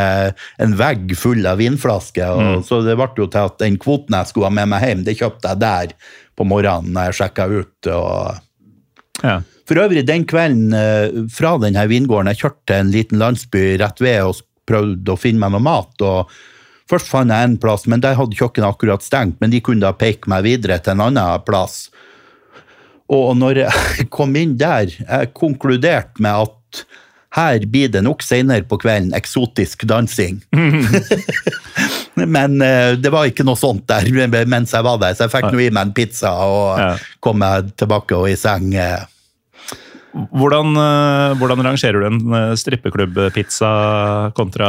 [0.63, 2.31] en vegg full av vinflasker.
[2.31, 5.05] Og, Så det ble jo til at den kvoten jeg skulle ha med meg hjem,
[5.09, 5.95] det kjøpte jeg der
[6.39, 7.91] på morgenen når jeg sjekka ut.
[7.91, 8.43] og...
[9.27, 9.41] ja.
[9.67, 13.99] For øvrig, den kvelden eh, fra denne vingården, jeg kjørte til en liten landsby rett
[13.99, 16.07] ved og prøvde å finne meg noe mat.
[16.07, 16.31] og
[16.91, 19.91] Først fant jeg en plass, men der hadde kjøkkenet akkurat stengt, men de kunne da
[19.97, 21.89] peke meg videre til en annen plass.
[23.11, 26.85] Og når jeg kom inn der, jeg konkluderte med at
[27.37, 30.39] her blir det nok senere på kvelden eksotisk dansing.
[32.17, 34.07] Men eh, det var ikke noe sånt der
[34.49, 36.89] mens jeg var der, så jeg fikk nå i meg en pizza og Ja.
[37.21, 38.73] kom meg tilbake og i seng.
[38.75, 39.05] eh.
[40.17, 43.71] Hvordan, eh, hvordan rangerer du en eh, strippeklubbpizza
[44.37, 44.69] kontra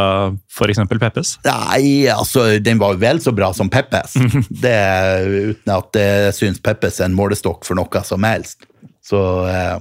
[0.52, 0.82] f.eks.
[0.99, 1.34] Peppes?
[1.48, 4.18] Nei, altså, den var vel så bra som Peppes.
[4.65, 4.76] Det,
[5.53, 8.68] uten at jeg syns Peppes er en målestokk for noe som helst.
[9.07, 9.78] Så eh,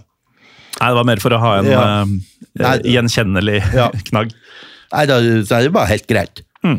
[0.76, 1.84] Nei, det var mer for å ha en Ja.
[2.04, 3.88] eh, gjenkjennelig Ja.
[4.12, 4.34] knagg.
[4.92, 5.16] Nei, da,
[5.48, 6.44] så det var helt greit.
[6.62, 6.78] Mm.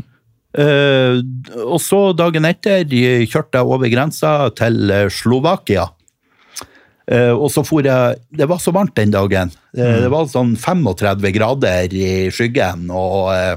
[0.58, 1.20] Eh,
[1.66, 5.90] og så dagen etter kjørte jeg over grensa til Slovakia.
[7.10, 9.52] Eh, og så for jeg Det var så varmt den dagen.
[9.78, 12.90] Eh, Det var sånn 35 grader i skyggen.
[12.92, 13.56] og eh,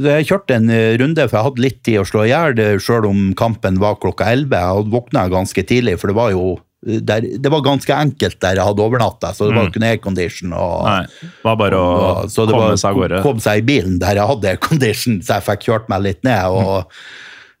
[0.00, 3.34] Jeg kjørte en runde, for jeg hadde litt tid å slå i hjel, selv om
[3.36, 4.48] kampen var klokka 11.
[4.56, 8.56] Jeg hadde våkna ganske tidlig, for det var jo der, det var ganske enkelt der
[8.58, 10.52] jeg hadde overnatta, så det var jo ikke noe aircondition.
[10.56, 11.90] og Nei, det var bare å
[12.24, 13.22] og- så det komme var, seg av gårde.
[13.22, 16.44] Kom seg i bilen der jeg hadde aircondition, så jeg fikk kjørt meg litt ned.
[16.50, 16.84] Og, eh,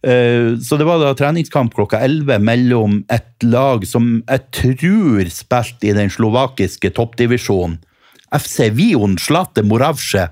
[0.02, 5.94] så det var da treningskamp klokka 11 mellom et lag som jeg tror spilte i
[5.94, 7.78] den slovakiske toppdivisjonen.
[8.32, 10.28] FC Vion Slate Moravce,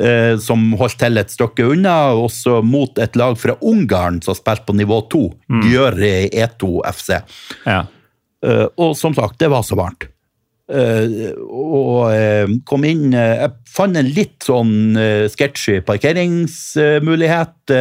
[0.00, 4.68] eh, som holdt til et stykke unna, også mot et lag fra Ungarn som spilte
[4.68, 5.22] på nivå 2,
[5.66, 7.16] Gjøri E2 FC.
[7.66, 7.80] Ja.
[8.46, 10.08] Eh, og som sagt, det var så varmt.
[10.66, 14.98] Eh, og eh, kom inn eh, Jeg fant en litt sånn
[15.30, 17.74] sketchy parkeringsmulighet.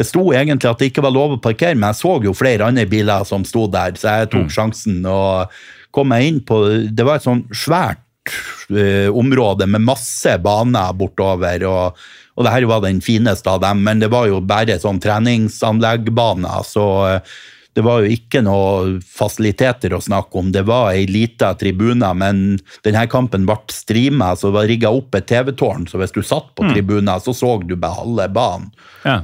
[0.00, 2.70] Det sto egentlig at det ikke var lov å parkere, men jeg så jo flere
[2.70, 5.52] andre biler som sto der, så jeg tok sjansen og
[5.92, 8.32] kom meg inn på Det var et sånn svært
[8.72, 11.68] uh, område med masse baner bortover.
[11.68, 12.00] og
[12.40, 16.62] og det her var den fineste av dem, men det var jo bare sånn treningsanleggbaner,
[16.64, 17.34] så eh,
[17.76, 20.48] det var jo ikke noe fasiliteter å snakke om.
[20.54, 22.56] Det var ei lita tribune, men
[22.86, 26.48] denne kampen ble streama, så det var rigga opp et TV-tårn, så hvis du satt
[26.56, 28.72] på tribunen, så så du bare halve banen.
[29.04, 29.20] ja.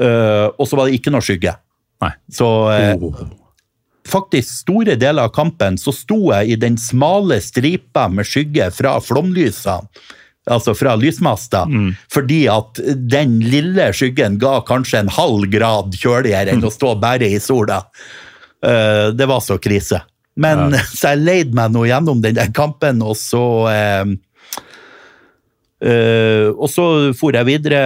[0.00, 1.56] Eh, og så var det ikke noe skygge.
[2.04, 2.12] Nei.
[2.32, 3.06] Så eh,
[4.06, 8.98] faktisk store deler av kampen så sto jeg i den smale stripa med skygge fra
[9.02, 9.88] flomlysene.
[10.46, 11.64] Altså fra lysmasta.
[12.12, 12.78] Fordi at
[13.10, 17.80] den lille skyggen ga kanskje en halv grad kjøligere enn å stå bare i sola.
[18.62, 20.04] Uh, det var så krise.
[20.38, 24.14] Men så jeg leide meg nå gjennom den der kampen, og så uh,
[25.82, 26.86] uh, Og så
[27.18, 27.82] for jeg videre.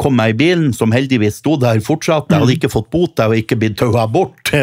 [0.00, 2.30] Kom meg i bilen, som heldigvis sto der fortsatt.
[2.32, 4.52] Jeg hadde ikke fått bot, jeg hadde ikke blitt taua bort.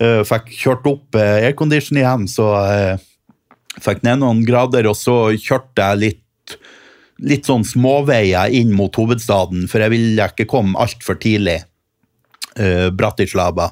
[0.00, 3.02] Eh, Fikk kjørt opp eh, aircondition igjen, så eh,
[3.84, 6.54] fikk ned noen grader, og så kjørte jeg litt,
[7.20, 11.58] litt sånn småveier inn mot hovedstaden, for jeg ville ikke komme altfor tidlig.
[12.96, 13.68] Bratislava.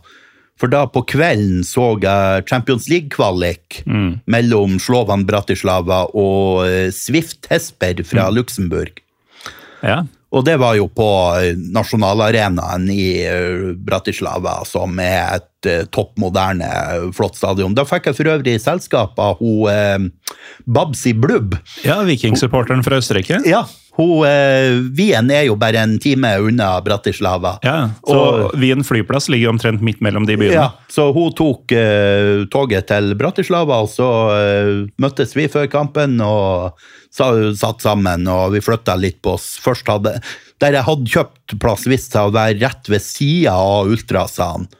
[0.60, 3.80] For da på kvelden så jeg Champions League-kvalik
[4.28, 9.00] mellom Slovan Bratislava og Swift Hesper fra Luxembourg.
[9.80, 10.02] ja.
[10.28, 11.08] Og det var jo på
[11.40, 16.68] eh, nasjonalarenaen i eh, Bratislava, som er et eh, topp moderne,
[17.16, 17.76] flott stadion.
[17.76, 20.34] Da fikk jeg for øvrig selskap av hun eh,
[20.68, 21.56] Babsi Blubb.
[21.86, 23.40] ja Vikingsupporteren fra Østerrike.
[23.48, 23.64] Ja,
[23.98, 27.56] hun, eh, Wien er jo bare en time unna Bratislava.
[27.66, 30.54] Ja, og Wien flyplass ligger omtrent midt mellom de byene.
[30.54, 36.20] Ja, så hun tok uh, toget til Bratislava, og så uh, møttes vi før kampen
[36.22, 36.78] og
[37.10, 39.56] så, satt sammen, og vi flytta litt på oss.
[39.64, 40.14] Først hadde,
[40.62, 44.70] der jeg hadde kjøpt plass, viste seg å være rett ved sida av ultrasene.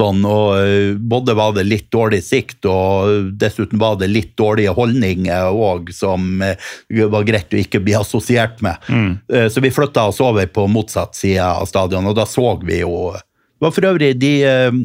[0.00, 4.74] Sånn, og eh, både var det litt dårlig sikt, og dessuten var det litt dårlige
[4.76, 8.80] holdninger òg, som det var greit å ikke bli assosiert med.
[8.88, 9.12] Mm.
[9.52, 13.12] Så vi flytta oss over på motsatt side av stadion, og da så vi jo
[13.12, 14.78] Det var for øvrig de eh,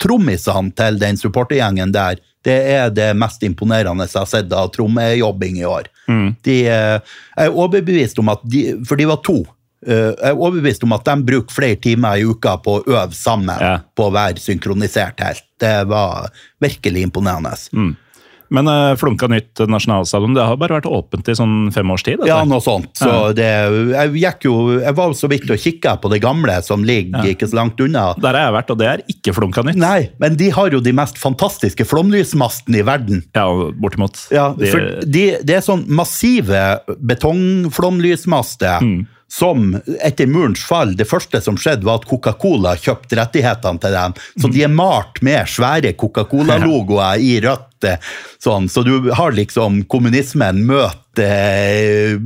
[0.00, 5.60] trommisene til den supportergjengen der, det er det mest imponerende jeg har sett av trommejobbing
[5.60, 5.90] i år.
[6.46, 10.36] De, eh, jeg er overbevist om at de, for de var to, eh, jeg er
[10.36, 13.78] overbevist om at de bruker flere timer i uka på å øve sammen Ja.
[13.96, 15.42] på å være synkronisert helt.
[15.60, 16.28] Det var
[16.60, 17.56] virkelig imponerende.
[18.52, 22.16] Men uh, flunka nytt nasjonalstadion, det har bare vært åpent i sånn fem års tid?
[22.18, 22.26] dette.
[22.32, 22.88] Ja, noe sånt.
[22.98, 26.82] Så det, jeg, gikk jo, jeg var så vidt og kikka på det gamle som
[26.82, 28.08] ligger ikke så langt unna.
[28.18, 29.78] Der har jeg vært, og det er ikke flunka nytt.
[29.78, 33.22] Nei, men de har jo de mest fantastiske flomlysmastene i verden.
[33.38, 33.46] Ja,
[33.78, 34.18] bortimot.
[34.34, 36.64] Ja, De- for de, det er sånn massive
[36.98, 38.82] betongflomlysmaster
[39.30, 44.14] som etter murens fall, det første som skjedde var at Coca-Cola kjøpte rettighetene til dem.
[44.42, 47.84] Så de er malt med svære Coca-Cola-logoer i rødt.
[47.86, 47.96] eh,
[48.42, 52.18] Sånn, så du har liksom kommunismen møte eh,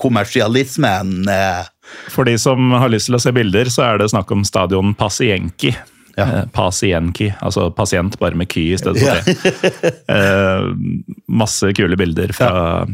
[0.00, 1.28] kommersialismen.
[1.28, 1.68] eh.
[2.14, 4.94] For de som har lyst til å se bilder, så er det snakk om stadion
[4.98, 5.74] Pasienki.
[6.16, 6.46] Ja.
[6.56, 9.92] Pasienki, altså pasient bare med ky i stedet for det.
[10.08, 10.72] Ja.
[11.28, 12.86] masse kule bilder fra,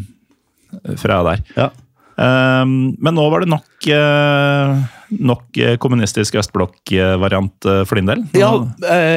[0.98, 1.44] fra der.
[1.54, 1.70] Ja.
[2.16, 4.82] Eh, men nå var det nok, eh,
[5.18, 8.24] nok eh, kommunistisk østblokk-variant eh, for din del?
[8.38, 8.52] Ja,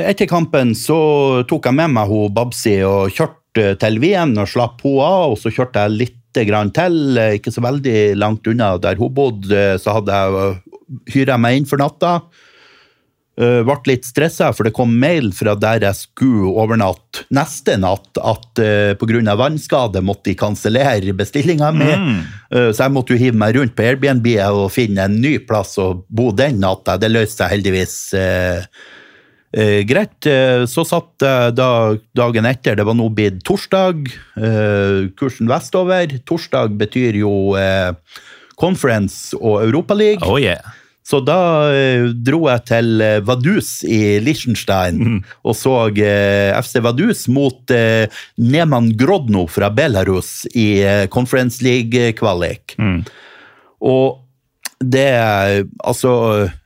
[0.07, 0.99] etter kampen så
[1.49, 5.39] tok jeg med meg hun Babsi og kjørte til Wien og slapp hun av, og
[5.39, 9.93] så kjørte jeg litt grann til, ikke så veldig langt unna der hun bodde, så
[9.95, 10.57] hadde jeg
[11.13, 12.17] hyra meg inn for natta.
[13.35, 18.15] Uh, ble litt stressa, for det kom mail fra der jeg skulle overnatte neste natt,
[18.15, 19.35] at uh, pga.
[19.35, 21.91] vannskade måtte de kansellere bestillinga mi.
[22.55, 25.75] Eh, så jeg måtte jo hive meg rundt på Airbnb og finne en ny plass
[25.81, 26.95] å bo den natta.
[27.01, 28.61] Det løste seg heldigvis uh,
[29.55, 30.25] eh, greit.
[30.29, 31.69] Eh, så satt jeg da,
[32.17, 34.07] dagen etter, det var nå blitt torsdag,
[34.37, 36.17] eh, kursen vestover.
[36.27, 37.93] Torsdag betyr jo eh,
[38.59, 40.23] Conference og Europaliga.
[40.27, 40.75] Oh yeah.
[41.05, 47.27] Så da eh, dro jeg til eh, Vaduz i Liechtenstein og så eh, FC Vaduz
[47.29, 47.73] mot
[48.41, 50.81] Neman Grodno fra Belarus i
[51.13, 52.77] Conference League-kvalik.
[53.85, 54.21] Og
[54.81, 55.05] det
[55.85, 56.11] Altså,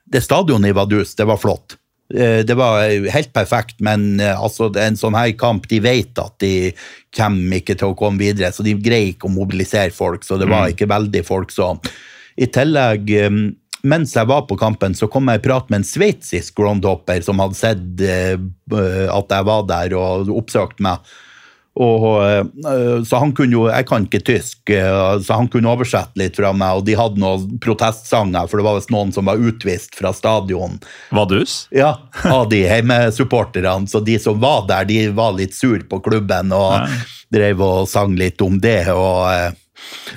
[0.10, 1.76] det stadionet i Vaduz, det var flott.
[2.10, 6.72] Det var helt perfekt, men altså, det en sånn her kamp, de vet at de
[7.16, 10.49] kommer ikke til å komme videre, så de greier ikke å mobilisere folk, så det
[10.49, 11.78] var ikke veldig folk som
[12.40, 13.14] I tillegg,
[13.81, 17.41] mens jeg var på kampen, så kom jeg i prat med en sveitsisk groundhopper som
[17.43, 18.35] hadde sett eh,
[19.10, 21.03] at jeg var der og oppsøkt meg.
[21.80, 26.19] Og, eh, så han kunne jo, Jeg kan ikke tysk, eh, så han kunne oversette
[26.19, 29.39] litt fra meg, og de hadde noen protestsanger, for det var visst noen som var
[29.39, 30.80] utvist fra stadion.
[31.15, 31.68] Vaduz?
[31.72, 31.93] Ja,
[32.26, 33.88] av de hjemmesupporterne.
[33.88, 36.89] Så de som var der, de var litt sur på klubben og
[37.31, 38.89] drev og sang litt om det.
[38.91, 39.56] og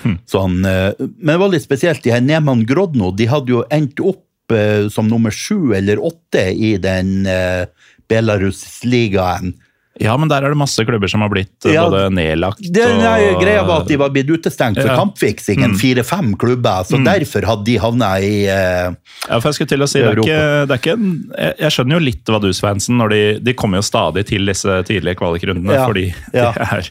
[0.05, 0.61] eh, sånn.
[0.63, 2.03] Men det var litt spesielt.
[2.05, 6.49] De her Neman Grodno de hadde jo endt opp eh, som nummer sju eller åtte
[6.55, 7.67] i den eh,
[8.13, 9.55] Belarus-ligaen.
[10.01, 13.27] Ja, men der er det masse klubber som har blitt Ja, både nedlagt Det nei,
[13.29, 14.95] og greia var at de var blitt utestengt for Ja.
[14.97, 15.75] kampfiksingen.
[15.77, 16.87] Fire-fem klubber.
[16.89, 18.89] Så derfor hadde de havna i eh,
[19.29, 20.39] Ja, for jeg skulle til å si, det er ikke,
[20.71, 24.25] det er ikke jeg, jeg skjønner jo litt Vaduz-fansen når de, de kommer jo stadig
[24.33, 26.89] til disse tidlige kvalikrundene, Ja, fordi de er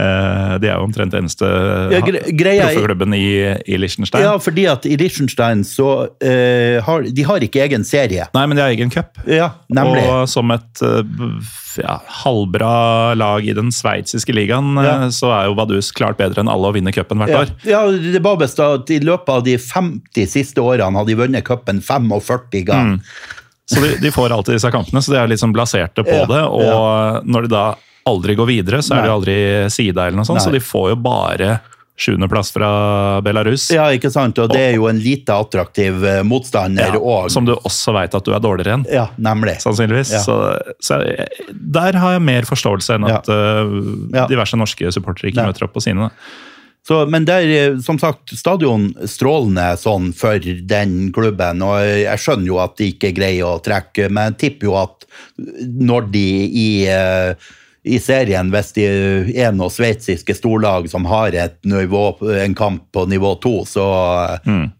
[0.00, 1.46] eh, de er jo omtrent eneste
[1.92, 3.26] Ja, proffeklubben i,
[3.68, 4.24] i Liechtenstein.
[4.24, 8.26] Ja, fordi at i Liechtenstein så uh, har de har ikke egen serie.
[8.34, 9.20] Nei, men de har egen cup.
[9.28, 10.04] Ja, nemlig.
[10.08, 11.02] Og som et eh,
[11.80, 12.72] ja, halvbra
[13.18, 14.94] lag i den sveitsiske ligaen, Ja.
[15.14, 17.52] så er jo Vaduz klart bedre enn alle å vinne cupen hvert Ja, år.
[17.68, 17.82] ja,
[18.16, 21.82] det var best at I løpet av de 50 siste årene hadde de vunnet cupen
[21.84, 22.98] 45 ganger.
[23.70, 26.42] Så de, de får alltid disse kampene, så de er sånn blaserte på det.
[26.42, 27.64] Og når de da
[28.08, 29.36] aldri går videre, så er de jo aldri
[29.72, 30.46] sida eller noe sånt, Nei.
[30.46, 31.58] så de får jo bare
[32.00, 32.70] sjuendeplass fra
[33.20, 33.66] Belarus.
[33.74, 34.38] Ja, ikke sant?
[34.40, 37.28] Og det er jo en lite attraktiv eh, motstander Ja, og...
[37.32, 38.86] som du også veit at du er dårligere enn.
[38.88, 39.58] Ja, nemlig.
[39.60, 40.14] Sannsynligvis.
[40.16, 40.22] Ja.
[40.24, 40.38] Så,
[40.80, 41.02] så
[41.52, 43.74] der har jeg mer forståelse enn at eh,
[44.16, 44.24] Ja.
[44.30, 46.08] diverse norske supportere ikke møter opp på sine.
[46.88, 52.48] Så, men der, eh, som sagt, stadion strålende sånn for den klubben, og jeg skjønner
[52.48, 55.04] jo at de ikke greier å trekke, men jeg tipper jo at
[55.60, 57.50] når de i, eh,
[57.80, 58.84] i serien, hvis de
[59.40, 61.32] er noen sveitsiske storlag som har
[61.64, 62.02] nivå,
[62.36, 63.86] en kamp på nivå to, så,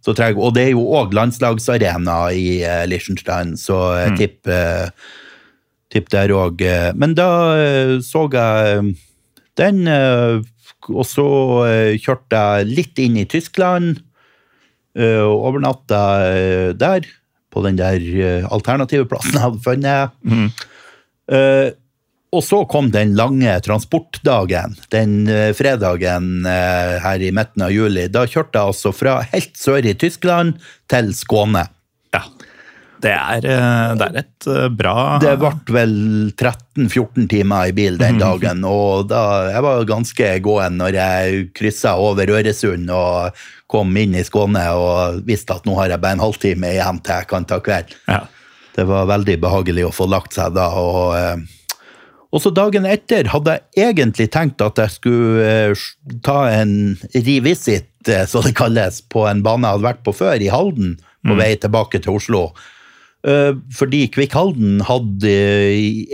[0.05, 4.93] så trenger Og det er jo òg landslagsarena i uh, Liechtenstein, så jeg tipper
[5.91, 6.61] tipp der òg.
[6.95, 8.93] Men da uh, så jeg
[9.59, 10.41] den, eh,
[10.89, 11.25] og så
[12.01, 13.99] kjørte jeg litt inn i Tyskland.
[14.97, 17.05] overnatta der,
[17.53, 18.01] på den der
[18.49, 20.55] alternative plassen jeg hadde funnet.
[21.31, 21.71] Eh,
[22.31, 28.07] Og så kom den lange transportdagen, den eh, fredagen eh, her i midten av juli.
[28.07, 31.65] Da kjørte jeg altså fra helt sør i Tyskland til Skåne.
[32.15, 32.23] Ja.
[33.02, 35.94] Det er, eh, det er et bra Det ble vel
[36.36, 41.98] 13-14 timer i bil den dagen, og da, jeg var ganske gåen når jeg kryssa
[41.98, 46.28] over Øresund og kom inn i Skåne og visste at nå har jeg bare en
[46.28, 47.97] halvtime igjen til jeg kan ta kveld.
[48.07, 48.23] Ja.
[48.77, 50.70] Det var veldig behagelig å få lagt seg da.
[50.78, 51.48] og...
[52.31, 55.86] Og så dagen etter hadde jeg egentlig tenkt at jeg skulle eh,
[56.27, 56.74] ta en
[57.15, 60.98] revisit, eh, som det kalles, på en bane jeg hadde vært på før, i Halden,
[61.27, 62.44] på vei tilbake til Oslo.
[63.27, 65.35] Eh, fordi Kvikk Halden hadde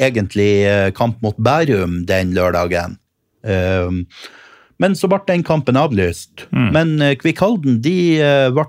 [0.00, 0.50] egentlig
[0.96, 2.96] kamp mot Bærum den lørdagen.
[4.76, 6.48] Men så ble den kampen avlyst.
[6.50, 7.98] Men eh, Kvikk Halden de
[8.56, 8.66] ble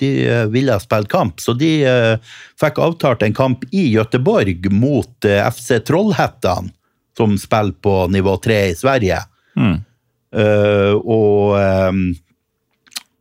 [0.00, 5.28] De eh, ville spille kamp, så de eh, fikk avtalt en kamp i Gøteborg mot
[5.28, 6.72] eh, FC Trollhättan,
[7.16, 9.20] som spiller på nivå 3 i Sverige.
[9.60, 12.02] Eh, og eh,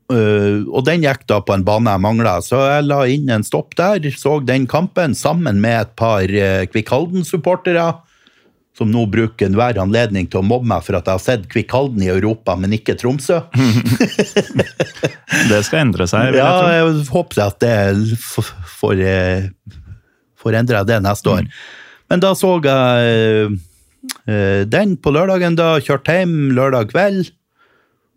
[0.10, 3.46] Uh, og den gikk da på en bane jeg mangla, så jeg la inn en
[3.46, 4.08] stopp der.
[4.18, 7.92] Så den kampen sammen med et par uh, Kvikk Halden-supportere,
[8.80, 12.04] som nå bruker enhver anledning til å mobbe meg for at jeg har sett Kvikkhalden
[12.06, 13.38] i Europa, men ikke Tromsø.
[15.50, 16.68] Det skal endre seg, vil ja, jeg tro.
[16.76, 16.84] jeg
[17.14, 17.76] håper at det
[18.80, 19.42] får, eh,
[20.40, 21.44] får endra det neste år.
[22.10, 22.70] Men da så jeg
[24.26, 25.68] eh, den på lørdagen, da.
[25.84, 27.24] Kjørte hjem lørdag kveld.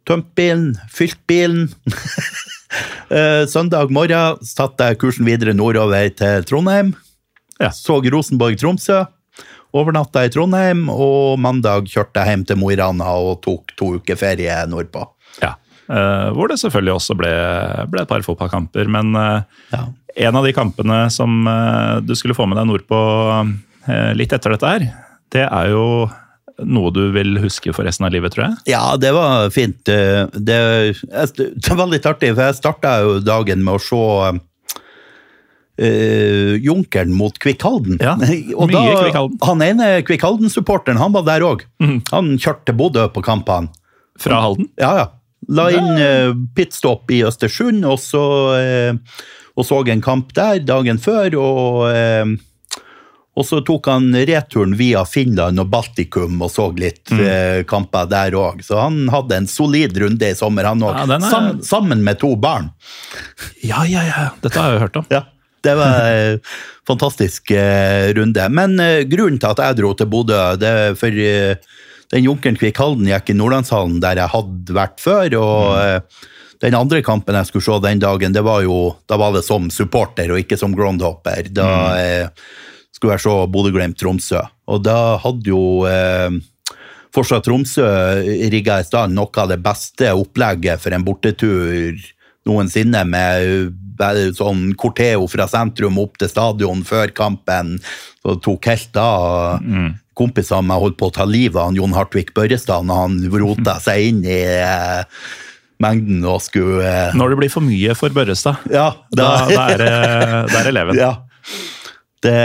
[0.09, 1.63] Tømt bilen, fylt bilen.
[3.13, 6.95] Eh, Søndag morgen satte jeg kursen videre nordover til Trondheim.
[7.61, 7.69] Ja.
[7.69, 9.03] Så Rosenborg-Tromsø.
[9.73, 13.95] Overnatta i Trondheim, og mandag kjørte jeg hjem til Mo i Rana og tok to
[13.99, 15.07] uker ferie nordpå.
[15.41, 15.55] Ja.
[15.89, 17.31] Eh, hvor det selvfølgelig også ble,
[17.93, 18.89] ble et par fotballkamper.
[18.93, 19.43] Men eh,
[19.73, 19.87] Ja.
[20.29, 22.99] en av de kampene som eh, du skulle få med deg nordpå
[24.15, 24.85] litt etter dette her,
[25.35, 25.87] det er jo
[26.63, 28.59] noe du vil huske for resten av livet, tror jeg.
[28.71, 29.81] Ja, det var fint.
[29.89, 30.59] Det, det
[31.75, 34.03] var litt artig, for jeg starta jo dagen med å se
[35.79, 37.99] eh, Junkeren mot Kvikk Halden.
[38.03, 38.15] Ja,
[38.59, 39.39] Og mye da- Kvikk Halden.
[39.49, 41.65] Han ene Kvikk Halden-supporteren, han var der òg.
[42.13, 43.73] Han kjørte til Bodø på kampene.
[44.21, 44.69] Fra Halden.
[44.81, 45.09] Ja, ja.
[45.51, 48.21] La inn uh, pitstop i Østersund, og så,
[48.55, 48.95] uh,
[49.59, 51.35] og så en kamp der dagen før.
[51.41, 52.31] Og, eh,
[53.35, 58.37] og så tok han returen via Finland og Baltikum og så litt eh, kamper der
[58.39, 58.63] òg.
[58.63, 60.95] Så han hadde en solid runde i sommer, han òg.
[61.03, 62.71] Ja, er- Sam, sammen med to barn.
[63.65, 64.29] Ja, ja, ja.
[64.45, 65.07] Dette har jeg jo hørt om.
[65.11, 65.25] Ja,
[65.63, 66.41] det var en
[66.89, 68.49] fantastisk eh, runde.
[68.51, 71.73] Men eh, grunnen til at jeg dro til Bodø, det er for eh,
[72.13, 75.39] den Junkeren Kvikk Halden gikk i Nordlandshallen, der jeg hadde vært før.
[75.41, 76.29] og eh,
[76.63, 79.67] den andre kampen jeg skulle se den dagen, det var jo, da var det som
[79.73, 81.51] supporter og ikke som groundhopper.
[81.51, 81.69] Da
[81.99, 82.45] eh,
[82.95, 84.45] skulle jeg se Bodø-Glimt-Tromsø.
[84.71, 86.31] Og da hadde jo eh,
[87.15, 87.89] fortsatt Tromsø
[88.53, 91.99] rigga i stand noe av det beste opplegget for en bortetur
[92.49, 97.77] noensinne, med bare sånn corteo fra sentrum opp til stadion før kampen.
[98.23, 99.61] Så tok helt av.
[100.19, 103.79] Kompisene av meg holdt på å ta livet av Jon Hartvig Børrestad når han rota
[103.81, 105.23] seg inn i eh,
[105.81, 109.87] mengden og skulle eh, Når det blir for mye for Børrestad, Ja, da, da, er,
[110.53, 111.01] det, eleven.
[111.05, 111.15] ja.
[112.23, 112.37] Det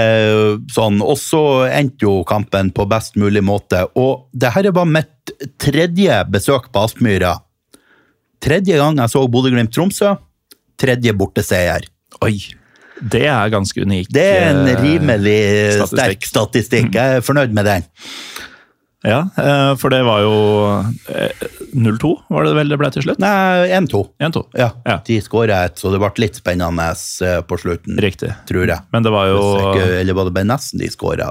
[0.73, 1.03] sånn.
[1.05, 3.83] Og så endte jo kampen på best mulig måte.
[3.99, 7.35] Og det her var mitt tredje besøk på Aspmyra.
[8.43, 10.13] Tredje gang jeg så Bodø-Glimt-Tromsø.
[10.77, 11.87] Tredje borteseier.
[12.25, 12.37] Oi,
[13.01, 14.11] det er ganske unikt.
[14.13, 15.37] Det er en eh, rimelig
[15.77, 15.93] statistikk.
[15.93, 16.89] sterk statistikk.
[16.97, 17.87] Jeg er fornøyd med den.
[19.05, 20.37] Ja, eh, for det var jo
[21.13, 21.43] eh,
[21.77, 23.19] 0-2, var det vel det ble til slutt?
[23.21, 23.99] Nei, 1-2.
[24.25, 24.41] 1-2.
[24.57, 24.95] Ja, Ja.
[25.05, 26.87] de skåra et, så det ble litt spennende
[27.21, 27.99] eh, på slutten.
[28.01, 28.31] Riktig.
[28.49, 28.79] Tror jeg.
[28.91, 31.29] Men det var jo ikke, eller var det bare nesten de skåra?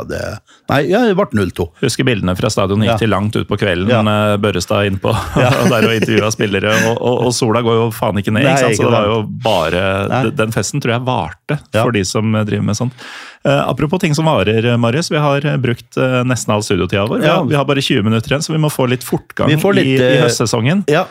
[0.71, 1.67] Nei, ja, det ble 0-2.
[1.83, 2.99] Husker bildene fra stadion gikk Ja.
[3.03, 4.37] til langt ut på kvelden Ja.
[4.39, 5.51] Børrestad innpå ja.
[5.73, 6.77] der og intervjua spillere.
[6.93, 8.79] Og, og, og sola går jo faen ikke ned, Nei, ikke sant?
[8.79, 9.85] så det var jo bare
[10.15, 10.23] Nei.
[10.39, 12.95] Den festen tror jeg varte for de som driver med sånt.
[13.47, 15.11] Eh, apropos ting som varer, Marius.
[15.13, 17.21] Vi har brukt eh, nesten all studiotida vår.
[17.23, 17.37] Vi Ja.
[17.39, 19.95] har, vi har bare 20 minutter igjen, så vi må få litt fortgang litt, i,
[19.95, 20.85] i eh, høstsesongen.
[20.91, 21.07] Ja,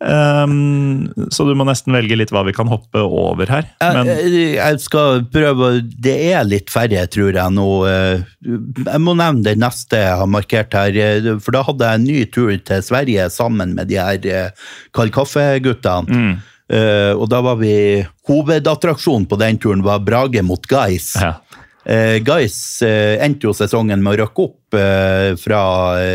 [0.00, 3.64] Um, så du må nesten velge litt hva vi kan hoppe over her.
[3.82, 7.64] Men Jeg, jeg skal prøve Det er litt færre, tror jeg nå.
[7.90, 8.22] eh,
[8.86, 10.94] Jeg må nevne det neste jeg har markert her.
[10.94, 14.50] eh, For da hadde jeg en ny tur til Sverige sammen med de her eh,
[14.94, 16.30] Kald Kaffe-guttene.
[16.70, 17.74] Eh, Og da var vi
[18.30, 21.16] Hovedattraksjonen på den turen var Brage mot Guys.
[21.18, 21.34] ja.
[21.88, 25.60] Eh, Guys eh, endte jo sesongen med å røkke opp eh, fra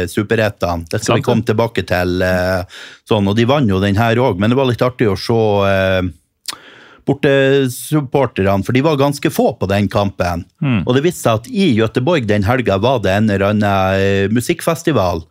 [0.10, 0.84] Superettan.
[0.86, 2.22] Det skal vi komme tilbake til.
[3.10, 5.40] Sånn, og de vant jo den her òg, men det var litt artig å se
[7.04, 10.46] bortesupporterne, for de var ganske få på den kampen.
[10.86, 15.26] Og det viste seg at i Gøteborg den helga var det en eller annen musikkfestival.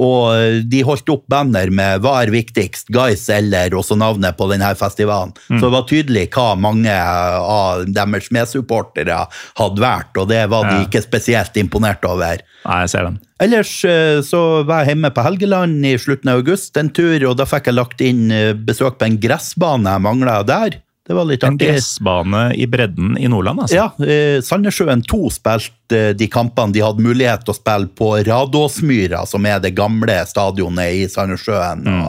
[0.00, 4.48] Og eh, de holdt opp banner med 'Hva er viktigst?' Guys eller også navnet på
[4.48, 5.34] denne festivalen.
[5.48, 9.26] Så det var tydelig hva mange av deres medsupportere
[9.58, 10.86] hadde vært, og det var de Ja.
[10.86, 12.40] ikke spesielt imponert over.
[12.64, 13.20] Nei, jeg ser den.
[13.42, 17.36] Ellers eh, så var jeg hjemme på Helgeland i slutten av august en tur, og
[17.36, 20.78] da fikk jeg lagt inn eh, besøk på en gressbane jeg mangla der.
[21.12, 23.76] Det var litt En gressbane i bredden i Nordland, altså.
[23.76, 28.14] Ja, eh, Sandnessjøen 2 spilte eh, de kampene de hadde mulighet til å spille på
[28.24, 31.84] Radåsmyra, som er det gamle stadionet i Sandnessjøen.
[31.84, 32.08] Mm.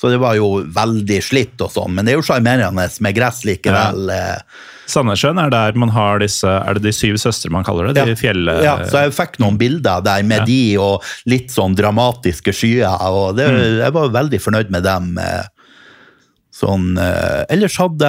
[0.00, 3.42] Så det var jo veldig slitt og sånn, men det er jo sjarmerende med gress
[3.44, 4.08] likevel.
[4.08, 4.38] Ja.
[4.90, 8.02] Sandnessjøen er der man har disse Er det de syv søstre man kaller det?
[8.08, 8.48] De fjell...
[8.64, 10.48] ja, så jeg fikk noen bilder der med Ja.
[10.48, 13.78] de og litt sånn dramatiske skyer, og det, Mm.
[13.84, 15.12] jeg var veldig fornøyd med dem.
[15.18, 15.44] eh.
[16.60, 18.08] Sånn, eh, ellers hadde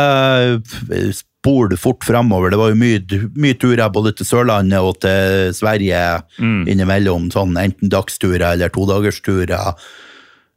[0.91, 2.51] jeg spol fort fremover.
[2.51, 3.01] Det var jo mye,
[3.33, 6.67] mye turer både til Sørlandet og til Sverige Mm.
[6.67, 9.73] innimellom, sånn enten dagsturer eller todagersturer.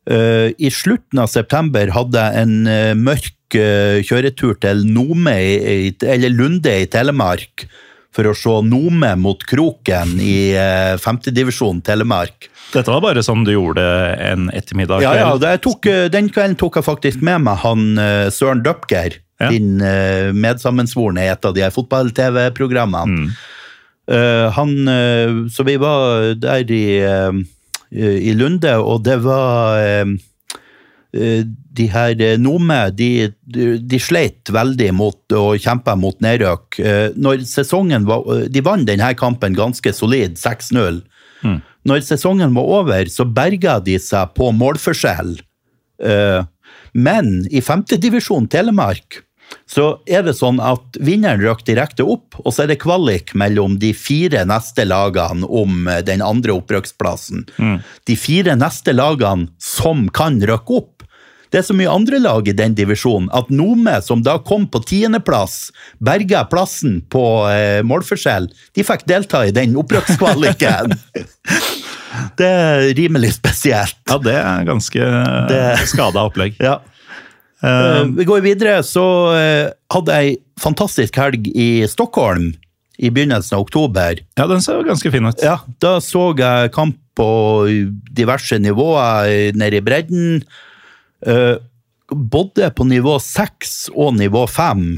[0.05, 5.95] Uh, I slutten av september hadde jeg en eh, mørk eh, kjøretur til Nome, i,
[6.05, 7.65] eller Lunde i Telemark,
[8.15, 12.49] for å se Nome mot Kroken i uh, femtedivisjon Telemark.
[12.75, 13.83] Dette var bare sånn du gjorde
[14.23, 15.03] en ettermiddag?
[15.05, 19.21] Ja, ja, tok, eh, Den kvelden tok jeg faktisk med meg han eh, Søren Døpker,
[19.43, 19.49] Ja.
[19.51, 19.83] din
[20.35, 23.27] medsammensvorne i et av de fotball-TV-programmene.
[23.27, 23.33] Mm.
[24.11, 27.33] Eh, han, eh, så vi var der i, eh,
[27.95, 30.15] i Lunde, og det var eh, eh,
[31.15, 36.79] De her eh, Nome de, de, sleit veldig mot å kjempe mot nedrøk.
[36.81, 41.03] Eh, Når sesongen var, de vant denne kampen ganske solid, 6-0.
[41.85, 45.37] Når sesongen var over, så berga de seg på målforskjell.
[46.03, 46.43] Eh,
[46.95, 49.21] Men i femtedivisjon Telemark
[49.71, 53.79] så er det sånn at vinneren røk direkte opp, og så er det kvalik mellom
[53.83, 57.45] de fire neste lagene om eh, den andre opprykksplassen.
[58.09, 60.91] De fire neste lagene som kan røkke opp.
[61.55, 64.81] Det er så mye andre lag i den divisjonen at Nome, som da kom på
[64.91, 65.69] tiendeplass,
[66.03, 70.97] berga plassen på eh, målforskjell, de fikk delta i den opprykkskvaliken.
[72.41, 74.01] det er rimelig spesielt.
[74.11, 75.13] Ja, det er ganske
[75.53, 76.59] Det- skada opplegg.
[76.59, 76.81] Ja.
[77.63, 82.51] Uh, vi går videre, så uh, hadde jeg fantastisk helg i Stockholm
[82.99, 84.19] i begynnelsen av oktober.
[84.35, 85.39] Ja, den ser jo ganske fin ut.
[85.39, 87.31] Ja, da så jeg kamp på
[88.11, 90.43] diverse nivåer nede i bredden.
[91.27, 91.57] Eh,
[92.11, 94.95] både på nivå seks og nivå fem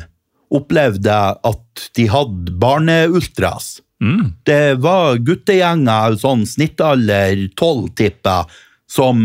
[0.55, 3.77] opplevde jeg at de hadde barneultras.
[4.45, 9.23] Det var guttegjenger, sånn snittalder tolv, tipper jeg, som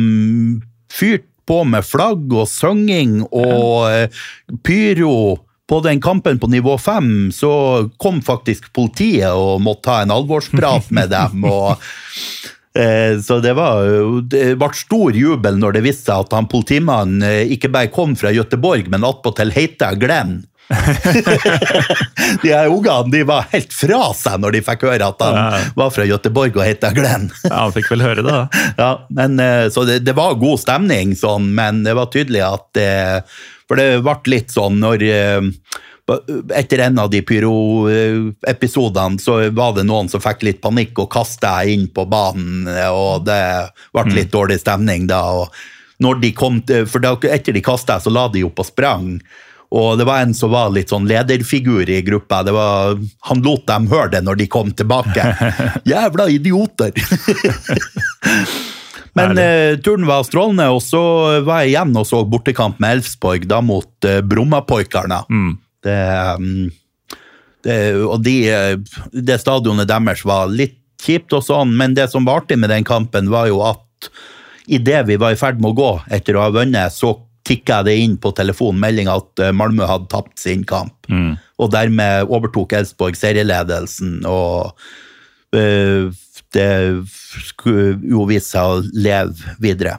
[0.91, 4.21] fyrte på med flagg og synging og eh,
[4.63, 5.41] pyro.
[5.67, 7.51] På den kampen på nivå fem så
[8.01, 11.45] kom faktisk politiet og måtte ta en alvorsprat med dem.
[11.51, 11.81] og
[12.73, 13.83] Så det var
[14.31, 18.13] Det ble stor jubel når det viste seg at han politimannen eh, ikke bare kom
[18.15, 20.37] fra Gøteborg, men attpåtil heter Glenn.
[22.41, 25.59] de her ungene de var helt fra seg når de fikk høre at han Ja.
[25.75, 27.27] var fra Gøteborg og heita Glenn.
[27.43, 28.47] Ja, Han fikk vel høre det, da.
[28.83, 32.83] ja, men, eh, så det, det var god stemning, sånn, men det var tydelig at
[33.67, 35.51] For det ble litt sånn når eh,
[36.55, 41.59] etter en av de pyroepisodene så var det noen som fikk litt panikk og kasta
[41.69, 43.43] inn på banen, og det
[43.93, 45.21] ble litt dårlig stemning da.
[45.43, 45.61] og
[46.01, 49.19] når de kom til, for da, Etter de kasta, så la de opp og sprang.
[49.71, 52.41] Og det var en som var litt sånn lederfigur i gruppa.
[52.43, 52.97] Det var,
[53.29, 55.23] han lot dem høre det når de kom tilbake.
[55.91, 56.91] Jævla idioter!
[59.13, 61.01] Men eh, turen var strålende, og så
[61.43, 65.25] var jeg igjen og så bortekamp med Elfsborg, da mot eh, Brommapoikarna.
[65.27, 65.99] Mm, det,
[68.07, 68.75] og de, eh,
[69.13, 72.85] det stadionet deres var litt kjipt og sånn, men det som var artig med den
[72.85, 74.09] kampen, var jo at
[74.69, 77.15] idet vi var i ferd med å gå etter å ha vunnet, så
[77.47, 80.93] tikka det inn på telefonen at eh, Malmö hadde tapt sin kamp.
[81.61, 84.73] Og dermed overtok Elsborg serieledelsen, og
[85.57, 86.09] eh,
[86.53, 86.69] det
[87.47, 89.97] skulle jo vise seg å leve videre.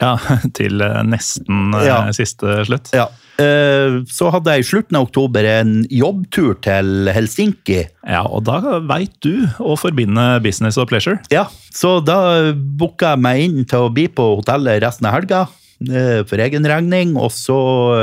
[0.00, 0.14] Ja,
[0.56, 2.02] Til nesten Ja.
[2.16, 2.90] siste slutt.
[2.96, 3.08] Ja.
[3.40, 7.80] Eh, Så hadde jeg i slutten av oktober en jobbtur til Helsinki.
[8.06, 11.18] Ja, Og da veit du å forbinde business og pleasure.
[11.32, 15.46] Ja, så da booka jeg meg inn til å bli på hotellet resten av helga.
[15.88, 17.16] eh, For egen regning.
[17.16, 17.58] Og så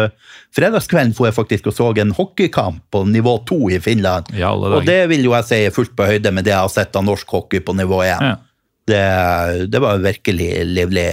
[0.05, 0.09] eh,
[0.57, 4.31] fredagskvelden får jeg faktisk og så en hockeykamp på nivå to i Finland.
[4.33, 4.53] Ja.
[4.57, 6.95] Og det vil jo jeg si er fullt på høyde med det jeg har sett
[6.97, 8.31] av norsk hockey på nivå én.
[8.31, 8.35] Ja.
[8.87, 11.09] Det, det var virkelig livlig.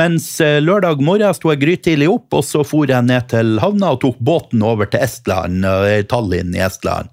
[0.00, 3.92] Mens eh, lørdag morgen sto jeg grytidlig opp, og så for jeg ned til havna
[3.92, 7.12] og tok båten over til Estland, eh, Tallinn i Estland.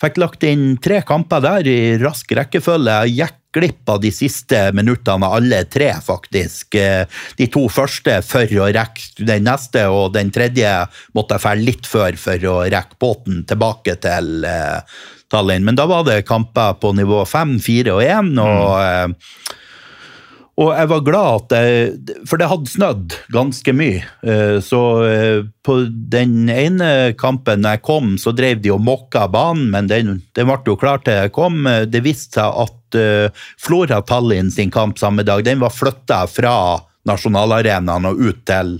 [0.00, 2.96] Fikk lagt inn tre kamper der i rask rekkefølge.
[3.08, 6.74] Jeg gikk glipp av de siste minuttene av alle tre, faktisk.
[6.76, 7.04] Eh,
[7.38, 10.72] De to første for å rekke den neste, og den tredje
[11.16, 14.44] måtte jeg dra litt før for å rekke båten tilbake til
[15.32, 15.64] Tallinn.
[15.64, 19.55] Men da var det kamper på nivå fem, fire og én, og eh,
[20.56, 24.00] og jeg var glad at jeg For det hadde snødd ganske mye.
[24.24, 25.74] Eh, Så eh, på
[26.12, 30.56] den ene kampen jeg kom, så drev de og mokka banen, men den, den ble
[30.66, 31.60] jo klar til jeg kom.
[31.68, 32.72] Eh, Det viste seg at
[33.60, 36.52] Flora Tallinn sin kamp samme dag, den var flytta fra
[37.04, 38.78] nasjonalarenaen og ut til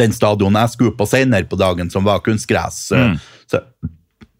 [0.00, 2.88] den stadion jeg skulle på senere på dagen, som var kunstgress.
[2.90, 3.60] Så,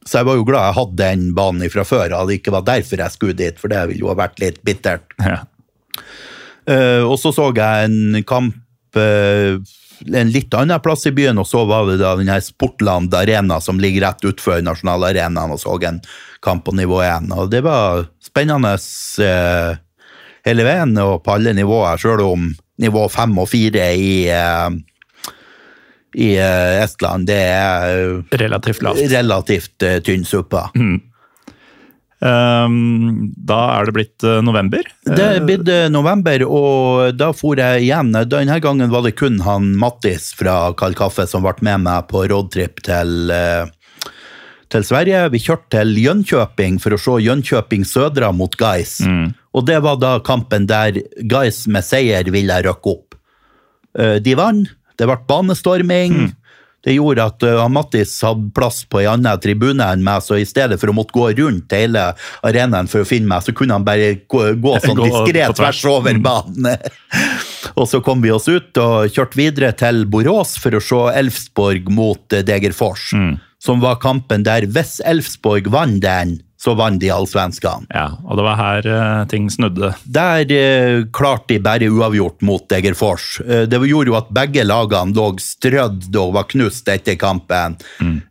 [0.04, 2.66] så jeg var jo glad jeg hadde den banen fra før, og det ikke var
[2.66, 5.06] derfor jeg skulle dit, for det ville jo ha vært litt bittert.
[5.22, 5.42] Ja.
[6.70, 9.56] Eh, og så så jeg en kamp eh,
[10.04, 13.60] en litt annen plass i byen, og så var det da den her Sportland Arena
[13.62, 16.00] som ligger rett utenfor nasjonalarenaen, og så en
[16.44, 17.30] kamp på nivå 1.
[17.32, 19.76] Og det var spennende eh,
[20.44, 22.50] hele veien, og på alle nivåer, sjøl om
[22.82, 24.82] nivå 5 og 4 i eh,
[26.14, 29.00] i eh, Estland, det er Relativt lavt.
[29.10, 30.60] relativt eh, tynn suppe.
[30.78, 31.00] Um,
[32.20, 34.82] da er det blitt eh, november.
[35.04, 38.12] Det er blitt eh, november, og da for jeg igjen.
[38.30, 42.24] Denne gangen var det kun han Mattis fra Kald Kaffe som ble med meg på
[42.30, 43.66] roadtrip til, eh,
[44.72, 45.26] til Sverige.
[45.34, 49.00] Vi kjørte til Jönköping for å se Jönköping Södra mot Guys.
[49.54, 50.96] Og det var da kampen der
[51.30, 53.14] Guys med seier ville rykke opp.
[53.98, 54.66] Eh, De vant,
[54.98, 56.32] det ble banestorming.
[56.84, 60.46] Det gjorde at uh, Mattis hadde plass på en annen tribune enn meg, så i
[60.48, 62.10] stedet for å måtte gå rundt hele
[62.44, 65.82] arenaen for å finne meg, så kunne han bare gå, gå sånn diskré tvers.
[65.88, 66.76] over banen.
[67.78, 71.88] og så kom vi oss ut og kjørte videre til Borås for å se Elfsborg
[71.94, 73.10] mot eh, Degerfors,
[73.64, 77.90] som var kampen der hvis Elfsborg vant den, så vant de allsvenskene.
[77.92, 79.92] Ja, og det var her uh, ting snudde.
[80.08, 83.36] Der uh, klarte de bare uavgjort mot Egerfors.
[83.44, 87.76] Uh, det gjorde jo at begge lagene lå strødd og var knust etter kampen.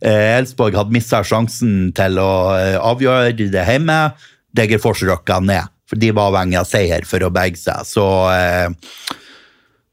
[0.04, 3.98] Eh, Elsborg hadde mista sjansen til å eh, avgjøre det hjemme.
[4.54, 7.86] Degerfors røkka ned, for de var avhengig av seier for å berge seg.
[7.88, 8.68] Så, eh,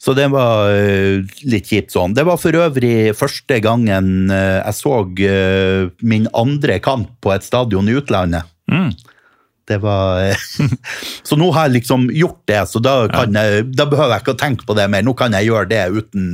[0.02, 2.16] så det var eh, litt kjipt sånn.
[2.18, 4.96] Det var for øvrig første gangen eh, jeg så
[5.28, 8.50] eh, min andre kamp på et stadion i utlandet.
[9.70, 10.34] Det var
[11.28, 14.34] Så nå har jeg liksom gjort det, så da, kan jeg, da behøver jeg ikke
[14.34, 15.06] å tenke på det mer.
[15.06, 16.26] Nå kan jeg gjøre det uten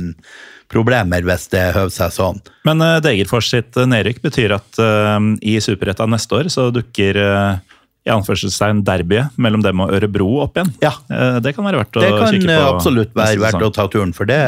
[0.72, 2.40] problemer, hvis det høver seg sånn.
[2.68, 7.76] Men Degerfors sitt nedrykk betyr at uh, i Superettan neste år så dukker uh,
[8.06, 10.70] i anførselstegn derbyet mellom dem og Ørebro opp igjen.
[10.84, 10.94] Ja.
[11.10, 12.72] Eh, det kan være verdt å Det kan kikke eh, på.
[12.76, 14.38] absolutt være verdt å ta turen, for det,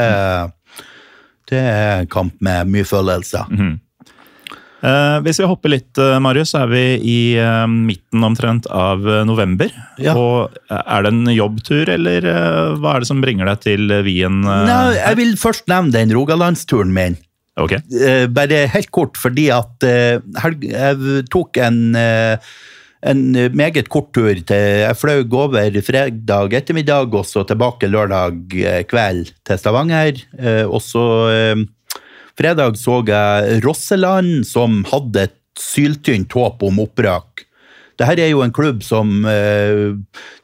[1.51, 3.47] det er en kamp med mye følelser.
[3.51, 3.79] Mhm.
[4.81, 9.03] Eh, hvis vi hopper litt, eh, Marius, så er vi i eh, midten omtrent av
[9.29, 9.69] november.
[10.01, 10.15] Ja.
[10.17, 14.39] Og Er det en jobbtur, eller eh, hva er det som bringer deg til Wien?
[14.41, 17.19] Nei, jeg vil først nevne den Rogalandsturen min.
[17.61, 17.75] Ok.
[17.77, 21.81] Eh, bare helt kort, fordi at jeg tok en,
[23.01, 23.21] en
[23.57, 24.33] meget kort tur.
[24.33, 30.21] til Jeg fløy over fredag ettermiddag og så tilbake lørdag eh, kveld til Stavanger.
[30.37, 31.63] Eh, og så eh,
[32.37, 37.47] fredag så jeg Rosseland, som hadde et syltynt håp om opprøk.
[38.01, 39.91] Dette er jo en klubb som eh,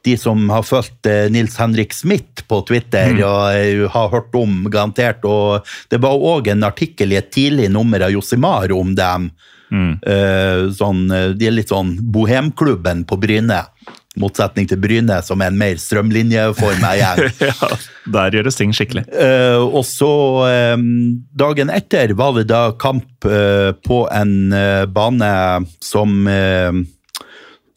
[0.05, 4.67] de som har fulgt eh, Nils Henrik Smith på Twitter og eh, har hørt om,
[4.69, 5.25] garantert.
[5.25, 9.31] Og det var òg en artikkel i et tidlig nummer av Josimar om dem.
[9.71, 13.63] Eh, sånn, eh, de er litt sånn bohemklubben på Bryne.
[14.17, 17.23] Motsetning til Bryne, som er en mer strømlinjeforma gjeng.
[17.51, 17.69] ja,
[18.15, 19.05] der gjøres ting skikkelig.
[19.13, 20.11] Eh, og så
[20.47, 20.77] eh,
[21.37, 25.33] dagen etter var det da kamp eh, på en eh, bane
[25.83, 26.15] som,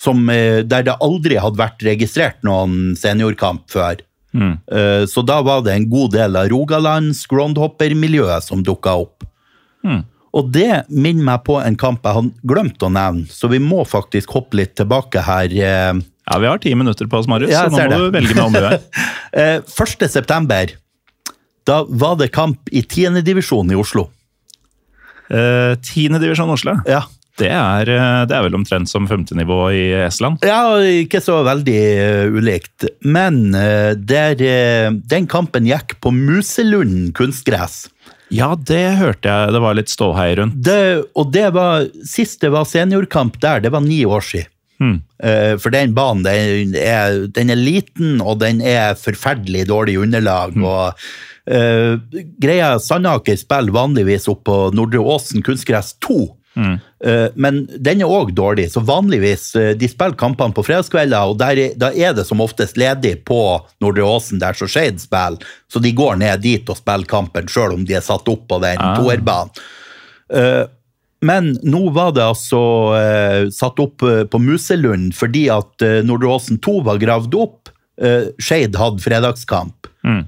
[0.01, 4.01] som Der det aldri hadde vært registrert noen seniorkamp før.
[4.71, 9.27] Eh, så da var det en god del av Rogalands groundhopper-miljøet som dukka opp.
[10.35, 13.83] Og det minner meg på en kamp jeg hadde glemt å nevne, så vi må
[13.89, 15.45] faktisk hoppe litt tilbake her.
[15.51, 16.01] eh,
[16.31, 17.99] Ja, Vi har ti minutter på oss, Marius, Ja, så nå må det.
[17.99, 18.79] du velge med omhu her.
[19.33, 20.09] Eh, 1.
[20.11, 20.67] september,
[21.65, 23.23] da var det kamp i 10.
[23.23, 24.09] divisjon i Oslo.
[25.31, 26.75] Eh, Tiende divisjon Oslo.
[26.87, 27.05] Ja.
[27.39, 30.43] Det er, eh, det er vel omtrent som femtenivå i Estland.
[30.45, 32.85] ja, ikke så veldig eh, ulikt.
[33.07, 37.89] Men eh, der, eh, den kampen gikk på Muselund kunstgress.
[38.31, 40.59] Ja, det hørte jeg det var litt ståhei rundt.
[40.65, 40.81] Det,
[41.19, 44.51] og det var, sist det var seniorkamp der, det var ni år siden.
[44.81, 45.01] Hmm.
[45.61, 50.57] For den banen den er, den er liten, og den er forferdelig dårlig underlag.
[50.57, 50.97] og
[51.53, 52.01] uh,
[52.41, 56.23] greia Sandaker spiller vanligvis opp på Nordre Åsen kunstgress 2,
[56.57, 61.39] Eh, Men den er òg dårlig, så vanligvis eh, De spiller kampene på fredagskvelder, og
[61.39, 63.39] der er, da er det som oftest ledig på
[63.81, 65.39] Nordre Åsen, der så Skeid spiller,
[65.71, 68.61] så de går ned dit og spiller kampen, sjøl om de er satt opp på
[68.65, 69.55] den toerbanen.
[70.35, 70.67] Eh,
[71.23, 72.61] Men nå var det altså
[73.53, 77.69] satt opp på Muselund fordi at Nordre Åsen 2 var gravd opp.
[78.41, 79.91] Skeid hadde fredagskamp.
[80.01, 80.23] Mm.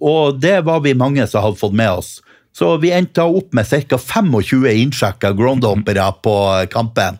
[0.00, 2.22] og det var vi mange som hadde fått med oss.
[2.54, 3.98] Så vi endte opp med ca.
[3.98, 6.34] 25 innsjekka groundhoppere på
[6.70, 7.18] kampen.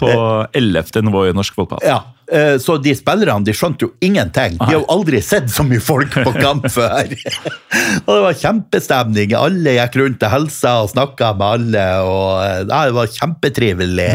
[0.00, 0.08] På
[0.56, 1.02] 11.
[1.04, 1.82] nivå i norsk fotball.
[1.84, 1.98] Ja,
[2.32, 4.56] eh, Så de spillerne de skjønte jo ingenting.
[4.56, 7.12] De har jo aldri sett så mye folk på kamp før.
[8.06, 9.34] og det var kjempestemning.
[9.36, 11.84] Alle gikk rundt og hilsa og snakka med alle.
[12.08, 14.08] og eh, Det var kjempetrivelig.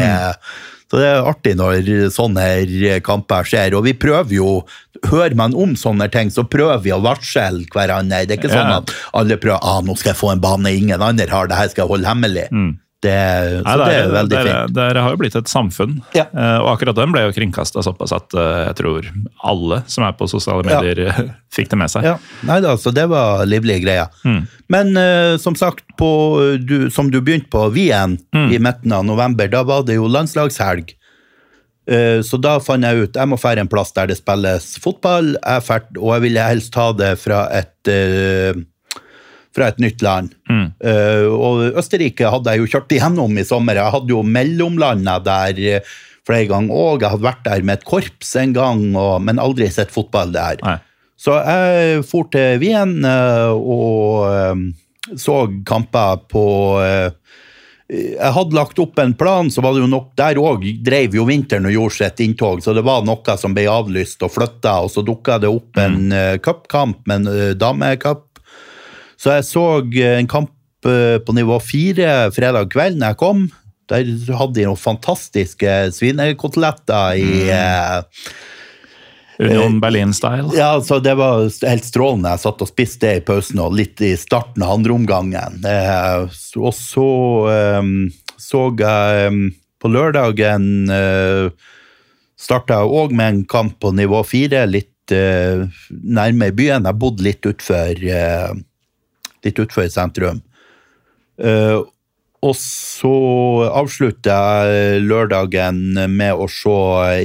[0.86, 3.74] Så det er artig når sånne kamper skjer.
[3.74, 4.50] Og vi prøver jo
[5.06, 8.22] Hører man om sånne ting, så prøver vi å varsle hverandre.
[8.24, 11.02] Det er ikke sånn at alle prøver ah, nå skal jeg få en bane ingen
[11.04, 12.46] andre har, det her skal jeg holde hemmelig.
[13.04, 13.12] Det,
[13.62, 14.74] Nei, det er veldig det, er- fint.
[14.74, 16.24] det det har jo blitt et samfunn, Ja.
[16.32, 19.10] Eh, og akkurat den ble jo kringkasta såpass at eh, jeg tror
[19.44, 21.26] alle som er på sosiale medier, ja.
[21.52, 22.08] fikk det med seg.
[22.08, 22.14] Ja,
[22.48, 24.08] nei da, så det var livlige greier.
[24.72, 26.08] Men uh, som sagt, på,
[26.58, 30.96] du, som du begynte på Wien i midten av november, da var det jo landslagshelg.
[31.86, 35.36] Eh, så da fant jeg ut jeg må fære en plass der det spilles fotball,
[35.38, 38.56] jeg fært, og jeg ville helst ta det fra et, eh,
[39.56, 40.34] fra et nytt land.
[40.84, 43.78] Eh, og Østerrike hadde jeg jo kjørt igjennom i sommer.
[43.80, 45.94] Jeg hadde jo mellomlanda der eh,
[46.26, 47.04] flere ganger òg.
[47.04, 50.60] Jeg hadde vært der med et korps en gang, og, men aldri sett fotball der.
[50.66, 50.78] Nei.
[51.16, 56.42] Så jeg for til Wien uh, og så kamper på
[57.88, 61.24] Jeg hadde lagt opp en plan, så var det jo nok Der òg drev jo
[61.24, 64.92] vinteren og gjorde sitt inntog, så det var noe som ble avlyst og flytta, og
[64.92, 68.25] så dukka det opp en uh, cupkamp, en uh, damecup.
[69.20, 70.52] Så jeg så eh, en kamp
[70.88, 73.46] eh, på nivå fire fredag kveld når jeg kom.
[73.90, 74.02] Der
[74.34, 78.06] hadde de noen fantastiske svinekoteletter i mm.
[79.46, 80.48] Union Berlin-style.
[80.56, 82.32] ja, så det var helt strålende.
[82.34, 85.60] Jeg satt og spiste det i pausen og litt i starten av andre omgangen.
[85.62, 87.10] og så
[87.52, 87.92] eh,
[88.46, 89.40] så jeg eh,
[89.82, 91.48] på lørdagen eh,
[92.36, 96.88] starta jeg òg med en kamp på nivå fire, litt eh, nærme byen.
[96.88, 98.52] Jeg bodde litt utfor eh,
[99.46, 100.42] litt utfor sentrum.
[101.42, 101.78] Eh,
[102.46, 103.12] og så
[103.74, 105.80] avslutter jeg lørdagen
[106.12, 106.76] med å se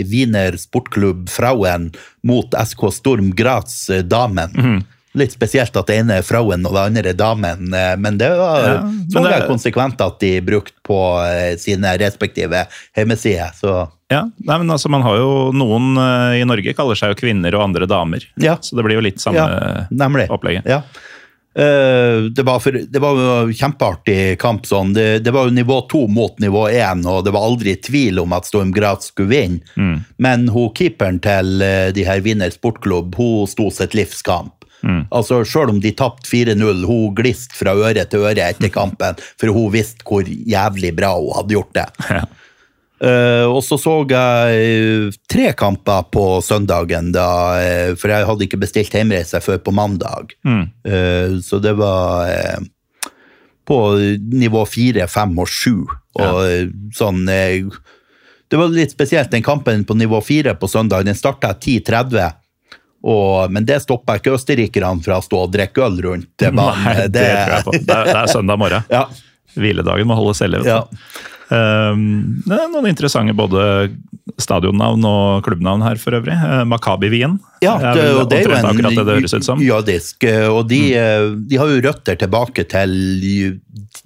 [0.10, 1.92] Wiener Sportklubb Frauen
[2.26, 4.56] mot SK Storm Graz Damen.
[4.56, 4.82] Damen.
[5.20, 8.30] Litt spesielt at det ene er Frauen og det andre er Damen, eh, men det
[8.40, 8.76] var Ja,
[9.12, 12.66] så det- konsekvent at de brukte på eh, sine respektive
[12.96, 13.52] hjemmesider.
[13.54, 17.20] Så Ja, nei, men altså Man har jo noen eh, i Norge kaller seg jo
[17.28, 18.24] kvinner og andre damer.
[18.38, 18.56] Ja.
[18.56, 20.66] Så det blir jo litt samme ja, opplegget.
[20.66, 20.82] Ja.
[21.56, 24.66] Eh, det, var for, det var en kjempeartig kamp.
[24.66, 24.94] sånn.
[24.96, 28.34] Det, det var jo nivå to mot nivå én, og det var aldri tvil om
[28.38, 30.02] at Storm Graz skulle vinne.
[30.22, 34.56] Men hun, keeperen til eh, de her Vinner Sportklubb hun sto sitt livs kamp.
[35.14, 39.54] Altså, Selv om de tapte 4-0, hun gliste fra øre til øre etter kampen, for
[39.54, 41.90] hun visste hvor jævlig bra hun hadde gjort det.
[42.10, 42.24] Ja.
[43.02, 48.46] Eh, og så så jeg eh, tre kamper på søndagen, da, eh, for jeg hadde
[48.46, 50.36] ikke bestilt hjemreise før på mandag.
[50.46, 52.30] Eh, så det var
[53.66, 53.80] på
[54.42, 55.82] nivå fire, fem og sju.
[56.20, 56.68] Og ja.
[56.92, 62.38] sånn Det var litt spesielt, den kampen på nivå fire på søndag, den starta 10.30.
[63.02, 66.46] Og, men det stoppa ikke østerrikerne fra å stå og drikke øl rundt.
[66.60, 67.78] Nei, det, tror jeg på.
[67.80, 68.90] Det er, det er søndag morgen.
[68.98, 69.08] Ja,
[69.58, 70.84] Hviledagen må holdes vet ja.
[71.52, 73.92] Um, det er noen interessante både
[74.42, 76.38] stadionnavn og klubbnavn her for øvrig.
[76.70, 77.34] Makabi Wien.
[77.62, 79.60] Ja, det, og det er jo en det høres ut som.
[79.62, 81.36] jødisk, eh, og de, mm.
[81.52, 82.96] de har jo røtter tilbake til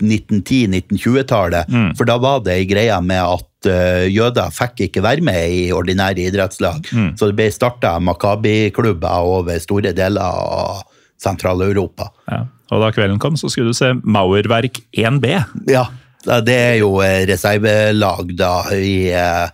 [0.02, 1.96] 1910-1920-tallet, Mm.
[1.98, 5.72] for da var det ei greie med at eh, jøder fikk ikke være med i
[5.74, 7.14] ordinære idrettslag, Mm.
[7.18, 10.84] så det ble starta Makabi-klubber over store deler av
[11.22, 12.10] Sentral-Europa.
[12.30, 12.46] Ja.
[12.72, 15.46] Og da kvelden kom, så skulle du se Mauerverk 1B.
[15.70, 15.86] Ja,
[16.26, 19.48] det er jo eh, reservelag da i eh,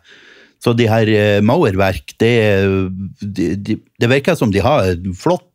[0.61, 2.33] Så de her eh, Mauerverk, det,
[3.21, 5.47] de, de, det virker som de har flott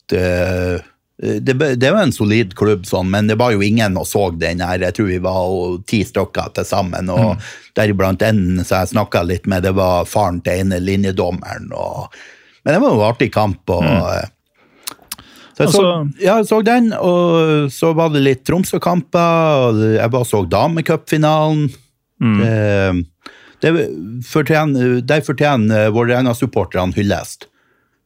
[1.17, 4.61] det, det var en solid klubb, sånn, men det var jo ingen og så den
[4.61, 4.83] her.
[4.85, 7.09] Jeg tror vi var ti stykker til sammen.
[7.11, 7.41] og
[7.79, 11.73] Deriblant en som jeg snakka litt med, det var faren til ene linjedommeren.
[11.73, 12.13] Og,
[12.63, 13.63] men det var jo en artig kamp.
[13.73, 13.89] og...
[14.13, 14.29] eh,
[15.57, 19.71] så jeg, så, Altså- ja, jeg så den, og så var det litt Tromsø-kamper.
[19.71, 21.71] og Jeg bare så damecupfinalen.
[22.21, 23.05] Det,
[23.61, 23.73] det
[24.29, 27.47] fortjener, der fortjener Vålerenga-supporterne hyllest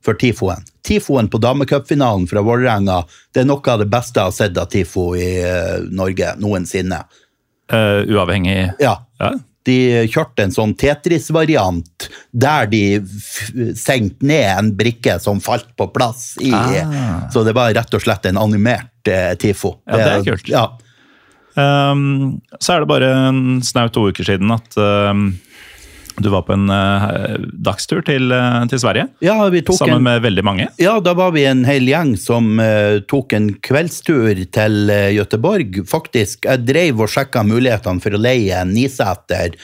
[0.02, 0.62] for Tifoen.
[0.86, 3.02] Tifoen på damecupfinalen fra Vålerenga
[3.34, 7.02] det er noe av det beste jeg har sett av Tifo i eh, Norge noensinne.
[7.70, 8.96] Uh, uavhengig Ja.
[9.20, 9.34] Ja.
[9.68, 12.82] De kjørte en sånn Tetris-variant der de
[13.76, 16.32] senkte ned en brikke som falt på plass.
[16.40, 17.26] I, Ah.
[17.32, 19.74] Så det var rett og slett en animert eh, TIFO.
[19.86, 20.48] Ja, det er kult.
[20.48, 20.64] Ja.
[21.58, 25.32] Um, så er det bare en snaut to uker siden at um,
[26.18, 29.06] du var på en uh, dagstur til, uh, til Sverige.
[29.24, 30.68] ja, vi Sammen en med veldig mange.
[30.80, 35.82] Ja, da var vi en hel gjeng som uh, tok en kveldstur til uh, Gøteborg.
[35.88, 39.56] Faktisk, jeg drev og sjekka mulighetene for å leie en niseter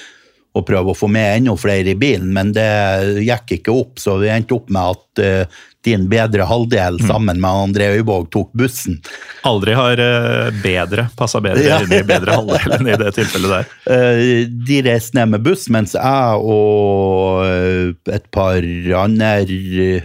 [0.56, 2.70] og prøve å få med enda flere i bilen, men det
[3.26, 5.50] gikk ikke opp, så vi endte opp med at
[5.86, 8.98] din bedre halvdel sammen med André Øyvåg tok bussen.
[9.46, 11.78] Aldri har eh, bedre passa bedre Ja.
[11.84, 13.70] inn i bedre halvdel enn i det tilfellet der.
[13.96, 18.58] Eh, de reiste ned med buss, mens jeg og eh, et par
[19.04, 20.02] andre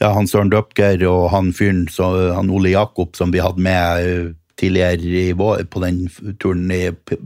[0.00, 1.86] Ja, han Søren Døpker og han fyren,
[2.36, 6.02] han Ole Jakob, som vi hadde med tidligere i vår, på den
[6.42, 7.16] turen i P-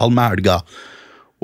[0.00, 0.58] Palmehelga,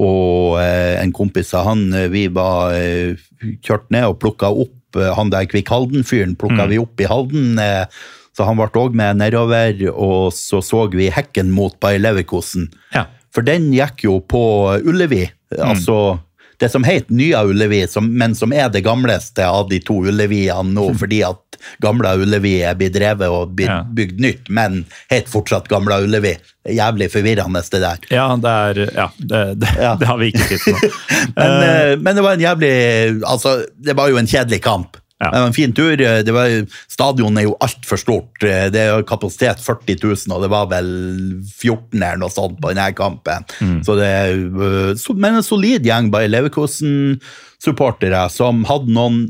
[0.00, 3.16] og eh, en kompis av han, vi var eh,
[3.64, 7.58] kjørt ned og plukka opp eh, han der Kvikk Halden-fyren, plukka vi opp i Halden.
[7.58, 7.84] eh,
[8.36, 12.70] så han ble òg med nedover, og så så vi hekken mot Bayer Leverkosen.
[12.94, 13.08] Ja.
[13.34, 14.42] For den gikk jo på
[14.80, 15.26] Ullevi,
[15.58, 16.20] altså
[16.60, 20.74] det som het Nya Ullevi, som, men som er det gamleste av de to Ulleviene
[20.76, 24.82] nå, fordi at Gamla Ullevi er blitt drevet og bygd nytt, men
[25.12, 26.34] het fortsatt Gamla Ullevi.
[26.68, 28.06] Jævlig forvirrende, det der.
[28.12, 29.94] Ja, det er Ja, det, det, Ja.
[30.00, 30.90] det har vi ikke tid til nå.
[31.36, 32.72] Men, Eh, eh, men det var en jævlig
[33.24, 34.99] Altså, det var jo en kjedelig kamp.
[35.20, 35.28] Ja.
[35.34, 35.96] Det var en fin tur.
[36.00, 36.48] Det var,
[36.88, 38.40] stadionet er jo altfor stort.
[38.40, 40.88] Det er kapasitet 40 000, og det var vel
[41.44, 43.44] 14 eller noe sånt på denne kampen.
[43.60, 43.82] Mm.
[43.84, 49.26] Så det, er, eh, men en solid gjeng bare Leverkosen-supportere som hadde noen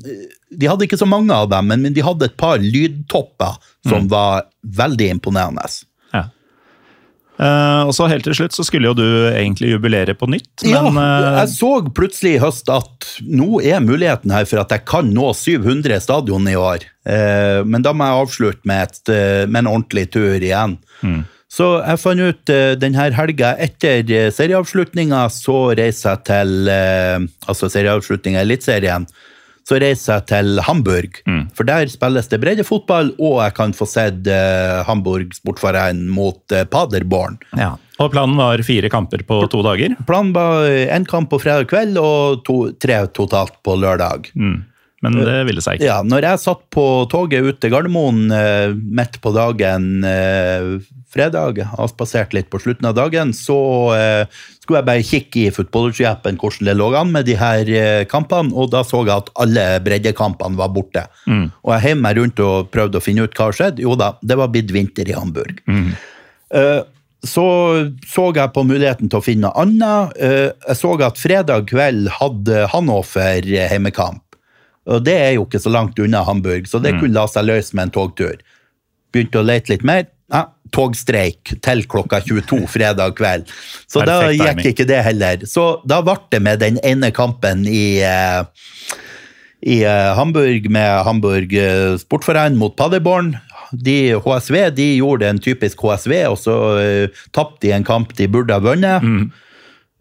[0.50, 4.08] De hadde ikke så mange av dem, men de hadde et par lydtopper som Mm.
[4.10, 5.62] var veldig imponerende.
[7.40, 10.90] Eh, og så helt til slutt så skulle jo du egentlig jubilere på nytt, men
[10.90, 14.84] ja, eh, jeg så plutselig i høst at nå er muligheten her for at jeg
[14.88, 16.84] kan nå 700 stadion i år.
[17.00, 19.10] Uh, men da må jeg avslutte med, et,
[19.48, 20.76] med en ordentlig tur igjen.
[21.50, 24.04] Så jeg fant ut uh, denne helga etter
[24.36, 29.08] serieavslutninga, så reiser jeg til uh, Altså serieavslutninga i Eliteserien.
[29.69, 31.20] Så reiser jeg til Hamburg,
[31.55, 36.66] for der spilles det breddefotball, og jeg kan få sett eh, Hamburg Sportverein mot eh,
[36.66, 37.39] Paderborn.
[37.59, 37.77] ja.
[38.01, 39.93] Og planen var fire kamper på to dager.
[40.09, 44.31] Planen var én kamp på fredag kveld og to, tre totalt på lørdag.
[44.32, 44.62] Mm.
[45.01, 45.86] Men det ville seg ikke.
[45.89, 50.74] Ja, når jeg satt på toget ut til Gardermoen eh, midt på dagen eh,
[51.10, 53.56] fredag, avspasert litt på slutten av dagen, så
[53.97, 58.05] eh, skulle jeg bare kikke i fotballsky-appen hvordan det lå an med de her eh,
[58.12, 61.06] kampene, og da så jeg at alle breddekampene var borte.
[61.64, 63.82] Og jeg heiv meg rundt og prøvde å finne ut hva som skjedde.
[63.89, 65.64] Jo da, det var blitt vinter i Hamburg.
[66.52, 66.81] Eh,
[67.20, 67.44] så
[68.09, 70.14] så jeg på muligheten til å finne noe annet.
[70.16, 74.22] Eh, Jeg så at fredag kveld hadde Hannover heimekamp.
[74.89, 77.77] Og det er jo ikke så langt unna Hamburg, så det kunne la seg løse
[77.77, 78.40] med en togtur.
[79.12, 80.07] Begynte å lete litt mer.
[80.31, 83.51] Ja, togstreik til klokka 22 fredag kveld.
[83.90, 85.44] Så da gikk ikke det heller.
[85.51, 88.44] Så da ble det med den ene kampen i eh,
[89.61, 93.35] i eh, Hamburg med Hamburg eh, Sportforening mot Paderborn.
[93.70, 98.27] De, HSV de gjorde en typisk HSV, og så uh, tapte de en kamp de
[98.27, 99.05] burde ha vunnet.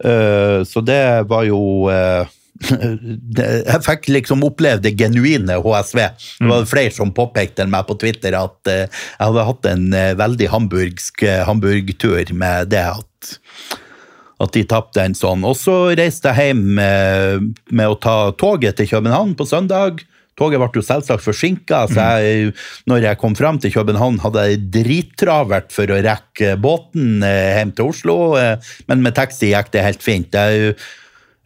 [0.02, 2.26] Eh, så det var jo det,
[3.40, 6.00] Jeg fikk liksom oppleve det genuine HSV.
[6.40, 10.16] Det var flere som påpekte meg på Twitter at eh, jeg hadde hatt en eh,
[10.18, 13.32] veldig hamburgsk hamburgtur med det at
[14.40, 15.44] at de tapte en sånn.
[15.44, 20.00] Og så reiste jeg hjem med, å ta toget til København på søndag.
[20.40, 22.54] Toget ble jo selvsagt forsinka, så jeg,
[22.88, 27.74] når jeg kom fram til København, hadde jeg drittravert for å rekke båten eh, hjem
[27.76, 30.32] til Oslo, eh, men med taxi gikk det helt fint.
[30.32, 30.78] Jeg,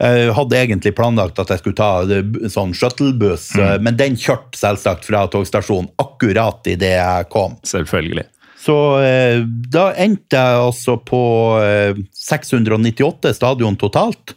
[0.02, 3.82] jeg hadde egentlig planlagt at jeg skulle ta det- sånn shuttlebuss, mm.
[3.86, 7.54] men den kjørte selvsagt fra togstasjonen akkurat idet jeg kom.
[7.62, 8.26] Selvfølgelig.
[8.64, 11.20] Så eh, da endte jeg altså på
[11.60, 14.34] eh, 698 stadion totalt.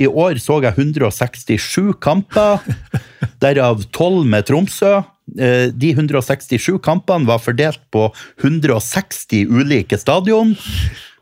[0.00, 2.62] I år så jeg 167 kamper,
[3.44, 4.94] derav 12 med Tromsø.
[5.36, 8.08] Eh, de 167 kampene var fordelt på
[8.40, 10.56] 160 ulike stadion,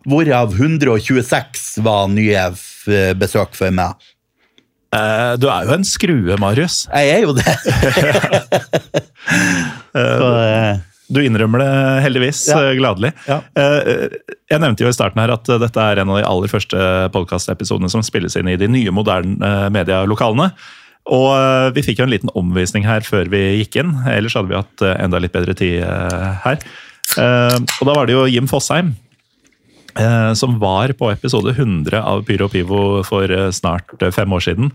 [0.06, 3.94] hvorav 126 var nye f- besøk for meg.
[4.94, 6.86] Eh, du er jo en skrue, Marius.
[6.94, 7.44] Jeg er jo det.
[9.92, 12.58] så, eh, Du innrømmer det heldigvis Ja.
[12.68, 13.12] eh, gladelig.
[13.26, 13.38] Ja.
[13.56, 14.08] Eh,
[14.50, 16.76] Jeg nevnte jo i starten her at eh, dette er en av de aller første
[17.12, 20.50] podkastepisodene som spilles inn i de nye, moderne eh, medialokalene.
[21.08, 23.94] Og eh, vi fikk jo en liten omvisning her før vi gikk inn.
[24.08, 26.60] Ellers hadde vi hatt eh, enda litt bedre tid eh, her.
[27.16, 29.07] Eh, Og da var det jo Jim Fosheim eh,
[30.38, 34.72] som var på episode 100 av Pyro Pivo for eh, snart eh, fem år siden,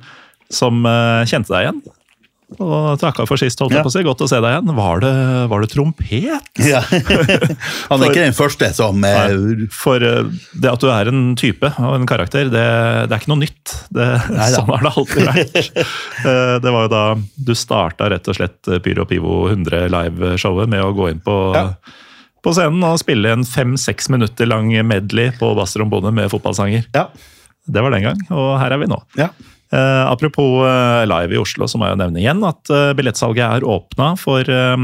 [0.54, 1.84] som eh, kjente deg igjen.
[2.62, 3.84] Og takka for sist, holdt jeg Ja.
[3.86, 4.02] på å si.
[4.06, 4.68] Godt å se deg igjen.
[4.78, 5.14] Var det,
[5.50, 6.52] var det trompet?
[6.70, 6.84] Ja.
[6.86, 10.28] Han er ikke den første som eh, Nei, For eh,
[10.62, 12.62] det at du er en type og en karakter, det,
[13.10, 13.74] det er ikke noe nytt.
[13.90, 14.06] Det,
[14.54, 15.84] sånn har det alltid vært.
[16.24, 17.02] Eh, det var jo da
[17.50, 21.66] du starta rett og slett Pyro Pivo 100 live-showet med å gå inn på, Ja.
[22.44, 26.90] På scenen og spille en fem-seks minutter lang medley på basstrombone med fotballsanger.
[26.96, 27.08] Ja.
[27.64, 29.00] Det var den gang, og her er vi nå.
[29.20, 29.32] ja.
[29.74, 33.42] Eh, apropos eh, live i Oslo, så må jeg jo nevne igjen at eh, billettsalget
[33.58, 34.76] er åpna for eh,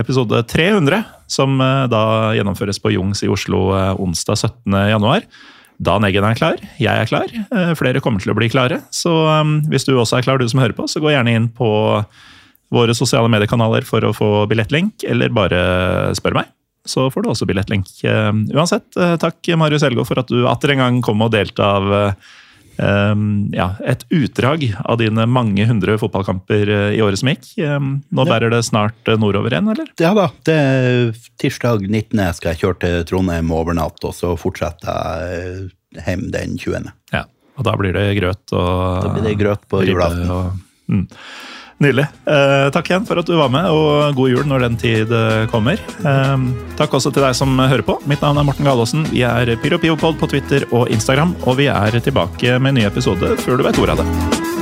[0.00, 0.98] episode 300,
[1.30, 4.74] som eh, da gjennomføres på Jungs i Oslo eh, onsdag 17.
[4.90, 5.28] januar.
[5.82, 7.30] Dan Eggen er klar, jeg er klar,
[7.78, 8.80] flere kommer til å bli klare.
[8.94, 9.10] Så
[9.70, 11.70] hvis du også er klar, du som hører på, så gå gjerne inn på
[12.72, 15.62] våre sosiale mediekanaler for å få billettlink, eller bare
[16.14, 16.52] spør meg.
[16.88, 17.90] Så får du også billettlink.
[18.04, 21.66] Eh, Uansett, eh, takk Marius Helgaard for at du atter en gang kom og delte
[21.66, 22.16] av
[22.80, 27.44] Um, ja, et utdrag av dine mange hundre fotballkamper i året som gikk.
[27.60, 29.90] Nå bærer det snart nordover igjen, eller?
[30.00, 32.16] Ja da, det er tirsdag 19.
[32.32, 36.88] skal jeg kjøre til Trondheim over natt, og så fortsetter jeg hjem den 20.
[37.12, 37.26] Ja.
[37.60, 40.62] Og da blir det grøt og Da blir det grøt på julaften.
[40.88, 41.06] Mm.
[41.82, 42.06] Nydelig.
[42.30, 45.44] Eh, takk igjen for at du var med, og god jul når den tid eh,
[45.50, 45.82] kommer.
[46.06, 46.46] Eh,
[46.78, 47.98] takk også til deg som hører på.
[48.10, 49.06] Mitt navn er Morten Galaasen.
[49.10, 53.36] Vi er PyroPivopod på Twitter og Instagram, og vi er tilbake med en ny episode
[53.42, 54.61] før du vet ordet av det.